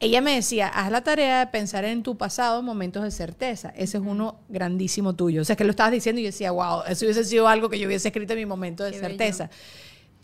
Ella 0.00 0.20
me 0.20 0.34
decía, 0.34 0.68
haz 0.68 0.92
la 0.92 1.02
tarea 1.02 1.40
de 1.40 1.46
pensar 1.48 1.84
en 1.84 2.04
tu 2.04 2.16
pasado 2.16 2.60
en 2.60 2.64
momentos 2.66 3.02
de 3.02 3.10
certeza. 3.10 3.70
Ese 3.70 3.96
es 3.96 4.04
uno 4.04 4.36
grandísimo 4.48 5.14
tuyo. 5.14 5.42
O 5.42 5.44
sea, 5.44 5.56
que 5.56 5.64
lo 5.64 5.70
estabas 5.70 5.90
diciendo 5.90 6.20
y 6.20 6.24
yo 6.24 6.28
decía, 6.28 6.52
wow, 6.52 6.82
eso 6.86 7.04
hubiese 7.04 7.24
sido 7.24 7.48
algo 7.48 7.68
que 7.68 7.80
yo 7.80 7.88
hubiese 7.88 8.08
escrito 8.08 8.34
en 8.34 8.38
mi 8.38 8.46
momento 8.46 8.84
de 8.84 8.92
certeza 8.92 9.50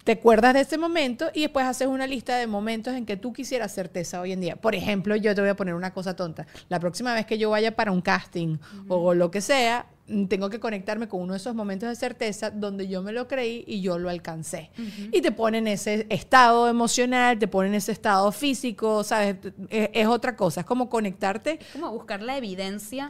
te 0.04 0.12
acuerdas 0.12 0.52
de 0.52 0.60
ese 0.60 0.76
momento 0.76 1.30
y 1.32 1.40
después 1.40 1.66
haces 1.66 1.88
una 1.88 2.06
lista 2.06 2.36
de 2.36 2.46
momentos 2.46 2.94
en 2.94 3.06
que 3.06 3.16
tú 3.16 3.32
quisieras 3.32 3.72
certeza 3.72 4.20
hoy 4.20 4.32
en 4.32 4.40
día. 4.40 4.56
Por 4.56 4.74
ejemplo, 4.74 5.16
yo 5.16 5.34
te 5.34 5.40
voy 5.40 5.50
a 5.50 5.56
poner 5.56 5.74
una 5.74 5.92
cosa 5.92 6.14
tonta. 6.14 6.46
La 6.68 6.78
próxima 6.78 7.14
vez 7.14 7.24
que 7.24 7.38
yo 7.38 7.50
vaya 7.50 7.74
para 7.74 7.90
un 7.90 8.02
casting 8.02 8.58
o 8.88 9.14
lo 9.14 9.30
que 9.30 9.40
sea, 9.40 9.86
tengo 10.28 10.50
que 10.50 10.60
conectarme 10.60 11.08
con 11.08 11.20
uno 11.20 11.32
de 11.32 11.38
esos 11.38 11.54
momentos 11.54 11.88
de 11.88 11.96
certeza 11.96 12.50
donde 12.50 12.88
yo 12.88 13.02
me 13.02 13.12
lo 13.12 13.26
creí 13.26 13.64
y 13.66 13.80
yo 13.80 13.98
lo 13.98 14.10
alcancé. 14.10 14.70
Y 15.12 15.22
te 15.22 15.32
ponen 15.32 15.66
ese 15.66 16.06
estado 16.10 16.68
emocional, 16.68 17.38
te 17.38 17.48
ponen 17.48 17.74
ese 17.74 17.92
estado 17.92 18.30
físico, 18.30 19.02
¿sabes? 19.02 19.36
Es, 19.70 20.06
otra 20.06 20.36
cosa, 20.36 20.60
es 20.60 20.66
como 20.66 20.90
conectarte. 20.90 21.58
Es 21.60 21.72
como 21.72 21.90
buscar 21.90 22.22
la 22.22 22.36
evidencia 22.36 23.08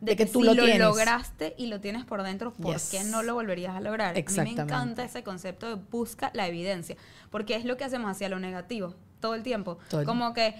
de, 0.00 0.16
que, 0.16 0.26
tú 0.26 0.42
lo, 0.42 0.54
lograste 0.54 1.54
y 1.56 1.66
lo 1.66 1.80
tienes 1.80 2.04
por 2.04 2.22
dentro, 2.22 2.52
¿por 2.52 2.76
qué 2.90 3.04
no 3.04 3.22
lo 3.22 3.34
volverías 3.34 3.74
a 3.74 3.80
lograr? 3.80 4.14
A 4.16 4.42
mí 4.42 4.54
me 4.54 4.62
encanta 4.62 5.04
ese 5.04 5.22
concepto 5.22 5.68
de 5.68 5.82
busca 5.90 6.30
la 6.34 6.46
evidencia, 6.46 6.96
porque 7.30 7.56
es 7.56 7.64
lo 7.64 7.76
que 7.76 7.84
hacemos 7.84 8.10
hacia 8.10 8.28
lo 8.28 8.38
negativo 8.38 8.94
todo 9.20 9.34
el 9.34 9.42
tiempo. 9.42 9.78
como 10.04 10.34
que 10.34 10.54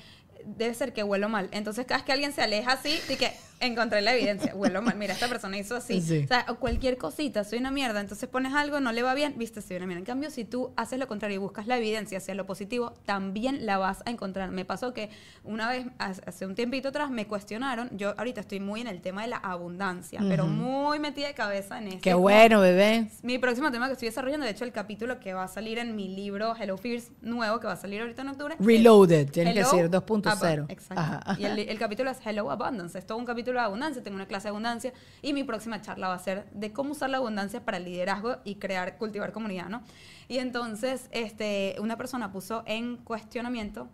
debe 0.47 0.75
ser 0.75 0.93
que 0.93 1.03
huelo 1.03 1.29
mal. 1.29 1.49
Entonces, 1.53 1.87
cada 1.87 1.99
vez 1.99 2.07
que 2.07 2.13
alguien 2.13 2.33
se 2.33 2.43
aleja 2.43 2.73
así, 2.73 2.99
y 3.09 3.17
que 3.17 3.33
encontré 3.67 4.01
la 4.01 4.15
evidencia, 4.15 4.55
huelo 4.55 4.83
mal. 4.83 4.97
Mira, 4.97 5.15
esta 5.15 5.29
persona 5.29 5.59
hizo 5.59 5.77
así. 5.77 5.99
O 5.99 6.27
sea, 6.27 6.47
cualquier 6.59 6.99
cosita, 6.99 7.45
soy 7.45 7.59
una 7.59 7.71
mierda. 7.71 8.01
Entonces 8.01 8.29
pones 8.29 8.55
algo, 8.55 8.81
no 8.81 8.93
le 8.93 9.03
va 9.03 9.15
bien, 9.15 9.35
viste, 9.37 9.61
soy 9.63 9.77
una 9.77 9.87
mierda. 9.87 10.01
En 10.01 10.07
cambio, 10.07 10.31
si 10.31 10.45
tú 10.45 10.73
haces 10.77 10.99
lo 10.99 11.07
contrario 11.07 11.37
y 11.37 11.39
buscas 11.39 11.67
la 11.67 11.79
evidencia 11.79 12.19
hacia 12.19 12.35
lo 12.35 12.47
positivo, 12.47 12.95
también 13.05 13.67
la 13.67 13.79
vas 13.79 14.03
a 14.07 14.11
encontrar. 14.11 14.51
Me 14.51 14.65
pasó 14.65 14.93
que 14.93 15.11
una 15.43 15.69
vez, 15.69 15.87
hace 15.99 16.47
un 16.47 16.55
tiempito 16.55 16.89
atrás, 16.89 17.11
me 17.11 17.27
cuestionaron. 17.27 17.91
Yo 17.97 18.15
ahorita 18.17 18.41
estoy 18.41 18.61
muy 18.61 18.81
en 18.81 18.89
el 18.89 19.01
tema 19.01 19.23
de 19.23 19.29
la 19.29 19.37
abundancia, 19.37 20.21
pero 20.29 20.47
muy 20.47 20.99
metida 20.99 21.27
de 21.27 21.35
cabeza 21.35 21.79
en 21.79 21.89
eso. 21.89 21.99
Qué 22.03 22.15
bueno, 22.15 22.61
bebé. 22.61 23.09
Mi 23.23 23.39
próximo 23.39 23.71
tema 23.71 23.87
que 23.87 23.95
estoy 23.95 24.09
desarrollando, 24.09 24.45
de 24.47 24.53
hecho, 24.53 24.65
el 24.65 24.73
capítulo 24.73 25.21
que 25.21 25.35
va 25.35 25.45
a 25.45 25.49
salir 25.49 25.79
en 25.79 25.97
mi 25.97 26.09
libro 26.09 26.55
Hello 26.57 26.77
Fears 26.77 27.11
nuevo, 27.23 27.61
que 27.61 27.67
va 27.67 27.75
a 27.75 27.77
salir 27.77 28.01
ahorita 28.01 28.23
en 28.23 28.29
octubre. 28.29 28.57
Reloaded, 28.59 29.31
tiene 29.31 29.53
que 29.53 29.61
decir 29.61 29.91
2.0. 29.91 30.67
Exacto. 30.69 31.35
Y 31.39 31.45
el, 31.45 31.79
capítulo 31.79 32.11
es 32.11 32.19
Hello 32.25 32.51
Abundance. 32.51 32.99
Es 32.99 33.07
todo 33.07 33.19
un 33.19 33.25
capítulo 33.25 33.54
de 33.61 33.67
abundancia. 33.67 34.03
Tengo 34.03 34.17
una 34.17 34.27
clase 34.27 34.45
de 34.45 34.51
abundancia. 34.51 34.93
Y 35.23 35.33
mi 35.33 35.45
próxima 35.45 35.81
charla 35.81 36.09
va 36.09 36.15
a 36.15 36.19
ser 36.19 36.49
de 36.53 36.73
cómo 36.73 36.93
usar 36.93 37.11
la 37.11 37.19
abundancia 37.19 37.65
para 37.65 37.79
el 37.79 37.85
liderazgo 37.85 38.37
y 38.45 38.57
crear, 38.57 38.99
cultivar 38.99 39.33
comunidad, 39.33 39.69
¿no? 39.69 39.83
Y 40.29 40.39
entonces, 40.39 41.09
este, 41.13 41.77
una 41.81 41.97
persona 41.97 42.33
puso 42.33 42.63
en 42.67 42.97
cuestionamiento 42.97 43.89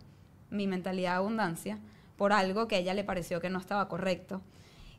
mi 0.49 0.67
mentalidad 0.67 1.11
de 1.11 1.17
abundancia 1.17 1.79
por 2.17 2.33
algo 2.33 2.67
que 2.67 2.75
a 2.75 2.79
ella 2.79 2.93
le 2.93 3.03
pareció 3.03 3.39
que 3.39 3.49
no 3.49 3.59
estaba 3.59 3.87
correcto. 3.87 4.41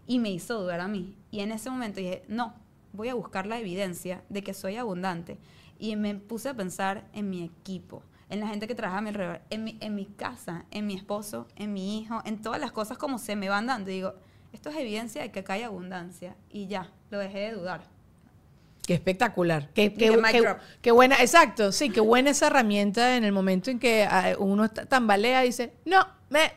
Y 0.07 0.18
me 0.18 0.31
hizo 0.31 0.61
dudar 0.61 0.81
a 0.81 0.88
mí. 0.88 1.16
Y 1.31 1.40
en 1.40 1.53
ese 1.53 1.70
momento 1.70 2.01
dije, 2.01 2.25
no, 2.29 2.55
voy 2.92 3.09
a 3.09 3.14
buscar 3.14 3.46
la 3.46 3.59
evidencia 3.59 4.22
de 4.29 4.42
que 4.42 4.55
soy 4.55 4.77
abundante. 4.77 5.38
Y 5.79 5.96
me 5.96 6.14
puse 6.14 6.48
a 6.48 6.55
pensar 6.55 7.09
en 7.12 7.31
mi 7.31 7.44
equipo 7.44 8.03
en 8.33 8.40
la 8.40 8.46
gente 8.46 8.66
que 8.66 8.75
trabaja 8.75 8.98
a 8.98 9.03
mi 9.03 9.11
alrededor, 9.11 9.42
en 9.51 9.62
mi, 9.62 9.77
en 9.83 9.94
mi 9.94 10.07
casa, 10.07 10.64
en 10.70 10.87
mi 10.87 10.94
esposo, 10.94 11.48
en 11.55 11.75
mi 11.75 11.98
hijo, 11.98 12.22
en 12.25 12.40
todas 12.40 12.59
las 12.59 12.72
cosas 12.72 12.96
como 12.96 13.18
se 13.18 13.37
me 13.37 13.51
van 13.51 13.66
dando. 13.66 13.90
Y 13.90 13.94
digo, 13.96 14.14
esto 14.53 14.71
es 14.71 14.77
evidencia 14.77 15.23
de 15.23 15.31
que 15.31 15.41
acá 15.41 15.55
hay 15.55 15.62
abundancia. 15.62 16.37
Y 16.51 16.67
ya, 16.67 16.91
lo 17.11 17.19
dejé 17.19 17.38
de 17.38 17.53
dudar. 17.53 17.83
Qué 18.87 18.95
espectacular. 18.95 19.69
Qué, 19.75 19.95
qué, 19.95 20.91
buena, 20.91 21.17
exacto, 21.21 21.71
sí, 21.71 21.91
qué 21.91 22.01
buena 22.01 22.31
esa 22.31 22.49
herramienta 22.49 23.17
en 23.17 23.23
el 23.23 23.33
momento 23.33 23.71
en 23.71 23.79
que 23.79 24.03
ah, 24.03 24.35
uno 24.38 24.69
tambalea 24.69 25.45
y 25.45 25.49
dice, 25.49 25.73
no, 25.85 26.05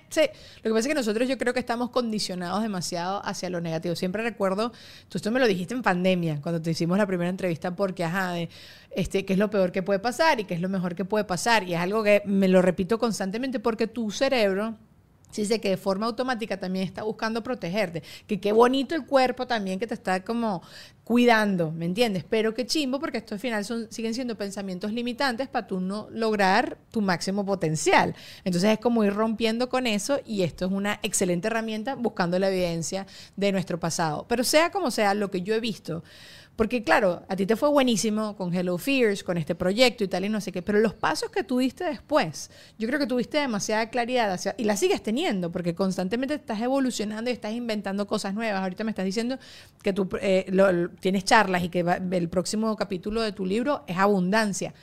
sí. 0.10 0.22
Lo 0.64 0.64
que 0.64 0.70
pasa 0.70 0.80
es 0.80 0.88
que 0.88 0.94
nosotros 0.96 1.30
yo 1.30 1.38
creo 1.38 1.54
que 1.54 1.60
estamos 1.60 1.90
condicionados 1.90 2.62
demasiado 2.64 3.24
hacia 3.24 3.50
lo 3.50 3.62
negativo. 3.62 3.96
Siempre 3.96 4.24
recuerdo, 4.24 4.72
tú 5.10 5.18
esto 5.18 5.32
me 5.32 5.40
lo 5.40 5.48
dijiste 5.48 5.74
en 5.74 5.82
pandemia, 5.82 6.42
cuando 6.42 6.62
te 6.62 6.72
hicimos 6.72 6.98
la 6.98 7.06
primera 7.06 7.30
entrevista, 7.30 7.76
porque, 7.76 8.04
ajá, 8.04 8.32
de, 8.32 8.50
este, 8.92 9.26
qué 9.26 9.34
es 9.34 9.40
lo 9.40 9.50
peor 9.50 9.72
que 9.72 9.84
puede 9.84 10.00
pasar 10.00 10.40
y 10.40 10.46
qué 10.46 10.54
es 10.54 10.62
lo 10.62 10.70
mejor 10.70 10.96
que 10.96 11.06
puede 11.06 11.26
pasar. 11.26 11.64
Y 11.64 11.74
es 11.74 11.80
algo 11.80 12.04
que 12.04 12.22
me 12.26 12.48
lo 12.48 12.62
repito 12.62 12.98
constantemente 12.98 13.60
porque 13.60 13.88
tu 13.88 14.12
cerebro 14.12 14.76
Sí, 15.36 15.42
dice 15.42 15.60
que 15.60 15.68
de 15.68 15.76
forma 15.76 16.06
automática 16.06 16.58
también 16.58 16.86
está 16.86 17.04
buscando 17.04 17.44
protegerte. 17.44 18.02
Que 18.26 18.40
qué 18.40 18.54
bonito 18.54 18.96
el 18.96 19.06
cuerpo 19.06 19.46
también 19.46 19.80
que 19.80 19.86
te 19.86 19.94
está 19.94 20.24
como 20.24 20.62
cuidando, 21.04 21.74
¿me 21.74 21.84
entiendes? 21.84 22.24
Pero 22.24 22.54
qué 22.54 22.66
chimbo 22.66 23.02
porque 23.02 23.18
esto 23.18 23.36
al 23.36 23.42
final 23.42 23.66
son, 23.66 23.92
siguen 23.92 24.14
siendo 24.14 24.38
pensamientos 24.38 24.94
limitantes 24.94 25.50
para 25.50 25.68
tú 25.68 25.82
no 25.82 26.08
lograr 26.10 26.78
tu 26.90 27.02
máximo 27.02 27.46
potencial. 27.46 28.16
Entonces 28.46 28.72
es 28.72 28.80
como 28.80 29.04
ir 29.04 29.14
rompiendo 29.14 29.68
con 29.68 29.88
eso 29.88 30.22
y 30.26 30.44
esto 30.44 30.68
es 30.68 30.72
una 30.72 31.02
excelente 31.04 31.48
herramienta 31.48 31.96
buscando 31.96 32.40
la 32.40 32.48
evidencia 32.48 33.06
de 33.36 33.52
nuestro 33.52 33.78
pasado. 33.78 34.26
Pero 34.30 34.46
sea 34.46 34.72
como 34.72 34.90
sea, 34.90 35.14
lo 35.14 35.32
que 35.32 35.42
yo 35.42 35.54
he 35.54 35.60
visto 35.60 36.02
porque 36.56 36.84
claro, 36.84 37.24
a 37.28 37.36
ti 37.36 37.46
te 37.46 37.56
fue 37.56 37.70
buenísimo 37.70 38.36
con 38.36 38.54
Hello 38.54 38.78
Fears, 38.78 39.24
con 39.24 39.38
este 39.38 39.56
proyecto 39.56 40.04
y 40.04 40.08
tal 40.08 40.26
y 40.26 40.30
no 40.30 40.40
sé 40.40 40.52
qué, 40.52 40.62
pero 40.62 40.80
los 40.80 40.94
pasos 40.94 41.30
que 41.30 41.44
tuviste 41.44 41.84
después, 41.84 42.50
yo 42.78 42.88
creo 42.88 43.00
que 43.00 43.08
tuviste 43.08 43.38
demasiada 43.38 43.90
claridad 43.90 44.40
y 44.58 44.64
la 44.64 44.78
sigues 44.78 45.04
teniendo, 45.04 45.52
porque 45.52 45.76
constantemente 45.76 46.36
estás 46.36 46.62
evolucionando 46.62 47.30
y 47.30 47.34
estás 47.34 47.54
inventando 47.54 48.08
cosas 48.08 48.34
nuevas. 48.34 48.62
Ahorita 48.62 48.84
me 48.84 48.92
estás 48.92 49.06
diciendo 49.06 49.38
que 49.82 49.94
tú 49.94 50.08
eh, 50.22 50.52
tienes 51.00 51.26
charlas 51.26 51.64
y 51.64 51.70
que 51.70 51.86
el 52.12 52.30
próximo 52.30 52.76
capítulo 52.76 53.22
de 53.22 53.32
tu 53.32 53.46
libro 53.46 53.84
es 53.88 53.98
abundancia. 53.98 54.74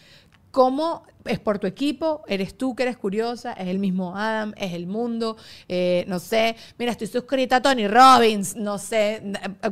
¿Cómo 0.52 1.04
es 1.24 1.40
por 1.40 1.58
tu 1.58 1.66
equipo? 1.66 2.22
¿Eres 2.28 2.56
tú 2.58 2.76
que 2.76 2.82
eres 2.82 2.98
curiosa? 2.98 3.54
¿Es 3.54 3.68
el 3.68 3.78
mismo 3.78 4.14
Adam? 4.14 4.52
¿Es 4.58 4.74
el 4.74 4.86
mundo? 4.86 5.38
Eh, 5.66 6.04
no 6.08 6.18
sé. 6.18 6.56
Mira, 6.78 6.92
estoy 6.92 7.06
suscrita 7.06 7.56
a 7.56 7.62
Tony 7.62 7.88
Robbins. 7.88 8.54
No 8.54 8.76
sé. 8.76 9.22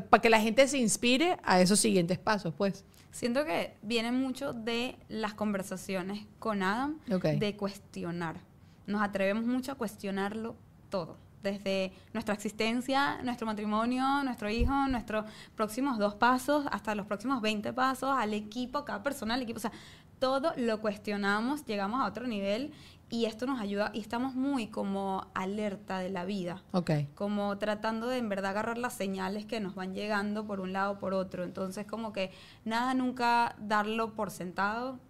Para 0.08 0.22
que 0.22 0.30
la 0.30 0.40
gente 0.40 0.66
se 0.66 0.78
inspire 0.78 1.36
a 1.44 1.60
esos 1.60 1.78
siguientes 1.78 2.18
pasos, 2.18 2.54
pues. 2.56 2.86
Siento 3.10 3.44
que 3.44 3.76
viene 3.82 4.10
mucho 4.10 4.54
de 4.54 4.96
las 5.10 5.34
conversaciones 5.34 6.26
con 6.38 6.62
Adam, 6.62 6.98
de 7.06 7.56
cuestionar. 7.56 8.40
Nos 8.86 9.02
atrevemos 9.02 9.44
mucho 9.44 9.72
a 9.72 9.74
cuestionarlo 9.74 10.56
todo 10.88 11.18
desde 11.42 11.92
nuestra 12.12 12.34
existencia, 12.34 13.20
nuestro 13.22 13.46
matrimonio, 13.46 14.22
nuestro 14.24 14.50
hijo, 14.50 14.72
nuestros 14.88 15.24
próximos 15.54 15.98
dos 15.98 16.14
pasos, 16.14 16.66
hasta 16.70 16.94
los 16.94 17.06
próximos 17.06 17.40
20 17.40 17.72
pasos, 17.72 18.10
al 18.16 18.34
equipo, 18.34 18.84
cada 18.84 19.02
persona, 19.02 19.34
al 19.34 19.42
equipo. 19.42 19.58
O 19.58 19.60
sea, 19.60 19.72
todo 20.20 20.52
lo 20.56 20.80
cuestionamos, 20.80 21.64
llegamos 21.64 22.00
a 22.00 22.06
otro 22.06 22.28
nivel 22.28 22.72
y 23.08 23.24
esto 23.24 23.46
nos 23.46 23.60
ayuda 23.60 23.90
y 23.92 23.98
estamos 23.98 24.36
muy 24.36 24.68
como 24.68 25.26
alerta 25.34 25.98
de 25.98 26.10
la 26.10 26.24
vida. 26.24 26.62
Ok. 26.70 26.92
Como 27.16 27.58
tratando 27.58 28.06
de 28.06 28.18
en 28.18 28.28
verdad 28.28 28.52
agarrar 28.52 28.78
las 28.78 28.94
señales 28.94 29.46
que 29.46 29.58
nos 29.58 29.74
van 29.74 29.94
llegando 29.94 30.46
por 30.46 30.60
un 30.60 30.72
lado 30.72 30.92
o 30.92 30.98
por 30.98 31.12
otro. 31.12 31.42
Entonces 31.42 31.86
como 31.86 32.12
que 32.12 32.30
nada 32.64 32.94
nunca 32.94 33.56
darlo 33.58 34.14
por 34.14 34.30
sentado, 34.30 35.00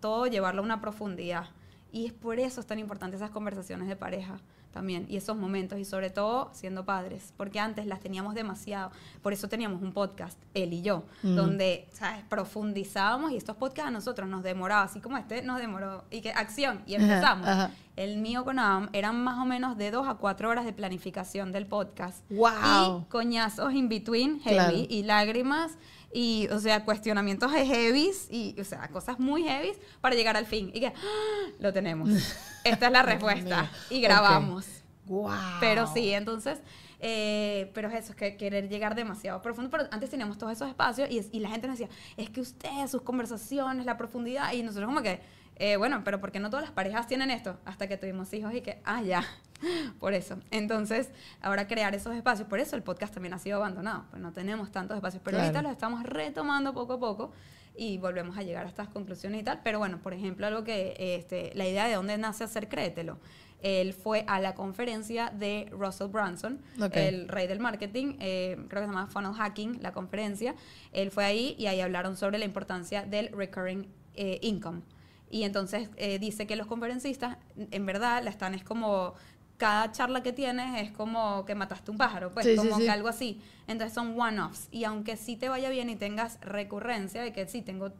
todo 0.00 0.26
llevarlo 0.26 0.60
a 0.60 0.64
una 0.66 0.82
profundidad. 0.82 1.46
Y 1.92 2.06
es 2.06 2.12
por 2.12 2.38
eso 2.38 2.60
es 2.60 2.66
tan 2.66 2.78
importante 2.78 3.16
esas 3.16 3.30
conversaciones 3.30 3.88
de 3.88 3.96
pareja 3.96 4.40
también 4.74 5.06
y 5.08 5.16
esos 5.16 5.36
momentos 5.36 5.78
y 5.78 5.84
sobre 5.84 6.10
todo 6.10 6.50
siendo 6.52 6.84
padres, 6.84 7.32
porque 7.36 7.60
antes 7.60 7.86
las 7.86 8.00
teníamos 8.00 8.34
demasiado, 8.34 8.90
por 9.22 9.32
eso 9.32 9.48
teníamos 9.48 9.80
un 9.80 9.92
podcast, 9.92 10.38
él 10.52 10.72
y 10.72 10.82
yo, 10.82 11.04
mm. 11.22 11.36
donde, 11.36 11.88
¿sabes? 11.92 12.24
Profundizábamos 12.28 13.32
y 13.32 13.36
estos 13.36 13.56
podcasts 13.56 13.88
a 13.88 13.90
nosotros 13.92 14.28
nos 14.28 14.42
demoraba, 14.42 14.82
así 14.82 15.00
como 15.00 15.16
este 15.16 15.42
nos 15.42 15.58
demoró, 15.58 16.04
y 16.10 16.20
que 16.20 16.32
acción, 16.32 16.82
y 16.86 16.94
empezamos. 16.94 17.48
El 17.96 18.18
mío 18.18 18.44
con 18.44 18.58
Adam 18.58 18.88
eran 18.92 19.22
más 19.22 19.38
o 19.38 19.44
menos 19.44 19.78
de 19.78 19.92
dos 19.92 20.08
a 20.08 20.14
cuatro 20.14 20.50
horas 20.50 20.64
de 20.64 20.72
planificación 20.72 21.52
del 21.52 21.64
podcast. 21.66 22.28
¡Wow! 22.28 23.02
Y 23.02 23.04
coñazos 23.04 23.72
in 23.72 23.88
between, 23.88 24.40
heavy, 24.40 24.88
y 24.90 25.04
lágrimas 25.04 25.78
y, 26.14 26.46
o 26.52 26.60
sea, 26.60 26.84
cuestionamientos 26.84 27.50
heavy 27.50 28.12
y, 28.30 28.54
o 28.60 28.64
sea, 28.64 28.86
cosas 28.88 29.18
muy 29.18 29.42
heavy 29.42 29.72
para 30.00 30.14
llegar 30.14 30.36
al 30.36 30.46
fin. 30.46 30.70
Y 30.72 30.78
que, 30.78 30.86
¡ah! 30.86 31.50
lo 31.58 31.72
tenemos. 31.72 32.08
Esta 32.64 32.86
es 32.86 32.92
la 32.92 33.02
respuesta. 33.02 33.68
y 33.90 34.00
grabamos. 34.00 34.64
Wow. 35.06 35.32
Pero 35.58 35.92
sí, 35.92 36.12
entonces, 36.12 36.60
eh, 37.00 37.70
pero 37.74 37.88
es 37.88 37.94
eso, 37.94 38.12
es 38.12 38.16
que 38.16 38.36
querer 38.36 38.68
llegar 38.68 38.94
demasiado 38.94 39.42
profundo. 39.42 39.70
Pero 39.70 39.88
antes 39.90 40.08
teníamos 40.08 40.38
todos 40.38 40.52
esos 40.52 40.68
espacios 40.68 41.10
y, 41.10 41.20
y 41.36 41.40
la 41.40 41.48
gente 41.48 41.66
nos 41.66 41.78
decía, 41.78 41.94
es 42.16 42.30
que 42.30 42.40
usted, 42.40 42.86
sus 42.86 43.02
conversaciones, 43.02 43.84
la 43.84 43.96
profundidad, 43.96 44.52
y 44.52 44.62
nosotros 44.62 44.86
como 44.86 45.02
que, 45.02 45.20
eh, 45.56 45.76
bueno, 45.76 46.02
pero 46.04 46.20
porque 46.20 46.40
no 46.40 46.50
todas 46.50 46.64
las 46.64 46.72
parejas 46.72 47.06
tienen 47.06 47.30
esto? 47.30 47.58
Hasta 47.64 47.86
que 47.86 47.96
tuvimos 47.96 48.32
hijos 48.32 48.52
y 48.54 48.60
que, 48.60 48.80
ah, 48.84 49.02
ya, 49.02 49.24
por 50.00 50.14
eso. 50.14 50.38
Entonces, 50.50 51.10
ahora 51.40 51.66
crear 51.66 51.94
esos 51.94 52.14
espacios, 52.14 52.48
por 52.48 52.58
eso 52.58 52.76
el 52.76 52.82
podcast 52.82 53.14
también 53.14 53.34
ha 53.34 53.38
sido 53.38 53.56
abandonado, 53.56 54.04
pues 54.10 54.20
no 54.20 54.32
tenemos 54.32 54.70
tantos 54.72 54.96
espacios, 54.96 55.22
pero 55.24 55.38
ahorita 55.38 55.62
los 55.62 55.72
estamos 55.72 56.02
retomando 56.02 56.72
poco 56.74 56.94
a 56.94 57.00
poco 57.00 57.32
y 57.76 57.98
volvemos 57.98 58.36
a 58.38 58.42
llegar 58.42 58.66
a 58.66 58.68
estas 58.68 58.88
conclusiones 58.88 59.40
y 59.40 59.44
tal. 59.44 59.60
Pero 59.62 59.78
bueno, 59.78 59.98
por 60.02 60.14
ejemplo, 60.14 60.46
algo 60.46 60.64
que, 60.64 60.94
este, 60.98 61.52
la 61.54 61.66
idea 61.66 61.86
de 61.86 61.94
dónde 61.94 62.16
nace 62.18 62.44
hacer 62.44 62.68
Créetelo. 62.68 63.18
Él 63.62 63.94
fue 63.94 64.24
a 64.28 64.40
la 64.40 64.54
conferencia 64.54 65.30
de 65.30 65.68
Russell 65.70 66.08
Brunson, 66.08 66.60
el 66.92 67.28
rey 67.28 67.46
del 67.46 67.60
marketing, 67.60 68.16
eh, 68.20 68.56
creo 68.68 68.82
que 68.82 68.88
se 68.88 68.92
llama 68.92 69.06
Funnel 69.06 69.32
Hacking, 69.32 69.82
la 69.82 69.92
conferencia. 69.92 70.54
Él 70.92 71.10
fue 71.10 71.24
ahí 71.24 71.56
y 71.58 71.66
ahí 71.66 71.80
hablaron 71.80 72.14
sobre 72.14 72.36
la 72.36 72.44
importancia 72.44 73.06
del 73.06 73.30
recurring 73.32 73.88
eh, 74.16 74.38
income. 74.42 74.82
Y 75.30 75.44
entonces 75.44 75.88
eh, 75.96 76.18
dice 76.18 76.46
que 76.46 76.56
los 76.56 76.66
conferencistas, 76.66 77.38
en 77.56 77.86
verdad, 77.86 78.22
la 78.22 78.30
están 78.30 78.54
es 78.54 78.62
como 78.62 79.14
cada 79.56 79.92
charla 79.92 80.22
que 80.22 80.32
tienes 80.32 80.82
es 80.82 80.92
como 80.92 81.44
que 81.44 81.54
mataste 81.54 81.90
un 81.90 81.96
pájaro, 81.96 82.30
pues 82.30 82.56
como 82.56 82.76
que 82.78 82.90
algo 82.90 83.08
así. 83.08 83.40
Entonces 83.66 83.94
son 83.94 84.20
one-offs. 84.20 84.68
Y 84.70 84.84
aunque 84.84 85.16
sí 85.16 85.36
te 85.36 85.48
vaya 85.48 85.70
bien 85.70 85.88
y 85.90 85.96
tengas 85.96 86.40
recurrencia, 86.40 87.22
de 87.22 87.32
que 87.32 87.46
sí 87.46 87.62
tengo, 87.62 87.92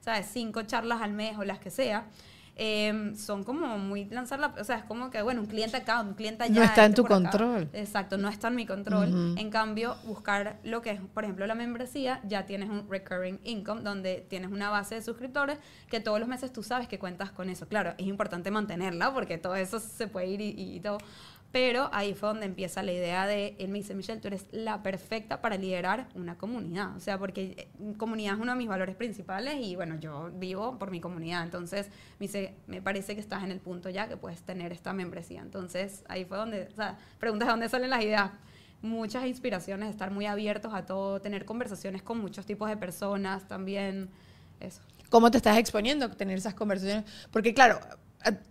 ¿sabes? 0.00 0.26
Cinco 0.32 0.62
charlas 0.62 1.02
al 1.02 1.12
mes 1.12 1.36
o 1.38 1.44
las 1.44 1.58
que 1.58 1.70
sea, 1.70 2.06
Em, 2.56 3.16
son 3.16 3.42
como 3.42 3.78
muy 3.78 4.04
lanzar 4.04 4.38
la, 4.38 4.54
o 4.58 4.62
sea, 4.62 4.76
es 4.76 4.84
como 4.84 5.10
que, 5.10 5.20
bueno, 5.22 5.40
un 5.40 5.48
cliente 5.48 5.76
acá, 5.76 6.00
un 6.00 6.14
cliente 6.14 6.44
allá. 6.44 6.54
No 6.54 6.62
está 6.62 6.84
en 6.84 6.94
tu 6.94 7.04
control. 7.04 7.68
Exacto, 7.72 8.16
no 8.16 8.28
está 8.28 8.46
en 8.48 8.54
mi 8.54 8.64
control. 8.64 9.36
En 9.36 9.50
cambio, 9.50 9.96
buscar 10.04 10.58
lo 10.62 10.80
que 10.80 10.92
es, 10.92 11.00
por 11.00 11.24
ejemplo, 11.24 11.46
la 11.48 11.56
membresía, 11.56 12.20
ya 12.22 12.46
tienes 12.46 12.70
un 12.70 12.88
recurring 12.88 13.40
income 13.42 13.82
donde 13.82 14.24
tienes 14.28 14.52
una 14.52 14.70
base 14.70 14.94
de 14.94 15.02
suscriptores 15.02 15.58
que 15.88 15.98
todos 15.98 16.20
los 16.20 16.28
meses 16.28 16.52
tú 16.52 16.62
sabes 16.62 16.86
que 16.86 16.98
cuentas 16.98 17.32
con 17.32 17.50
eso. 17.50 17.66
Claro, 17.66 17.94
es 17.98 18.06
importante 18.06 18.52
mantenerla 18.52 19.12
porque 19.12 19.36
todo 19.36 19.56
eso 19.56 19.80
se 19.80 20.06
puede 20.06 20.26
ir 20.28 20.40
y 20.40 20.78
todo. 20.80 20.98
Pero 21.54 21.88
ahí 21.92 22.14
fue 22.14 22.30
donde 22.30 22.46
empieza 22.46 22.82
la 22.82 22.90
idea 22.90 23.28
de, 23.28 23.54
él 23.60 23.68
me 23.68 23.78
dice, 23.78 23.94
Michelle, 23.94 24.20
tú 24.20 24.26
eres 24.26 24.48
la 24.50 24.82
perfecta 24.82 25.40
para 25.40 25.56
liderar 25.56 26.08
una 26.16 26.36
comunidad. 26.36 26.96
O 26.96 26.98
sea, 26.98 27.16
porque 27.16 27.54
eh, 27.56 27.94
comunidad 27.96 28.34
es 28.34 28.40
uno 28.40 28.50
de 28.50 28.58
mis 28.58 28.66
valores 28.66 28.96
principales 28.96 29.58
y 29.60 29.76
bueno, 29.76 30.00
yo 30.00 30.32
vivo 30.34 30.76
por 30.80 30.90
mi 30.90 31.00
comunidad. 31.00 31.44
Entonces, 31.44 31.86
me 32.18 32.26
dice, 32.26 32.56
me 32.66 32.82
parece 32.82 33.14
que 33.14 33.20
estás 33.20 33.44
en 33.44 33.52
el 33.52 33.60
punto 33.60 33.88
ya 33.88 34.08
que 34.08 34.16
puedes 34.16 34.42
tener 34.42 34.72
esta 34.72 34.92
membresía. 34.92 35.42
Entonces, 35.42 36.02
ahí 36.08 36.24
fue 36.24 36.38
donde, 36.38 36.66
o 36.72 36.74
sea, 36.74 36.98
preguntas 37.20 37.46
de 37.46 37.52
dónde 37.52 37.68
salen 37.68 37.90
las 37.90 38.02
ideas. 38.02 38.32
Muchas 38.82 39.24
inspiraciones, 39.24 39.90
estar 39.90 40.10
muy 40.10 40.26
abiertos 40.26 40.74
a 40.74 40.86
todo, 40.86 41.20
tener 41.20 41.44
conversaciones 41.44 42.02
con 42.02 42.18
muchos 42.18 42.46
tipos 42.46 42.68
de 42.68 42.76
personas 42.76 43.46
también, 43.46 44.10
eso. 44.58 44.80
¿Cómo 45.08 45.30
te 45.30 45.36
estás 45.36 45.56
exponiendo 45.56 46.06
a 46.06 46.10
tener 46.10 46.36
esas 46.36 46.54
conversaciones? 46.54 47.04
Porque 47.30 47.54
claro, 47.54 47.78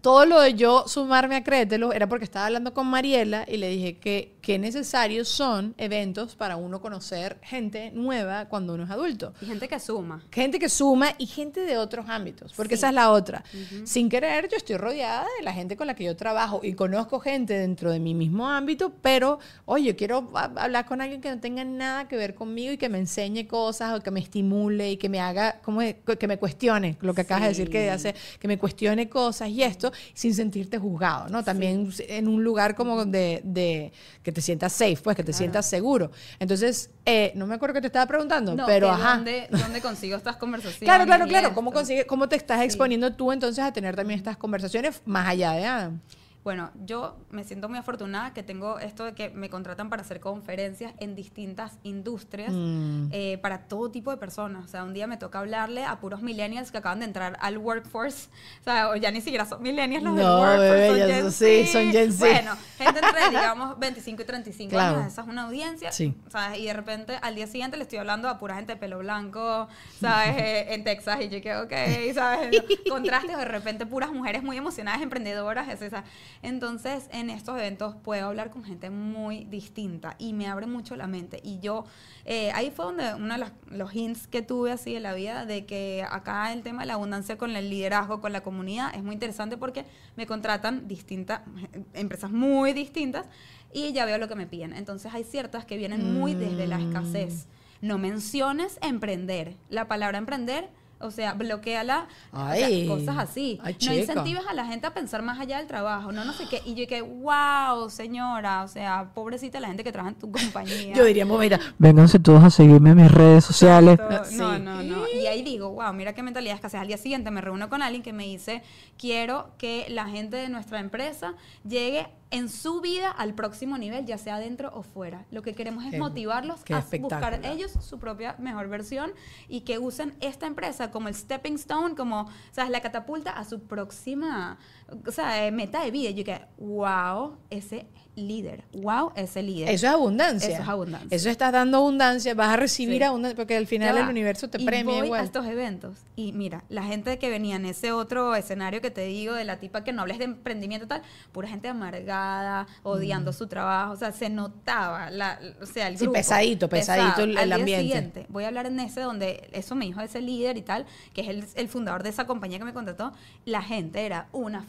todo 0.02 0.26
lo 0.26 0.40
de 0.42 0.54
yo 0.54 0.86
sumarme 0.88 1.36
a 1.36 1.44
Créetelo 1.44 1.94
era 1.94 2.08
porque 2.08 2.26
estaba 2.26 2.46
hablando 2.46 2.74
con 2.74 2.88
Mariela 2.88 3.46
y 3.48 3.58
le 3.58 3.70
dije 3.70 3.98
que, 3.98 4.36
que 4.42 4.60
necesarios 4.60 5.28
son 5.28 5.74
eventos 5.78 6.36
para 6.36 6.58
uno 6.58 6.82
conocer 6.82 7.38
gente 7.42 7.92
nueva 7.92 8.46
cuando 8.50 8.74
uno 8.76 8.84
es 8.84 8.90
adulto. 8.90 9.34
Y 9.42 9.46
gente 9.46 9.68
que 9.68 9.80
suma. 9.80 10.24
Gente 10.32 10.60
que 10.60 10.70
suma 10.70 11.14
y 11.18 11.26
gente 11.26 11.62
de 11.62 11.78
otros 11.78 12.08
ámbitos, 12.08 12.54
porque 12.54 12.76
esa 12.76 12.90
es 12.90 12.94
la 12.94 13.12
otra. 13.12 13.44
Sin 13.84 14.10
querer, 14.10 14.50
yo 14.50 14.58
estoy 14.58 14.78
rodeada 14.78 15.26
de 15.38 15.44
la 15.44 15.54
gente 15.54 15.76
con 15.76 15.88
la 15.88 15.96
que 15.96 16.04
yo 16.04 16.16
trabajo 16.16 16.62
y 16.64 16.74
conozco 16.74 17.20
gente 17.20 17.54
dentro 17.54 17.92
de 17.92 18.00
mi 18.00 18.14
mismo 18.14 18.48
ámbito, 18.50 18.94
pero, 19.02 19.40
oye, 19.66 19.96
quiero 19.96 20.32
hablar 20.36 20.86
con 20.86 21.02
alguien 21.02 21.22
que 21.22 21.30
no 21.30 21.40
tenga 21.40 21.64
nada 21.64 22.08
que 22.08 22.16
ver 22.16 22.36
conmigo 22.36 22.74
y 22.74 22.78
que 22.78 22.90
me 22.90 23.00
enseñe 23.00 23.48
cosas 23.48 23.98
o 23.98 24.04
que 24.04 24.12
me 24.12 24.20
estimule 24.20 24.92
y 24.92 24.98
que 24.98 25.10
me 25.10 25.20
haga, 25.20 25.60
como 25.62 25.80
que 25.80 26.28
me 26.28 26.38
cuestione, 26.38 26.98
lo 27.02 27.14
que 27.14 27.22
acabas 27.22 27.44
de 27.44 27.50
decir 27.50 27.70
que 27.70 27.90
hace, 27.90 28.14
que 28.40 28.48
me 28.48 28.58
cuestione 28.58 29.10
cosas 29.10 29.50
y 29.50 29.63
esto 29.66 29.92
sin 30.14 30.34
sentirte 30.34 30.78
juzgado, 30.78 31.30
¿no? 31.30 31.44
También 31.44 31.92
en 32.00 32.28
un 32.28 32.44
lugar 32.44 32.76
como 32.76 33.06
de, 33.06 33.42
de, 33.44 33.92
que 34.22 34.32
te 34.32 34.42
sientas 34.42 34.74
safe, 34.74 34.98
pues 35.04 35.16
que 35.16 35.24
te 35.24 35.34
sientas 35.34 35.70
seguro. 35.70 36.12
Entonces, 36.40 36.90
eh, 37.06 37.32
no 37.36 37.48
me 37.48 37.56
acuerdo 37.56 37.74
que 37.74 37.82
te 37.82 37.88
estaba 37.88 38.06
preguntando, 38.06 38.56
pero 38.66 38.90
ajá. 38.90 39.16
¿dónde, 39.16 39.48
¿Dónde 39.50 39.82
consigo 39.82 40.16
estas 40.16 40.38
conversaciones? 40.38 40.86
claro, 40.86 41.06
claro, 41.06 41.28
claro. 41.28 41.54
¿Cómo, 41.54 41.72
consigue, 41.72 42.06
¿Cómo 42.06 42.30
te 42.30 42.36
estás 42.36 42.62
exponiendo 42.62 43.14
tú 43.14 43.32
entonces 43.32 43.64
a 43.64 43.74
tener 43.74 43.96
también 43.96 44.18
estas 44.18 44.38
conversaciones 44.38 45.02
más 45.06 45.28
allá 45.28 45.52
de 45.54 45.66
Adam? 45.66 46.02
Bueno, 46.44 46.72
yo 46.86 47.16
me 47.30 47.44
siento 47.44 47.70
muy 47.70 47.78
afortunada 47.78 48.34
que 48.34 48.44
tengo 48.44 48.80
esto 48.80 49.06
de 49.06 49.14
que 49.14 49.30
me 49.30 49.50
contratan 49.50 49.90
para 49.90 50.02
hacer 50.02 50.20
conferencias 50.20 50.94
en 51.00 51.16
distintas 51.16 51.78
industrias 51.84 52.52
mm. 52.52 53.08
eh, 53.12 53.38
para 53.42 53.60
todo 53.68 53.90
tipo 53.92 54.12
de 54.12 54.18
personas. 54.18 54.66
O 54.66 54.68
sea, 54.68 54.84
un 54.84 54.94
día 54.94 55.08
me 55.08 55.18
toca 55.18 55.40
hablarle 55.40 55.86
a 55.86 56.00
puros 56.00 56.22
millennials 56.22 56.72
que 56.72 56.78
acaban 56.78 57.00
de 57.00 57.06
entrar 57.06 57.38
al 57.40 57.58
workforce. 57.58 58.28
O 58.62 58.64
sea, 58.64 58.90
o 58.90 58.96
ya 58.96 59.12
ni 59.12 59.22
siquiera 59.22 59.46
son 59.46 59.62
millennials 59.62 60.04
los 60.04 60.16
no, 60.16 60.20
del 60.20 60.28
workforce. 60.28 61.22
son 61.22 61.32
sí, 61.32 61.68
son 61.68 61.92
Gen 61.92 62.12
Z. 62.12 62.26
Bueno, 62.28 62.58
gente 62.78 63.00
entre, 63.00 63.30
digamos, 63.30 63.80
25 63.80 64.22
y 64.22 64.26
35 64.26 64.78
años. 64.78 65.08
Esa 65.08 65.22
es 65.22 65.28
una 65.28 65.44
audiencia. 65.44 65.92
Sí. 65.92 66.14
¿sabes? 66.30 66.60
Y 66.60 66.66
de 66.66 66.74
repente 66.74 67.18
al 67.22 67.36
día 67.36 67.48
siguiente 67.48 67.78
le 67.78 67.84
estoy 67.84 68.00
hablando 68.00 68.28
a 68.28 68.38
pura 68.38 68.56
gente 68.56 68.74
de 68.74 68.80
pelo 68.80 69.00
blanco, 69.00 69.68
¿sabes? 70.02 70.36
Eh, 70.38 70.74
en 70.74 70.84
Texas. 70.84 71.22
Y 71.22 71.30
yo 71.30 71.42
que, 71.42 71.56
ok, 71.56 72.14
¿sabes? 72.14 72.64
Contrastes 72.90 73.38
de 73.38 73.46
repente 73.46 73.86
puras 73.86 74.12
mujeres 74.12 74.44
muy 74.44 74.58
emocionadas, 74.58 75.02
emprendedoras. 75.02 75.70
Es 75.70 75.82
esa. 75.82 76.04
Entonces, 76.42 77.10
en 77.12 77.30
estos 77.30 77.58
eventos 77.58 77.96
puedo 77.96 78.28
hablar 78.28 78.50
con 78.50 78.64
gente 78.64 78.90
muy 78.90 79.46
distinta 79.46 80.16
y 80.18 80.34
me 80.34 80.48
abre 80.48 80.68
mucho 80.68 80.96
la 80.96 81.08
mente. 81.08 81.40
Y 81.44 81.60
yo, 81.60 81.86
eh, 82.26 82.52
ahí 82.54 82.72
fue 82.72 82.86
donde 82.86 83.14
uno 83.16 83.38
de 83.38 83.46
los, 83.72 83.96
hints 83.96 84.28
que 84.28 84.42
tuve 84.42 84.72
así 84.72 84.96
en 84.96 85.04
la 85.04 85.14
vida 85.14 85.46
de 85.46 85.66
que 85.66 86.06
acá 86.10 86.52
el 86.52 86.64
tema 86.64 86.82
de 86.82 86.88
la 86.88 86.94
abundancia 86.96 87.38
con 87.38 87.56
el 87.56 87.70
liderazgo, 87.70 88.22
con 88.22 88.34
la 88.34 88.42
comunidad, 88.42 88.94
es 88.96 89.04
muy 89.04 89.14
interesante 89.14 89.58
porque 89.58 89.86
me 90.16 90.26
contratan 90.26 90.88
distintas, 90.88 91.42
empresas 91.94 92.32
muy 92.32 92.74
distintas 92.74 93.28
y 93.72 93.94
ya 93.94 94.06
veo 94.06 94.18
lo 94.18 94.28
que 94.28 94.36
me 94.36 94.48
piden. 94.48 94.74
Entonces, 94.74 95.14
hay 95.14 95.24
ciertas 95.24 95.66
que 95.66 95.78
vienen 95.78 96.14
muy 96.14 96.36
desde 96.36 96.68
la 96.68 96.80
escasez. 96.80 97.46
Mm. 97.82 97.88
No 97.88 97.98
menciones 97.98 98.80
emprender. 98.82 99.58
La 99.70 99.88
palabra 99.88 100.18
emprender 100.18 100.70
o 101.04 101.12
sea, 101.12 101.34
bloqueala, 101.34 102.08
Ay, 102.32 102.88
cosas 102.88 103.18
así. 103.18 103.60
no 103.64 103.94
incentives 103.94 104.44
a 104.48 104.54
la 104.54 104.66
gente 104.66 104.88
a 104.88 104.94
pensar 104.94 105.22
más 105.22 105.40
allá 105.40 105.58
del 105.58 105.68
trabajo, 105.68 106.12
no 106.12 106.26
no 106.26 106.34
sé 106.34 106.46
qué. 106.50 106.62
Y 106.66 106.74
yo 106.76 106.88
que, 106.88 107.02
wow, 107.02 107.90
señora, 107.90 108.64
o 108.64 108.68
sea, 108.68 109.10
pobrecita 109.14 109.60
la 109.60 109.68
gente 109.68 109.84
que 109.84 109.92
trabaja 109.92 110.14
en 110.14 110.20
tu 110.20 110.32
compañía. 110.32 110.94
yo 110.96 111.06
diría, 111.06 111.26
mira, 111.26 111.60
vénganse 111.78 112.20
todos 112.20 112.44
a 112.44 112.50
seguirme 112.50 112.92
en 112.92 112.98
mis 112.98 113.12
redes 113.12 113.44
sociales. 113.46 114.00
No, 114.34 114.58
no, 114.60 114.82
no. 114.82 115.08
Y 115.08 115.28
ahí 115.28 115.44
digo, 115.44 115.72
wow, 115.72 115.94
mira 115.94 116.14
qué 116.14 116.24
mentalidad 116.24 116.56
escasez. 116.56 116.80
Al 116.80 116.88
día 116.88 116.98
siguiente 116.98 117.32
me 117.32 117.42
reúno 117.42 117.70
con 117.70 117.82
alguien 117.82 118.04
que 118.04 118.14
me 118.14 118.24
dice, 118.24 118.64
quiero 118.98 119.52
que 119.58 119.86
la 119.90 120.06
gente 120.06 120.38
de 120.38 120.50
nuestra 120.50 120.80
empresa 120.80 121.34
llegue 121.68 122.08
en 122.34 122.50
su 122.50 122.82
vida 122.82 123.12
al 123.12 123.36
próximo 123.36 123.78
nivel, 123.78 124.08
ya 124.08 124.18
sea 124.18 124.40
dentro 124.40 124.72
o 124.74 124.82
fuera. 124.82 125.24
Lo 125.30 125.44
que 125.44 125.54
queremos 125.54 125.86
es 125.86 126.00
motivarlos 126.00 126.62
a 126.68 126.84
buscar 126.98 127.40
ellos 127.46 127.72
su 127.80 128.00
propia 128.00 128.36
mejor 128.40 128.70
versión 128.70 129.12
y 129.48 129.62
que 129.62 129.78
usen 129.78 130.16
esta 130.20 130.48
empresa 130.48 130.90
como 130.90 131.10
el 131.10 131.14
stepping 131.14 131.54
stone, 131.56 131.94
como, 131.94 132.22
o 132.22 132.30
sea, 132.52 132.68
la 132.70 132.82
catapulta 132.82 133.30
a 133.30 133.46
su 133.46 133.62
próxima, 133.62 134.58
o 135.06 135.12
sea, 135.12 135.50
meta 135.52 135.84
de 135.84 135.92
vida. 135.92 136.10
Yo 136.12 136.24
que, 136.24 136.40
wow, 136.58 137.38
ese 137.50 137.88
líder. 138.16 138.64
Wow, 138.74 139.12
ese 139.16 139.42
líder. 139.42 139.70
Eso 139.70 139.88
es 139.88 139.94
abundancia. 139.94 140.50
Eso 140.50 140.62
es 140.62 140.70
abundancia. 140.70 141.16
Eso 141.16 141.30
estás 141.30 141.52
dando 141.52 141.78
abundancia, 141.78 142.34
vas 142.36 142.50
a 142.50 142.58
recibir 142.58 143.04
abundancia, 143.04 143.36
porque 143.36 143.56
al 143.58 143.68
final 143.68 143.98
el 143.98 144.08
universo 144.08 144.50
te 144.50 144.62
y 144.62 144.66
premia 144.66 144.96
voy 144.96 145.06
igual. 145.06 145.22
a 145.22 145.24
estos 145.24 145.46
eventos 145.46 145.98
y 146.16 146.32
mira, 146.32 146.64
la 146.70 146.84
gente 146.84 147.18
que 147.18 147.30
venía 147.30 147.56
en 147.56 147.66
ese 147.66 147.92
otro 147.92 148.36
escenario 148.36 148.82
que 148.82 148.92
te 148.92 149.02
digo 149.06 149.34
de 149.34 149.46
la 149.46 149.60
tipa 149.60 149.84
que 149.84 149.92
no 149.94 150.02
hables 150.04 150.20
de 150.20 150.26
emprendimiento 150.26 150.86
y 150.86 150.90
tal, 150.90 151.02
pura 151.32 151.48
gente 151.48 151.68
amargada, 151.68 152.68
odiando 152.84 153.32
mm. 153.32 153.34
su 153.34 153.48
trabajo, 153.48 153.94
o 153.94 153.96
sea, 153.96 154.12
se 154.12 154.30
notaba 154.30 155.10
la, 155.10 155.40
o 155.62 155.66
sea, 155.66 155.88
el 155.88 155.98
grupo. 155.98 156.12
Sí, 156.12 156.20
pesadito, 156.20 156.70
pesadito 156.70 157.22
el, 157.22 157.38
al 157.38 157.52
ambiente. 157.52 157.82
siguiente, 157.84 158.26
voy 158.30 158.44
a 158.44 158.48
hablar 158.48 158.68
en 158.68 158.80
ese 158.80 159.02
donde 159.02 159.50
eso 159.54 159.76
me 159.76 159.86
dijo 159.86 160.02
ese 160.02 160.22
líder 160.22 160.58
y 160.58 160.62
tal, 160.62 160.86
que 161.14 161.22
es 161.22 161.28
el, 161.30 161.46
el 161.56 161.68
fundador 161.68 162.04
de 162.04 162.10
esa 162.10 162.28
compañía 162.28 162.60
que 162.60 162.66
me 162.66 162.74
contrató, 162.74 163.12
la 163.46 163.64
gente 163.64 164.06
era 164.06 164.28
una 164.32 164.62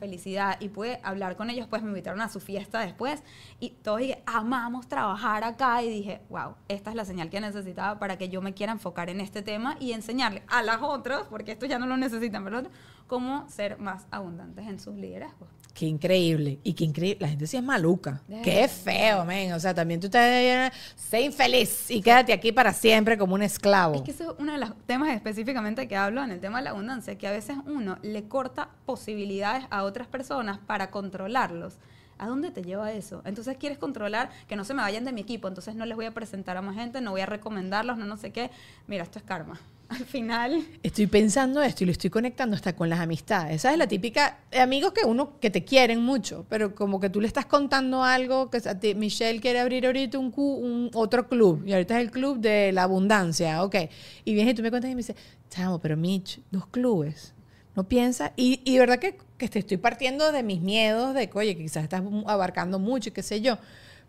y 0.61 0.69
pude 0.69 1.01
hablar 1.03 1.37
con 1.37 1.51
ellos, 1.51 1.67
pues 1.69 1.83
me 1.83 1.89
invitaron 1.89 2.21
a 2.21 2.29
su 2.29 2.41
fiesta 2.41 2.81
después 2.81 3.23
y 3.61 3.71
todos 3.71 4.01
dije, 4.01 4.23
amamos 4.27 4.89
trabajar 4.89 5.45
acá 5.45 5.83
y 5.83 5.91
dije, 5.91 6.21
wow, 6.31 6.55
esta 6.69 6.91
es 6.91 6.97
la 6.97 7.05
señal 7.05 7.31
que 7.31 7.41
necesitaba 7.41 7.99
para 7.99 8.17
que 8.17 8.29
yo 8.29 8.41
me 8.43 8.55
quiera 8.55 8.73
enfocar 8.73 9.11
en 9.11 9.21
este 9.21 9.43
tema 9.43 9.77
y 9.81 9.93
enseñarle 9.93 10.43
a 10.49 10.62
las 10.62 10.83
otras, 10.83 11.27
porque 11.29 11.53
esto 11.53 11.67
ya 11.67 11.79
no 11.79 11.87
lo 11.87 11.97
necesitan, 11.97 12.45
¿verdad? 12.45 12.71
Cómo 13.07 13.49
ser 13.49 13.79
más 13.79 14.07
abundantes 14.11 14.67
en 14.67 14.79
sus 14.79 14.95
liderazgos. 14.95 15.49
Qué 15.75 15.87
increíble. 15.87 16.61
Y 16.62 16.72
qué 16.75 16.85
increíble. 16.85 17.18
La 17.20 17.29
gente 17.29 17.49
sí 17.49 17.57
es 17.57 17.62
maluca. 17.62 18.22
Qué 18.45 18.68
feo, 18.68 19.25
men. 19.25 19.53
O 19.53 19.61
sea, 19.61 19.75
también 19.75 19.99
tú 19.99 20.07
estás 20.07 20.72
sé 20.95 21.20
infeliz 21.20 21.91
y 21.91 22.01
quédate 22.01 22.33
aquí 22.33 22.53
para 22.53 22.72
siempre 22.72 23.18
como 23.18 23.35
un 23.35 23.43
esclavo. 23.43 23.97
Es 23.97 24.03
que 24.03 24.12
eso 24.12 24.31
es 24.31 24.39
uno 24.39 24.53
de 24.53 24.59
los 24.59 24.70
temas 24.87 25.11
específicamente 25.11 25.89
que 25.89 25.97
hablo 25.97 26.22
en 26.22 26.31
el 26.31 26.41
tema 26.41 26.59
de 26.59 26.64
la 26.64 26.70
abundancia, 26.70 27.18
que 27.18 27.27
a 27.27 27.33
veces 27.33 27.57
uno 27.66 27.99
le 28.03 28.29
corta 28.29 28.68
posibilidades 28.87 29.64
a 29.70 29.83
otras 29.83 30.07
personas 30.07 30.59
para 30.59 30.93
controlarlos. 30.93 31.79
¿A 32.18 32.29
dónde 32.29 32.53
te 32.53 32.62
lleva 32.62 32.93
eso? 32.93 33.22
Entonces 33.25 33.57
quieres 33.57 33.77
controlar 33.77 34.31
que 34.47 34.55
no 34.55 34.62
se 34.62 34.75
me 34.75 34.83
vayan 34.83 35.05
de 35.05 35.11
mi 35.11 35.22
equipo, 35.22 35.49
entonces 35.49 35.75
no 35.75 35.85
les 35.87 35.97
voy 35.97 36.07
a 36.07 36.12
presentar 36.14 36.57
a 36.57 36.62
más 36.62 36.77
gente, 36.77 37.01
no 37.01 37.11
voy 37.11 37.22
a 37.22 37.27
recomendarlos, 37.27 37.99
no 37.99 38.07
no 38.07 38.16
sé 38.16 38.31
qué. 38.31 38.53
Mira, 38.87 39.03
esto 39.03 39.18
es 39.18 39.25
karma. 39.25 39.61
Al 39.89 40.05
final. 40.05 40.64
Estoy 40.82 41.07
pensando 41.07 41.62
esto 41.62 41.85
y 41.85 41.87
lo 41.87 41.93
estoy 41.93 42.11
conectando 42.11 42.57
hasta 42.57 42.74
con 42.74 42.89
las 42.89 43.01
amistades. 43.01 43.57
Esa 43.57 43.72
es 43.72 43.78
la 43.78 43.87
típica 43.87 44.39
amigos 44.59 44.93
que 44.93 45.05
uno 45.05 45.39
que 45.41 45.51
te 45.51 45.64
quieren 45.64 46.03
mucho, 46.03 46.47
pero 46.49 46.74
como 46.74 47.01
que 47.01 47.11
tú 47.11 47.20
le 47.20 47.26
estás 47.26 47.47
contando 47.47 48.03
algo 48.03 48.51
que 48.51 48.95
Michelle 48.95 49.41
quiere 49.41 49.61
abrir 49.61 49.87
ahorita 49.87 50.18
un, 50.18 50.32
un, 50.37 50.91
otro 50.95 51.28
club 51.28 51.64
y 51.66 51.72
ahorita 51.72 51.99
es 51.99 52.07
el 52.07 52.11
club 52.11 52.39
de 52.39 52.72
la 52.72 52.85
abundancia, 52.85 53.62
ok. 53.62 53.76
Y 54.24 54.35
vienes 54.35 54.55
y 54.55 54.57
tú 54.57 54.62
me 54.62 54.70
cuentas 54.70 54.91
y 54.91 54.95
me 54.95 55.01
dices, 55.01 55.16
chamo, 55.51 55.78
pero 55.78 55.97
Mitch, 55.97 56.41
dos 56.51 56.66
clubes 56.66 57.35
no 57.76 57.85
piensa, 57.89 58.32
y, 58.37 58.61
y 58.64 58.78
verdad 58.78 58.99
que, 58.99 59.18
que, 59.37 59.49
te 59.49 59.59
estoy 59.59 59.78
partiendo 59.78 60.30
de 60.30 60.43
mis 60.43 60.61
miedos, 60.61 61.12
de 61.12 61.28
que, 61.28 61.39
oye, 61.39 61.57
quizás 61.57 61.82
estás 61.82 62.03
abarcando 62.26 62.78
mucho 62.78 63.09
y 63.09 63.12
qué 63.12 63.22
sé 63.22 63.41
yo, 63.41 63.59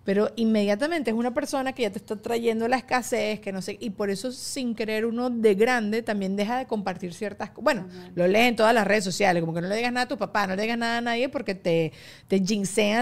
pero 0.06 0.32
inmediatamente 0.36 1.10
es 1.10 1.18
una 1.18 1.34
persona 1.34 1.74
que 1.74 1.82
ya 1.82 1.90
te 1.90 1.98
está 1.98 2.16
trayendo 2.16 2.68
la 2.68 2.78
escasez, 2.78 3.40
que 3.40 3.52
no 3.52 3.62
sé, 3.62 3.78
y 3.82 3.90
por 3.90 4.10
eso 4.10 4.32
sin 4.32 4.76
querer 4.76 5.06
uno 5.06 5.32
de 5.32 5.56
grande 5.56 6.04
también 6.04 6.36
deja 6.36 6.60
de 6.60 6.68
compartir 6.68 7.14
ciertas 7.14 7.50
cosas. 7.50 7.64
Bueno, 7.64 7.88
lo 8.14 8.28
lees 8.28 8.50
en 8.50 8.56
todas 8.56 8.74
las 8.74 8.86
redes 8.86 9.04
sociales, 9.04 9.42
como 9.42 9.54
que 9.54 9.62
no 9.62 9.68
le 9.68 9.76
digas 9.76 9.92
nada 9.92 10.06
a 10.06 10.08
tu 10.08 10.18
papá, 10.18 10.46
no 10.46 10.56
le 10.56 10.62
digas 10.62 10.78
nada 10.78 11.00
a 11.00 11.02
nadie 11.02 11.28
porque 11.28 11.56
te, 11.56 11.92
te 12.28 12.40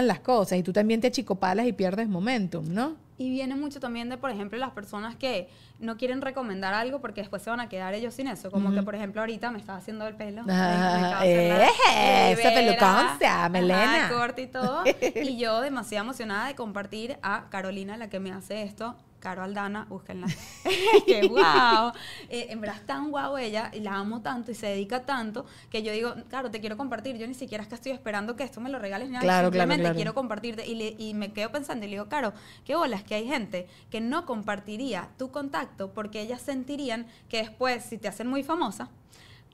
las 0.02 0.20
cosas 0.20 0.58
y 0.58 0.62
tú 0.62 0.72
también 0.72 1.00
te 1.00 1.08
achicopalas 1.08 1.66
y 1.66 1.72
pierdes 1.72 2.08
momentum, 2.08 2.72
¿no? 2.72 3.03
Y 3.16 3.30
viene 3.30 3.54
mucho 3.54 3.78
también 3.78 4.08
de, 4.08 4.16
por 4.16 4.30
ejemplo, 4.30 4.58
las 4.58 4.70
personas 4.70 5.14
que 5.14 5.48
no 5.78 5.96
quieren 5.96 6.20
recomendar 6.20 6.74
algo 6.74 7.00
porque 7.00 7.20
después 7.20 7.42
se 7.42 7.50
van 7.50 7.60
a 7.60 7.68
quedar 7.68 7.94
ellos 7.94 8.14
sin 8.14 8.26
eso. 8.26 8.50
Como 8.50 8.72
que, 8.72 8.82
por 8.82 8.94
ejemplo, 8.94 9.20
ahorita 9.20 9.50
me 9.50 9.58
estaba 9.58 9.78
haciendo 9.78 10.06
el 10.06 10.16
pelo. 10.16 10.42
Ah, 10.48 11.20
eh, 11.24 12.32
esa 12.32 12.50
peluconcia, 12.50 13.48
melena. 13.48 14.08
corte 14.08 14.42
y 14.42 14.46
todo. 14.48 14.82
y 15.14 15.36
yo 15.36 15.60
demasiado 15.60 16.04
emocionada 16.04 16.48
de 16.48 16.56
compartir 16.56 17.16
a 17.22 17.48
Carolina, 17.50 17.96
la 17.96 18.08
que 18.08 18.18
me 18.18 18.32
hace 18.32 18.62
esto, 18.62 18.96
Caro 19.24 19.42
Aldana, 19.42 19.86
búsquenla. 19.88 20.26
que 21.06 21.26
wow. 21.26 21.92
Eh, 22.28 22.48
en 22.50 22.60
verdad 22.60 22.76
es 22.76 22.84
tan 22.84 23.10
guau 23.10 23.38
ella 23.38 23.70
y 23.72 23.80
la 23.80 23.94
amo 23.94 24.20
tanto 24.20 24.50
y 24.50 24.54
se 24.54 24.66
dedica 24.66 25.06
tanto 25.06 25.46
que 25.70 25.82
yo 25.82 25.92
digo, 25.92 26.14
claro, 26.28 26.50
te 26.50 26.60
quiero 26.60 26.76
compartir. 26.76 27.16
Yo 27.16 27.26
ni 27.26 27.32
siquiera 27.32 27.62
es 27.62 27.68
que 27.68 27.74
estoy 27.74 27.92
esperando 27.92 28.36
que 28.36 28.44
esto 28.44 28.60
me 28.60 28.68
lo 28.68 28.78
regales 28.78 29.08
ni 29.08 29.14
nada. 29.14 29.40
Simplemente 29.40 29.94
quiero 29.94 30.14
compartirte. 30.14 30.66
Y, 30.66 30.94
y 30.98 31.14
me 31.14 31.32
quedo 31.32 31.50
pensando 31.50 31.86
y 31.86 31.88
le 31.88 31.94
digo, 31.96 32.08
Caro, 32.10 32.34
qué 32.66 32.76
bolas 32.76 33.02
que 33.02 33.14
hay 33.14 33.26
gente 33.26 33.66
que 33.90 34.02
no 34.02 34.26
compartiría 34.26 35.08
tu 35.16 35.30
contacto 35.30 35.94
porque 35.94 36.20
ellas 36.20 36.42
sentirían 36.42 37.06
que 37.30 37.38
después, 37.38 37.82
si 37.82 37.96
te 37.96 38.08
hacen 38.08 38.26
muy 38.26 38.42
famosa, 38.42 38.90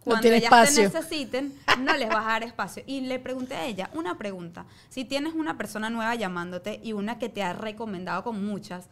cuando 0.03 0.29
ellas 0.29 0.75
te 0.75 0.83
necesiten, 0.83 1.55
no 1.79 1.97
les 1.97 2.09
vas 2.09 2.27
a 2.27 2.31
dar 2.31 2.43
espacio. 2.43 2.83
Y 2.87 3.03
le 3.03 3.19
pregunté 3.19 3.55
a 3.55 3.67
ella 3.67 3.91
una 3.93 4.17
pregunta. 4.17 4.65
Si 4.89 5.05
tienes 5.05 5.35
una 5.35 5.59
persona 5.59 5.91
nueva 5.91 6.15
llamándote 6.15 6.81
y 6.83 6.93
una 6.93 7.19
que 7.19 7.29
te 7.29 7.43
ha 7.43 7.53
recomendado 7.53 8.25
con 8.25 8.45
muchas, 8.45 8.89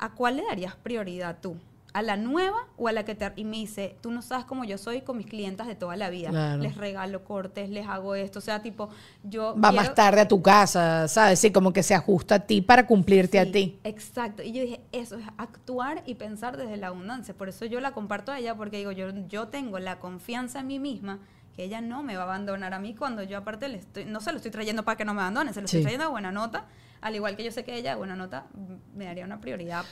¿a 0.00 0.10
cuál 0.10 0.36
le 0.36 0.44
darías 0.44 0.74
prioridad 0.76 1.38
tú? 1.40 1.56
¿A 1.92 2.02
la 2.02 2.16
nueva 2.16 2.68
o 2.76 2.86
a 2.86 2.92
la 2.92 3.04
que 3.04 3.16
te... 3.16 3.32
Y 3.34 3.44
me 3.44 3.56
dice, 3.56 3.96
tú 4.00 4.12
no 4.12 4.22
sabes 4.22 4.44
cómo 4.44 4.62
yo 4.64 4.78
soy 4.78 5.00
con 5.00 5.16
mis 5.16 5.26
clientas 5.26 5.66
de 5.66 5.74
toda 5.74 5.96
la 5.96 6.08
vida. 6.08 6.56
Les 6.56 6.76
regalo 6.76 7.24
cortes, 7.24 7.68
les 7.68 7.88
hago 7.88 8.14
esto. 8.14 8.38
O 8.38 8.42
sea, 8.42 8.62
tipo, 8.62 8.90
yo... 9.24 9.56
Va 9.58 9.72
más 9.72 9.92
tarde 9.94 10.20
a 10.20 10.28
tu 10.28 10.40
casa, 10.40 11.08
¿sabes? 11.08 11.40
Sí, 11.40 11.50
como 11.50 11.72
que 11.72 11.82
se 11.82 11.94
ajusta 11.94 12.36
a 12.36 12.38
ti 12.38 12.60
para 12.60 12.86
cumplirte 12.86 13.40
a 13.40 13.50
ti. 13.50 13.80
Exacto. 13.82 14.44
Y 14.44 14.52
yo 14.52 14.62
dije, 14.62 14.80
eso 14.92 15.16
es 15.18 15.26
actuar 15.36 16.04
y 16.06 16.14
pensar 16.14 16.56
desde 16.56 16.76
la 16.76 16.88
abundancia. 16.88 17.34
Por 17.34 17.48
eso 17.48 17.64
yo 17.66 17.80
la 17.80 17.90
comparto 17.90 18.30
a 18.30 18.38
ella, 18.38 18.54
porque 18.54 18.76
digo, 18.76 18.92
yo, 18.92 19.08
yo 19.28 19.48
tengo 19.48 19.80
la 19.80 19.98
confianza 19.98 20.60
en 20.60 20.68
mí 20.68 20.78
misma 20.78 21.18
que 21.56 21.64
ella 21.64 21.80
no 21.80 22.04
me 22.04 22.16
va 22.16 22.22
a 22.22 22.26
abandonar 22.26 22.72
a 22.74 22.78
mí 22.78 22.94
cuando 22.94 23.22
yo 23.24 23.36
aparte 23.36 23.68
le 23.68 23.78
estoy, 23.78 24.04
no 24.04 24.20
se 24.20 24.30
lo 24.30 24.36
estoy 24.36 24.52
trayendo 24.52 24.84
para 24.84 24.96
que 24.96 25.04
no 25.04 25.14
me 25.14 25.22
abandone, 25.22 25.52
se 25.52 25.60
lo 25.60 25.64
estoy 25.64 25.82
trayendo 25.82 26.06
a 26.06 26.08
buena 26.08 26.30
nota, 26.30 26.66
al 27.00 27.14
igual 27.14 27.36
que 27.36 27.44
yo 27.44 27.50
sé 27.50 27.64
que 27.64 27.76
ella, 27.76 27.96
buena 27.96 28.16
nota, 28.16 28.46
me 28.94 29.06
daría 29.06 29.24
una 29.24 29.40
prioridad 29.40 29.84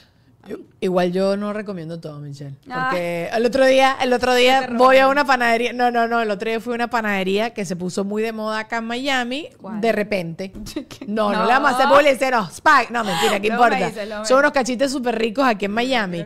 Igual 0.81 1.11
yo 1.11 1.35
no 1.35 1.51
recomiendo 1.51 1.99
todo, 1.99 2.19
Michelle. 2.19 2.55
Porque 2.65 3.29
el 3.33 3.45
otro 3.45 3.65
día, 3.65 3.97
el 4.01 4.13
otro 4.13 4.33
día 4.33 4.69
voy 4.71 4.97
a 4.97 5.07
una 5.07 5.25
panadería. 5.25 5.73
No, 5.73 5.91
no, 5.91 6.07
no. 6.07 6.21
El 6.21 6.31
otro 6.31 6.49
día 6.49 6.59
fui 6.61 6.73
a 6.73 6.75
una 6.75 6.89
panadería 6.89 7.53
que 7.53 7.65
se 7.65 7.75
puso 7.75 8.05
muy 8.05 8.23
de 8.23 8.31
moda 8.31 8.59
acá 8.59 8.77
en 8.77 8.85
Miami. 8.85 9.49
De 9.81 9.91
repente. 9.91 10.53
No, 11.07 11.31
no, 11.31 11.45
le 11.45 11.53
vamos 11.53 11.71
a 11.71 11.75
hacer 11.75 11.87
publicidad. 11.87 12.31
No, 12.31 12.47
Spike. 12.49 12.91
No, 12.91 13.03
mentira, 13.03 13.39
¿qué 13.39 13.47
importa? 13.47 14.25
Son 14.25 14.39
unos 14.39 14.51
cachitos 14.51 14.91
súper 14.91 15.17
ricos 15.17 15.43
aquí 15.43 15.65
en 15.65 15.71
Miami. 15.71 16.23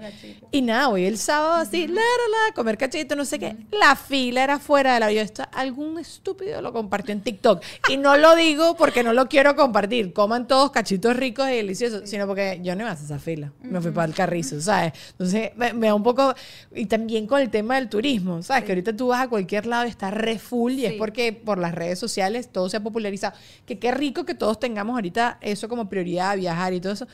Y 0.51 0.61
nada, 0.61 0.87
voy 0.87 1.05
el 1.05 1.17
sábado 1.17 1.53
así, 1.53 1.87
la, 1.87 1.95
la, 1.95 1.99
la, 2.01 2.53
comer 2.53 2.77
cachitos, 2.77 3.17
no 3.17 3.25
sé 3.25 3.39
qué. 3.39 3.55
La 3.71 3.95
fila 3.95 4.43
era 4.43 4.59
fuera 4.59 4.93
de 4.95 4.99
la 4.99 5.07
vida. 5.07 5.25
Algún 5.53 5.97
estúpido 5.99 6.61
lo 6.61 6.73
compartió 6.73 7.13
en 7.13 7.21
TikTok. 7.21 7.63
Y 7.89 7.97
no 7.97 8.17
lo 8.17 8.35
digo 8.35 8.75
porque 8.75 9.03
no 9.03 9.13
lo 9.13 9.27
quiero 9.27 9.55
compartir. 9.55 10.13
Coman 10.13 10.47
todos 10.47 10.71
cachitos 10.71 11.15
ricos 11.15 11.47
y 11.49 11.53
deliciosos, 11.53 12.09
sino 12.09 12.27
porque 12.27 12.59
yo 12.61 12.75
no 12.75 12.83
me 12.83 12.91
hacer 12.91 13.05
esa 13.05 13.19
fila. 13.19 13.51
Me 13.61 13.79
fui 13.79 13.91
para 13.91 14.02
el 14.05 14.13
carrizo, 14.13 14.59
¿sabes? 14.61 14.93
Entonces 15.11 15.51
me, 15.55 15.87
da 15.87 15.95
un 15.95 16.03
poco. 16.03 16.33
Y 16.73 16.85
también 16.85 17.27
con 17.27 17.41
el 17.41 17.49
tema 17.49 17.75
del 17.75 17.89
turismo, 17.89 18.41
¿sabes? 18.41 18.63
Que 18.63 18.71
ahorita 18.71 18.95
tú 18.95 19.07
vas 19.07 19.21
a 19.21 19.27
cualquier 19.27 19.65
lado 19.65 19.85
y 19.85 19.89
está 19.89 20.11
re 20.11 20.39
full 20.39 20.73
y 20.73 20.85
es 20.85 20.93
porque 20.93 21.33
por 21.33 21.57
las 21.57 21.73
redes 21.73 21.99
sociales 21.99 22.49
todo 22.51 22.69
se 22.69 22.77
ha 22.77 22.83
popularizado. 22.83 23.35
Que 23.65 23.79
qué 23.79 23.91
rico 23.91 24.25
que 24.25 24.35
todos 24.35 24.59
tengamos 24.59 24.95
ahorita 24.95 25.37
eso 25.41 25.67
como 25.69 25.89
prioridad, 25.89 26.37
viajar 26.37 26.73
y 26.73 26.81
todo 26.81 26.93
eso 26.93 27.07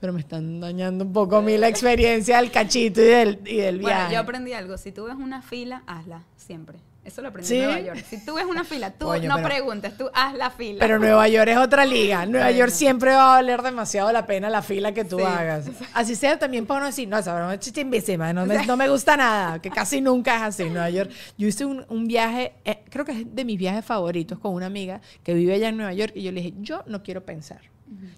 pero 0.00 0.12
me 0.12 0.20
están 0.20 0.60
dañando 0.60 1.04
un 1.06 1.14
poco 1.14 1.36
a 1.36 1.40
mí 1.40 1.56
la 1.56 1.68
experiencia 1.68 2.36
del 2.36 2.50
cachito 2.50 3.00
y 3.00 3.04
del, 3.04 3.40
y 3.46 3.56
del 3.56 3.78
viaje. 3.78 3.94
Bueno, 3.94 4.12
yo 4.12 4.20
aprendí 4.20 4.52
algo. 4.52 4.76
Si 4.76 4.92
tú 4.92 5.04
ves 5.04 5.14
una 5.14 5.40
fila, 5.40 5.82
hazla 5.86 6.24
siempre. 6.36 6.78
Eso 7.04 7.20
lo 7.20 7.28
aprendí 7.28 7.54
en 7.54 7.64
Nueva 7.64 7.80
York. 7.80 8.04
Si 8.08 8.24
tú 8.24 8.34
ves 8.34 8.46
una 8.46 8.64
fila, 8.64 8.90
tú 8.90 9.12
no 9.22 9.42
preguntes, 9.42 9.96
tú 9.96 10.08
haz 10.14 10.34
la 10.34 10.50
fila. 10.50 10.78
Pero 10.80 10.98
Nueva 10.98 11.28
York 11.28 11.48
es 11.48 11.58
otra 11.58 11.84
liga. 11.84 12.24
Nueva 12.24 12.50
York 12.50 12.70
siempre 12.70 13.10
va 13.10 13.24
a 13.24 13.36
valer 13.36 13.62
demasiado 13.62 14.10
la 14.10 14.26
pena 14.26 14.48
la 14.48 14.62
fila 14.62 14.92
que 14.92 15.04
tú 15.04 15.24
hagas. 15.24 15.66
Así 15.94 16.14
sea 16.14 16.38
también 16.38 16.66
para 16.66 16.78
uno 16.78 16.86
decir, 16.86 17.06
no, 17.08 17.18
esa 17.18 17.38
no 17.38 18.46
me, 18.46 18.66
no 18.66 18.76
me 18.76 18.88
gusta 18.88 19.16
nada, 19.16 19.60
que 19.60 19.70
casi 19.84 20.00
nunca 20.00 20.36
es 20.36 20.42
así. 20.42 20.64
Nueva 20.64 20.88
York. 20.90 21.10
Yo 21.36 21.46
hice 21.46 21.64
un, 21.64 21.84
un 21.88 22.06
viaje, 22.06 22.54
eh, 22.64 22.82
creo 22.88 23.04
que 23.04 23.12
es 23.12 23.34
de 23.34 23.44
mis 23.44 23.58
viajes 23.58 23.84
favoritos 23.84 24.38
con 24.38 24.54
una 24.54 24.66
amiga 24.66 25.00
que 25.22 25.34
vive 25.34 25.54
allá 25.54 25.68
en 25.68 25.76
Nueva 25.76 25.92
York 25.92 26.12
y 26.14 26.22
yo 26.22 26.32
le 26.32 26.40
dije, 26.40 26.54
yo 26.60 26.82
no 26.86 27.02
quiero 27.02 27.24
pensar. 27.24 27.60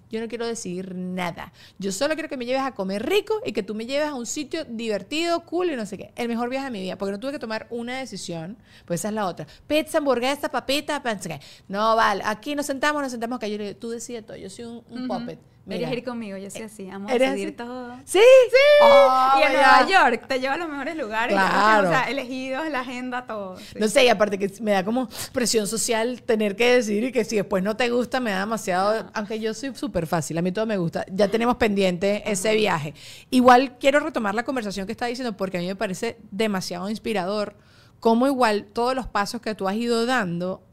Yo 0.09 0.19
no 0.19 0.27
quiero 0.27 0.45
decidir 0.45 0.95
nada. 0.95 1.51
Yo 1.79 1.91
solo 1.91 2.13
quiero 2.13 2.29
que 2.29 2.37
me 2.37 2.45
lleves 2.45 2.61
a 2.61 2.73
comer 2.73 3.05
rico 3.05 3.41
y 3.45 3.51
que 3.51 3.63
tú 3.63 3.75
me 3.75 3.85
lleves 3.85 4.07
a 4.07 4.15
un 4.15 4.25
sitio 4.25 4.65
divertido, 4.65 5.41
cool 5.45 5.71
y 5.71 5.75
no 5.75 5.85
sé 5.85 5.97
qué. 5.97 6.11
El 6.15 6.27
mejor 6.27 6.49
viaje 6.49 6.65
de 6.65 6.71
mi 6.71 6.81
vida, 6.81 6.97
porque 6.97 7.11
no 7.11 7.19
tuve 7.19 7.33
que 7.33 7.39
tomar 7.39 7.67
una 7.69 7.97
decisión, 7.97 8.57
pues 8.85 9.01
esa 9.01 9.09
es 9.09 9.13
la 9.13 9.25
otra. 9.25 9.47
Pizza, 9.67 9.97
hamburguesa, 9.97 10.49
papita, 10.49 11.01
pensé 11.03 11.39
No, 11.67 11.95
vale, 11.95 12.21
aquí 12.25 12.55
nos 12.55 12.65
sentamos, 12.65 13.01
nos 13.01 13.11
sentamos 13.11 13.37
acá. 13.37 13.47
Yo 13.47 13.57
le 13.57 13.67
digo, 13.67 13.79
tú 13.79 13.89
decides 13.89 14.25
todo, 14.25 14.37
yo 14.37 14.49
soy 14.49 14.65
un, 14.65 15.07
puppet. 15.07 15.39
Deberías 15.67 15.91
ir 15.91 16.03
conmigo, 16.05 16.37
yo 16.37 16.49
soy 16.49 16.61
así, 16.61 16.89
amo 16.89 17.09
decidir 17.09 17.57
todo. 17.57 17.93
Sí, 18.05 18.19
sí. 18.19 18.83
Oh, 18.83 19.31
y 19.37 19.43
en 19.43 19.51
Nueva 19.51 19.85
York 19.85 20.25
te 20.25 20.39
lleva 20.39 20.53
a 20.53 20.57
los 20.57 20.69
mejores 20.69 20.95
lugares. 20.95 21.33
Claro. 21.33 21.89
O 21.89 21.91
sea, 21.91 22.03
elegidos, 22.05 22.69
la 22.69 22.79
agenda, 22.79 23.25
todo. 23.25 23.57
No 23.77 23.87
sé, 23.89 24.05
y 24.05 24.07
aparte 24.07 24.39
que 24.39 24.49
me 24.61 24.71
da 24.71 24.85
como 24.85 25.09
presión 25.33 25.67
social 25.67 26.21
tener 26.21 26.55
que 26.55 26.75
decidir 26.75 27.03
y 27.03 27.11
que 27.11 27.25
si 27.25 27.35
después 27.35 27.63
no 27.63 27.75
te 27.75 27.89
gusta 27.89 28.21
me 28.21 28.31
da 28.31 28.39
demasiado, 28.39 29.09
aunque 29.13 29.41
yo 29.41 29.53
soy 29.53 29.75
súper 29.75 30.07
fácil, 30.07 30.37
a 30.37 30.41
mí 30.41 30.53
todo 30.53 30.65
me 30.65 30.77
gusta. 30.77 31.05
Ya 31.11 31.27
tenemos 31.27 31.57
pendiente 31.57 32.23
ese 32.25 32.55
viaje. 32.55 32.93
Igual 33.29 33.77
quiero 33.77 33.99
retomar 33.99 34.35
la 34.35 34.43
conversación 34.43 34.85
que 34.85 34.93
estaba 34.93 35.09
diciendo 35.09 35.35
porque 35.35 35.57
a 35.57 35.59
mí 35.59 35.67
me 35.67 35.75
parece 35.75 36.17
demasiado 36.31 36.89
inspirador 36.89 37.55
cómo 37.99 38.25
igual 38.25 38.67
todos 38.71 38.95
los 38.95 39.07
pasos 39.07 39.41
que 39.41 39.53
tú 39.53 39.67
has 39.67 39.75
ido 39.75 40.05
dando 40.05 40.63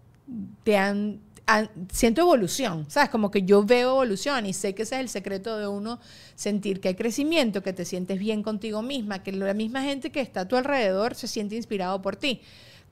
te 0.62 0.76
han 0.76 1.20
siento 1.92 2.22
evolución, 2.22 2.86
¿sabes? 2.88 3.10
Como 3.10 3.30
que 3.30 3.42
yo 3.42 3.64
veo 3.64 3.90
evolución 3.90 4.46
y 4.46 4.52
sé 4.52 4.74
que 4.74 4.82
ese 4.82 4.96
es 4.96 5.00
el 5.02 5.08
secreto 5.08 5.58
de 5.58 5.66
uno 5.66 6.00
sentir 6.34 6.80
que 6.80 6.88
hay 6.88 6.94
crecimiento, 6.94 7.62
que 7.62 7.72
te 7.72 7.84
sientes 7.84 8.18
bien 8.18 8.42
contigo 8.42 8.82
misma, 8.82 9.22
que 9.22 9.32
la 9.32 9.54
misma 9.54 9.82
gente 9.82 10.10
que 10.10 10.20
está 10.20 10.40
a 10.40 10.48
tu 10.48 10.56
alrededor 10.56 11.14
se 11.14 11.28
siente 11.28 11.56
inspirado 11.56 12.00
por 12.00 12.16
ti. 12.16 12.40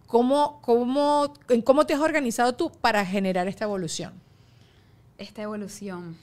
¿Cómo, 0.06 0.60
cómo, 0.60 1.32
¿Cómo 1.64 1.86
te 1.86 1.94
has 1.94 2.00
organizado 2.00 2.54
tú 2.54 2.70
para 2.70 3.04
generar 3.06 3.48
esta 3.48 3.64
evolución? 3.64 4.12
Esta 5.16 5.42
evolución. 5.42 6.16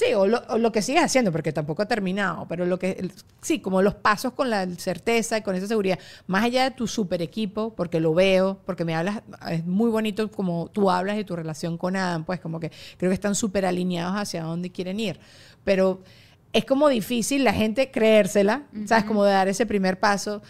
Sí, 0.00 0.14
o 0.14 0.26
lo, 0.26 0.72
que 0.72 0.80
sigues 0.80 1.04
haciendo, 1.04 1.30
porque 1.30 1.52
tampoco 1.52 1.82
ha 1.82 1.86
terminado, 1.86 2.46
pero 2.48 2.64
lo 2.64 2.78
que, 2.78 3.10
sí, 3.42 3.60
como 3.60 3.82
los 3.82 3.94
pasos 3.96 4.32
con 4.32 4.48
la 4.48 4.66
certeza 4.76 5.36
y 5.36 5.42
con 5.42 5.54
esa 5.54 5.66
seguridad, 5.66 5.98
más 6.26 6.42
allá 6.42 6.64
de 6.64 6.70
tu 6.70 6.86
super 6.86 7.20
equipo, 7.20 7.74
porque 7.74 8.00
lo 8.00 8.14
veo, 8.14 8.62
porque 8.64 8.86
me 8.86 8.94
hablas, 8.94 9.20
es 9.50 9.66
muy 9.66 9.90
bonito 9.90 10.30
como 10.30 10.70
tú 10.72 10.90
hablas 10.90 11.16
de 11.18 11.24
tu 11.24 11.36
relación 11.36 11.76
con 11.76 11.96
Adam, 11.96 12.24
pues 12.24 12.40
como 12.40 12.60
que 12.60 12.72
creo 12.96 13.10
que 13.10 13.14
están 13.14 13.34
súper 13.34 13.66
alineados 13.66 14.14
hacia 14.16 14.42
dónde 14.42 14.72
quieren 14.72 14.98
ir, 14.98 15.20
pero 15.64 16.00
es 16.52 16.64
como 16.64 16.88
difícil 16.88 17.44
la 17.44 17.52
gente 17.52 17.90
creérsela, 17.90 18.64
¿sabes? 18.86 19.04
Como 19.04 19.24
de 19.24 19.32
dar 19.32 19.46
ese 19.46 19.66
primer 19.66 20.00
paso. 20.00 20.42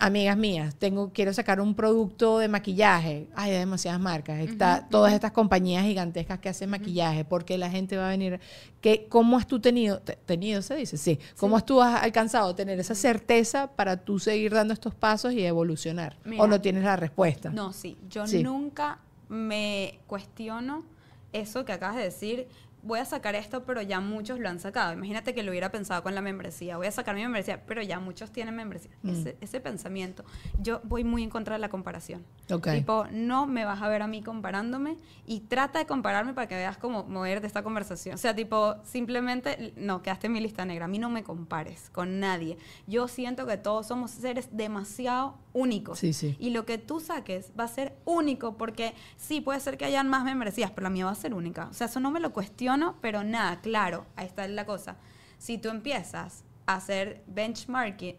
Amigas 0.00 0.36
mías, 0.36 0.74
tengo, 0.74 1.12
quiero 1.12 1.32
sacar 1.32 1.60
un 1.60 1.74
producto 1.74 2.38
de 2.38 2.48
maquillaje. 2.48 3.28
Hay 3.36 3.52
demasiadas 3.52 4.00
marcas. 4.00 4.40
Está 4.40 4.88
todas 4.90 5.12
estas 5.12 5.30
compañías 5.30 5.84
gigantescas 5.84 6.40
que 6.40 6.48
hacen 6.48 6.70
maquillaje. 6.70 7.24
porque 7.24 7.58
la 7.58 7.70
gente 7.70 7.96
va 7.96 8.08
a 8.08 8.10
venir? 8.10 8.40
¿Qué, 8.80 9.06
¿Cómo 9.08 9.36
has 9.36 9.46
tú 9.46 9.60
tenido, 9.60 10.00
tenido 10.00 10.62
se 10.62 10.74
dice? 10.74 10.96
Sí. 10.96 11.20
¿Cómo 11.36 11.56
has 11.56 11.64
tú 11.64 11.80
has 11.80 12.02
alcanzado 12.02 12.54
tener 12.56 12.80
esa 12.80 12.96
certeza 12.96 13.68
para 13.68 13.98
tú 13.98 14.18
seguir 14.18 14.52
dando 14.52 14.74
estos 14.74 14.94
pasos 14.94 15.32
y 15.32 15.44
evolucionar? 15.44 16.16
¿O 16.38 16.48
no 16.48 16.60
tienes 16.60 16.82
la 16.82 16.96
respuesta? 16.96 17.50
No, 17.50 17.72
sí. 17.72 17.96
Yo 18.10 18.24
nunca 18.42 18.98
me 19.28 20.00
cuestiono 20.08 20.84
eso 21.32 21.64
que 21.64 21.72
acabas 21.72 21.96
de 21.96 22.04
decir 22.04 22.48
voy 22.86 23.00
a 23.00 23.04
sacar 23.04 23.34
esto, 23.34 23.64
pero 23.64 23.82
ya 23.82 24.00
muchos 24.00 24.38
lo 24.38 24.48
han 24.48 24.60
sacado. 24.60 24.92
Imagínate 24.92 25.34
que 25.34 25.42
lo 25.42 25.50
hubiera 25.50 25.70
pensado 25.70 26.02
con 26.02 26.14
la 26.14 26.20
membresía. 26.20 26.76
Voy 26.76 26.86
a 26.86 26.92
sacar 26.92 27.14
mi 27.14 27.22
membresía, 27.22 27.64
pero 27.66 27.82
ya 27.82 27.98
muchos 27.98 28.30
tienen 28.30 28.54
membresía. 28.54 28.90
Mm. 29.02 29.26
Ese, 29.40 29.60
pensamiento. 29.60 30.24
Yo 30.60 30.80
voy 30.84 31.02
muy 31.02 31.22
en 31.22 31.30
contra 31.30 31.54
de 31.54 31.58
la 31.58 31.68
comparación. 31.68 32.24
Tipo, 32.46 33.06
no 33.10 33.46
me 33.46 33.64
vas 33.64 33.82
a 33.82 33.88
ver 33.88 34.02
a 34.02 34.06
mí 34.06 34.22
comparándome 34.22 34.96
y 35.26 35.40
trata 35.40 35.80
de 35.80 35.86
compararme 35.86 36.34
para 36.34 36.46
que 36.46 36.54
veas 36.54 36.78
cómo 36.78 37.04
mover 37.04 37.40
de 37.40 37.48
esta 37.48 37.62
conversación. 37.62 38.14
O 38.14 38.18
sea, 38.18 38.34
tipo, 38.34 38.76
simplemente, 38.84 39.72
no, 39.76 40.02
quedaste 40.02 40.28
en 40.28 40.34
mi 40.34 40.40
lista 40.40 40.64
negra. 40.64 40.84
A 40.84 40.88
mí 40.88 40.98
no 40.98 41.10
me 41.10 41.24
compares 41.24 41.90
con 41.90 42.20
nadie. 42.20 42.58
Yo 42.86 43.08
siento 43.08 43.46
que 43.46 43.56
todos 43.56 43.86
somos 43.86 44.12
seres 44.12 44.48
demasiado 44.52 45.38
únicos. 45.56 45.98
Sí, 45.98 46.12
sí. 46.12 46.36
Y 46.38 46.50
lo 46.50 46.66
que 46.66 46.76
tú 46.76 47.00
saques 47.00 47.50
va 47.58 47.64
a 47.64 47.68
ser 47.68 47.96
único 48.04 48.58
porque 48.58 48.92
sí, 49.16 49.40
puede 49.40 49.58
ser 49.58 49.78
que 49.78 49.86
hayan 49.86 50.06
más 50.06 50.22
membresías, 50.22 50.70
pero 50.70 50.84
la 50.84 50.90
mía 50.90 51.06
va 51.06 51.12
a 51.12 51.16
ser 51.16 51.32
única. 51.32 51.68
O 51.70 51.72
sea, 51.72 51.86
eso 51.86 51.98
no 51.98 52.10
me 52.10 52.20
lo 52.20 52.32
cuestiono, 52.32 52.96
pero 53.00 53.24
nada, 53.24 53.60
claro, 53.62 54.04
ahí 54.16 54.26
está 54.26 54.46
la 54.46 54.66
cosa. 54.66 54.96
Si 55.38 55.56
tú 55.56 55.70
empiezas 55.70 56.44
a 56.66 56.74
hacer 56.74 57.24
benchmarking, 57.26 58.16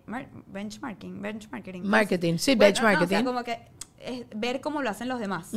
benchmarking, 0.47 1.21
benchmarking. 1.21 1.87
Marketing, 1.87 2.37
sí, 2.37 2.55
benchmarking. 2.55 3.05
o 3.05 3.07
sea, 3.07 3.23
como 3.23 3.43
que 3.43 3.59
es 3.99 4.25
ver 4.35 4.59
cómo 4.59 4.81
lo 4.81 4.89
hacen 4.89 5.07
los 5.07 5.19
demás. 5.19 5.51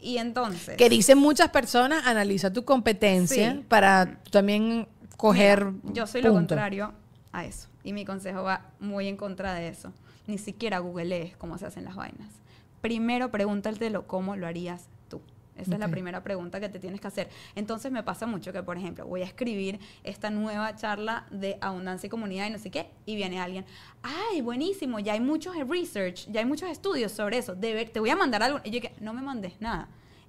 y 0.00 0.18
entonces. 0.18 0.76
Que 0.76 0.90
dicen 0.90 1.16
muchas 1.16 1.48
personas, 1.48 2.06
analiza 2.06 2.52
tu 2.52 2.66
competencia 2.66 3.62
para 3.68 4.20
también 4.30 4.86
coger. 5.16 5.72
yo 5.94 6.06
soy 6.06 6.20
lo 6.20 6.34
contrario 6.34 6.92
a 7.32 7.46
eso. 7.46 7.68
Y 7.84 7.94
mi 7.94 8.04
consejo 8.04 8.42
va 8.42 8.66
muy 8.80 9.08
en 9.08 9.16
contra 9.16 9.54
de 9.54 9.68
eso 9.68 9.94
ni 10.28 10.38
siquiera 10.38 10.78
googlees 10.78 11.36
cómo 11.36 11.58
se 11.58 11.66
hacen 11.66 11.84
las 11.84 11.96
vainas. 11.96 12.32
Primero 12.80 13.32
pregúntatelo 13.32 14.06
cómo 14.06 14.36
lo 14.36 14.46
harías 14.46 14.88
tú. 15.08 15.20
Esa 15.56 15.74
es 15.74 15.80
la 15.80 15.88
primera 15.88 16.22
pregunta 16.22 16.60
que 16.60 16.68
te 16.68 16.78
tienes 16.78 17.00
que 17.00 17.08
hacer. 17.08 17.28
Entonces 17.56 17.90
me 17.90 18.04
pasa 18.04 18.26
mucho 18.26 18.52
que, 18.52 18.62
por 18.62 18.76
ejemplo, 18.76 19.04
voy 19.06 19.22
a 19.22 19.24
escribir 19.24 19.80
esta 20.04 20.30
nueva 20.30 20.76
charla 20.76 21.26
de 21.32 21.58
abundancia 21.60 22.06
y 22.06 22.10
comunidad 22.10 22.46
y 22.46 22.50
no 22.50 22.58
sé 22.58 22.70
qué, 22.70 22.90
y 23.06 23.16
viene 23.16 23.40
alguien, 23.40 23.64
ay, 24.02 24.40
buenísimo, 24.40 25.00
ya 25.00 25.14
hay 25.14 25.20
muchos 25.20 25.56
research, 25.68 26.28
ya 26.30 26.40
hay 26.40 26.46
muchos 26.46 26.70
estudios 26.70 27.10
sobre 27.10 27.38
eso, 27.38 27.56
te 27.56 27.98
voy 27.98 28.10
a 28.10 28.16
mandar 28.16 28.44
algo. 28.44 28.60
Y 28.62 28.70
yo 28.70 28.80
que, 28.80 28.94
no 29.00 29.12
me 29.12 29.22
mandes 29.22 29.60
nada 29.60 29.88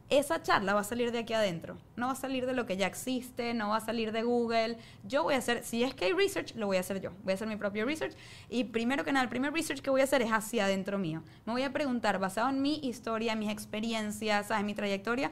esa 0.09 0.41
charla 0.41 0.73
va 0.73 0.81
a 0.81 0.83
salir 0.83 1.11
de 1.11 1.19
aquí 1.19 1.33
adentro. 1.33 1.77
No 1.95 2.07
va 2.07 2.13
a 2.13 2.15
salir 2.15 2.45
de 2.45 2.53
lo 2.53 2.65
que 2.65 2.77
ya 2.77 2.87
existe, 2.87 3.53
no 3.53 3.69
va 3.69 3.77
a 3.77 3.81
salir 3.81 4.11
de 4.11 4.23
Google. 4.23 4.77
Yo 5.03 5.23
voy 5.23 5.35
a 5.35 5.37
hacer, 5.37 5.63
si 5.63 5.83
es 5.83 5.93
que 5.93 6.05
hay 6.05 6.13
research, 6.13 6.55
lo 6.55 6.65
voy 6.65 6.77
a 6.77 6.79
hacer 6.79 6.99
yo. 6.99 7.11
Voy 7.23 7.31
a 7.31 7.35
hacer 7.35 7.47
mi 7.47 7.55
propio 7.55 7.85
research. 7.85 8.15
Y 8.49 8.65
primero 8.65 9.03
que 9.03 9.11
nada, 9.11 9.23
el 9.23 9.29
primer 9.29 9.53
research 9.53 9.81
que 9.81 9.89
voy 9.89 10.01
a 10.01 10.05
hacer 10.05 10.21
es 10.21 10.31
hacia 10.31 10.65
adentro 10.65 10.97
mío. 10.97 11.23
Me 11.45 11.53
voy 11.53 11.63
a 11.63 11.71
preguntar, 11.71 12.19
basado 12.19 12.49
en 12.49 12.61
mi 12.61 12.79
historia, 12.83 13.35
mis 13.35 13.51
experiencias, 13.51 14.49
en 14.49 14.65
mi 14.65 14.73
trayectoria, 14.73 15.31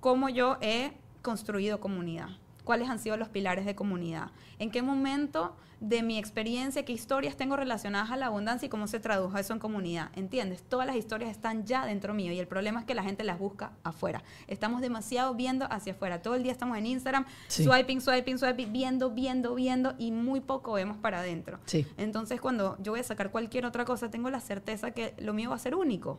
cómo 0.00 0.28
yo 0.28 0.56
he 0.60 0.92
construido 1.22 1.80
comunidad. 1.80 2.28
¿Cuáles 2.64 2.88
han 2.88 2.98
sido 2.98 3.16
los 3.16 3.28
pilares 3.28 3.66
de 3.66 3.74
comunidad? 3.74 4.30
¿En 4.58 4.70
qué 4.70 4.82
momento 4.82 5.54
de 5.88 6.02
mi 6.02 6.18
experiencia, 6.18 6.84
qué 6.84 6.92
historias 6.92 7.36
tengo 7.36 7.56
relacionadas 7.56 8.10
a 8.10 8.16
la 8.16 8.26
abundancia 8.26 8.66
y 8.66 8.68
cómo 8.68 8.86
se 8.86 9.00
tradujo 9.00 9.36
eso 9.36 9.52
en 9.52 9.58
comunidad. 9.58 10.10
¿Entiendes? 10.14 10.62
Todas 10.62 10.86
las 10.86 10.96
historias 10.96 11.30
están 11.30 11.66
ya 11.66 11.84
dentro 11.84 12.14
mío 12.14 12.32
y 12.32 12.38
el 12.38 12.46
problema 12.46 12.80
es 12.80 12.86
que 12.86 12.94
la 12.94 13.02
gente 13.02 13.22
las 13.22 13.38
busca 13.38 13.72
afuera. 13.82 14.22
Estamos 14.46 14.80
demasiado 14.80 15.34
viendo 15.34 15.66
hacia 15.70 15.92
afuera. 15.92 16.22
Todo 16.22 16.36
el 16.36 16.42
día 16.42 16.52
estamos 16.52 16.78
en 16.78 16.86
Instagram, 16.86 17.26
swiping, 17.48 18.00
swiping, 18.00 18.38
swiping, 18.38 18.72
viendo, 18.72 19.10
viendo, 19.10 19.54
viendo 19.54 19.94
y 19.98 20.10
muy 20.10 20.40
poco 20.40 20.72
vemos 20.72 20.96
para 20.96 21.18
adentro. 21.18 21.58
Entonces, 21.98 22.40
cuando 22.40 22.78
yo 22.80 22.92
voy 22.92 23.00
a 23.00 23.04
sacar 23.04 23.30
cualquier 23.30 23.66
otra 23.66 23.84
cosa, 23.84 24.10
tengo 24.10 24.30
la 24.30 24.40
certeza 24.40 24.92
que 24.92 25.14
lo 25.18 25.34
mío 25.34 25.50
va 25.50 25.56
a 25.56 25.58
ser 25.58 25.74
único 25.74 26.18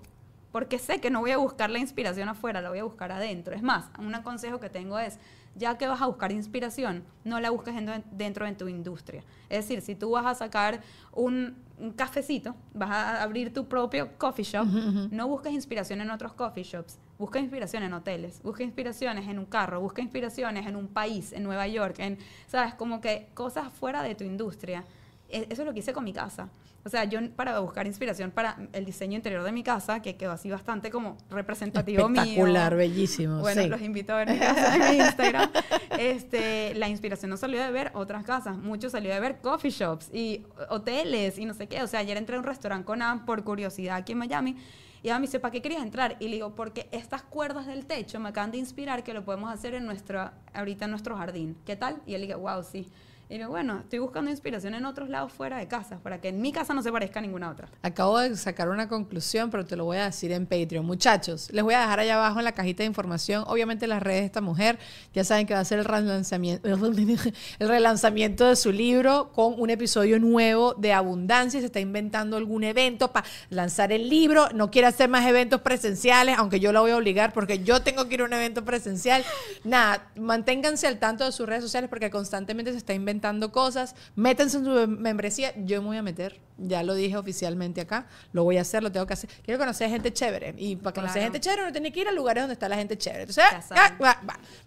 porque 0.52 0.80
sé 0.80 1.02
que 1.02 1.10
no 1.10 1.20
voy 1.20 1.32
a 1.32 1.38
buscar 1.38 1.70
la 1.70 1.80
inspiración 1.80 2.30
afuera, 2.30 2.62
la 2.62 2.70
voy 2.70 2.80
a 2.80 2.86
buscar 2.86 3.12
adentro. 3.12 3.54
Es 3.54 3.62
más, 3.62 3.90
un 4.00 4.14
consejo 4.24 4.62
que 4.62 4.70
tengo 4.70 4.98
es, 4.98 5.20
ya 5.56 5.78
que 5.78 5.88
vas 5.88 6.02
a 6.02 6.08
buscar 6.08 6.32
inspiración, 6.32 7.04
no 7.24 7.40
la 7.40 7.50
busques 7.50 7.74
dentro 8.12 8.46
de 8.46 8.52
tu 8.54 8.68
industria. 8.68 9.24
Es 9.50 9.66
decir, 9.66 9.82
si 9.82 9.96
tú 9.96 10.12
vas 10.12 10.26
a 10.26 10.36
sacar 10.36 10.82
un, 11.14 11.56
cafecito, 11.96 12.56
vas 12.74 12.90
a 12.90 13.24
abrir 13.24 13.54
tu 13.54 13.68
propio 13.68 14.18
coffee 14.18 14.46
shop, 14.46 14.66
no 15.12 15.28
busques 15.28 15.54
inspiración 15.54 16.02
en 16.02 16.10
otros 16.10 16.34
coffee 16.34 16.64
shops, 16.64 16.98
busca 17.18 17.40
inspiración 17.40 17.84
en 17.84 17.94
hoteles, 17.94 18.42
busca 18.44 18.64
inspiraciones 18.64 19.28
en 19.28 19.40
un 19.40 19.46
carro, 19.46 19.82
busca 19.82 20.02
inspiraciones 20.02 20.68
en 20.68 20.76
un 20.76 20.88
país, 20.88 21.34
en 21.34 21.44
Nueva 21.44 21.68
York, 21.68 22.00
en, 22.00 22.18
¿sabes? 22.48 22.76
Como 22.76 23.02
que 23.02 23.28
cosas 23.34 23.72
fuera 23.74 24.04
de 24.04 24.16
tu 24.16 24.24
industria. 24.24 24.86
E, 25.30 25.48
eso 25.50 25.62
es 25.62 25.66
lo 25.66 25.74
que 25.74 25.80
hice 25.80 25.94
con 25.94 26.04
mi 26.04 26.14
casa. 26.14 26.50
O 26.86 26.90
sea, 26.90 27.04
yo 27.06 27.20
para 27.32 27.60
buscar 27.60 27.88
inspiración 27.88 28.30
para 28.30 28.58
el 28.72 28.86
diseño 28.86 29.16
interior 29.16 29.44
de 29.44 29.52
mi 29.52 29.64
casa, 29.64 30.04
que 30.04 30.18
quedó 30.18 30.34
así 30.34 30.52
bastante 30.52 30.92
como 30.92 31.18
representativo 31.32 32.08
mío. 32.08 32.22
Espectacular, 32.22 32.76
bellísimo. 32.76 33.40
Bueno, 33.40 33.66
los 33.68 33.82
invito 33.82 34.14
a 34.14 34.18
ver 34.18 34.30
mi 34.30 34.38
casa 34.38 34.76
en 34.76 35.02
Instagram. 35.02 35.50
Este, 35.98 36.76
la 36.76 36.88
inspiración 36.88 37.32
no 37.32 37.38
salió 37.38 37.60
de 37.60 37.72
ver 37.72 37.92
otras 37.96 38.24
casas, 38.24 38.58
mucho 38.58 38.90
salió 38.90 39.14
de 39.14 39.20
ver 39.20 39.40
coffee 39.40 39.72
shops 39.72 40.10
y 40.14 40.46
hoteles 40.70 41.40
y 41.40 41.46
no 41.46 41.54
sé 41.54 41.68
qué. 41.68 41.82
O 41.82 41.88
sea, 41.88 42.02
ayer 42.02 42.18
entré 42.18 42.36
a 42.36 42.40
un 42.40 42.46
restaurante 42.46 42.86
con 42.86 43.02
Anne 43.02 43.22
por 43.26 43.44
curiosidad 43.44 43.96
aquí 43.96 44.12
en 44.12 44.20
Miami 44.20 44.58
y 45.06 45.08
ella 45.08 45.20
me 45.20 45.28
dice, 45.28 45.40
¿para 45.40 45.52
qué 45.52 45.62
querías 45.62 45.84
entrar? 45.84 46.18
Y 46.20 46.30
le 46.30 46.38
digo, 46.38 46.56
porque 46.56 46.90
estas 46.92 47.22
cuerdas 47.22 47.68
del 47.68 47.86
techo 47.86 48.20
me 48.20 48.30
acaban 48.30 48.52
de 48.52 48.58
inspirar 48.58 49.04
que 49.04 49.14
lo 49.14 49.24
podemos 49.24 49.54
hacer 49.54 49.76
en 49.76 49.86
nuestra, 49.86 50.34
ahorita 50.54 50.86
en 50.86 50.92
nuestro 50.92 51.16
jardín. 51.16 51.56
¿Qué 51.64 51.76
tal? 51.76 52.02
Y 52.06 52.16
él 52.16 52.22
dice, 52.22 52.36
wow, 52.36 52.64
sí. 52.64 52.88
Y 53.28 53.40
digo, 53.40 53.50
bueno, 53.50 53.80
estoy 53.80 53.98
buscando 53.98 54.30
inspiración 54.30 54.76
en 54.76 54.86
otros 54.86 55.10
lados 55.10 55.34
fuera 55.34 55.58
de 55.58 55.68
casa, 55.68 55.98
para 55.98 56.22
que 56.22 56.30
en 56.30 56.42
mi 56.42 56.52
casa 56.52 56.76
no 56.76 56.84
se 56.84 56.92
parezca 56.92 57.18
a 57.18 57.22
ninguna 57.24 57.50
otra. 57.50 57.68
Acabo 57.82 58.20
de 58.20 58.36
sacar 58.38 58.70
una 58.70 58.88
conclusión, 58.88 59.50
pero 59.50 59.66
te 59.66 59.76
lo 59.76 59.86
voy 59.86 59.98
a 59.98 60.06
decir 60.06 60.32
en 60.32 60.46
Patreon. 60.46 60.86
Muchachos, 60.86 61.50
les 61.52 61.64
voy 61.64 61.74
a 61.74 61.80
dejar 61.80 62.02
allá 62.02 62.18
abajo 62.18 62.38
en 62.38 62.46
la 62.46 62.52
cajita 62.52 62.84
de 62.84 62.88
información, 62.88 63.44
obviamente 63.48 63.88
las 63.88 64.04
redes 64.04 64.22
de 64.22 64.26
esta 64.28 64.42
mujer. 64.42 64.78
Ya 65.12 65.24
saben 65.24 65.48
que 65.48 65.56
va 65.56 65.60
a 65.62 65.66
ser 65.66 65.80
el 65.80 65.86
relanzamiento, 65.86 66.68
el 67.60 67.68
relanzamiento 67.68 68.46
de 68.46 68.56
su 68.56 68.72
libro 68.72 69.32
con 69.34 69.60
un 69.60 69.72
episodio 69.72 70.20
nuevo 70.20 70.76
de 70.76 70.94
abundancia. 70.94 71.60
Se 71.60 71.66
está 71.66 71.80
inventando 71.80 72.38
algún 72.38 72.64
evento 72.64 73.12
para 73.12 73.26
lanzar 73.50 73.92
el 73.92 74.08
libro. 74.08 74.50
No 74.54 74.70
quiere 74.70 74.88
hacer 74.88 75.10
más 75.10 75.26
eventos 75.26 75.62
presenciales, 75.62 76.38
aunque 76.38 76.60
yo 76.60 76.72
la 76.72 76.82
voy 76.82 76.92
a 76.92 76.98
obligar 76.98 77.34
porque 77.34 77.64
yo 77.64 77.82
tengo 77.82 78.08
que 78.08 78.14
ir 78.14 78.22
a 78.22 78.26
un 78.26 78.34
evento 78.34 78.64
presencial. 78.64 79.24
Nada, 79.64 80.12
manténganse 80.16 80.86
al 80.86 81.00
tanto 81.00 81.26
de 81.26 81.32
sus 81.32 81.48
redes 81.50 81.64
sociales 81.64 81.90
porque 81.90 82.12
constantemente 82.12 82.72
se 82.72 82.78
está 82.78 82.94
inventando 82.94 83.15
inventando 83.16 83.52
cosas, 83.52 83.96
métanse 84.16 84.58
en 84.58 84.66
su 84.66 84.88
membresía, 84.88 85.54
yo 85.56 85.82
me 85.82 85.88
voy 85.88 85.98
a 85.98 86.02
meter, 86.02 86.40
ya 86.58 86.84
lo 86.84 86.94
dije 86.94 87.16
oficialmente 87.18 87.82
acá, 87.82 88.08
lo 88.34 88.44
voy 88.44 88.58
a 88.58 88.62
hacer, 88.62 88.84
lo 88.84 88.92
tengo 88.92 89.06
que 89.06 89.14
hacer. 89.14 89.30
Quiero 89.44 89.58
conocer 89.58 89.90
gente 89.90 90.12
chévere 90.12 90.54
y 90.58 90.76
para 90.76 90.94
conocer 90.94 91.24
gente 91.24 91.40
chévere 91.40 91.64
uno 91.64 91.72
tiene 91.72 91.92
que 91.92 92.02
ir 92.02 92.08
a 92.08 92.12
lugares 92.12 92.44
donde 92.44 92.54
está 92.54 92.68
la 92.68 92.76
gente 92.76 92.98
chévere. 92.98 93.24
Entonces, 93.24 93.44
ah, 93.72 94.20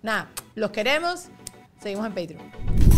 nada, 0.03 0.31
los 0.55 0.71
queremos, 0.71 1.27
seguimos 1.81 2.07
en 2.07 2.15
Patreon. 2.15 2.98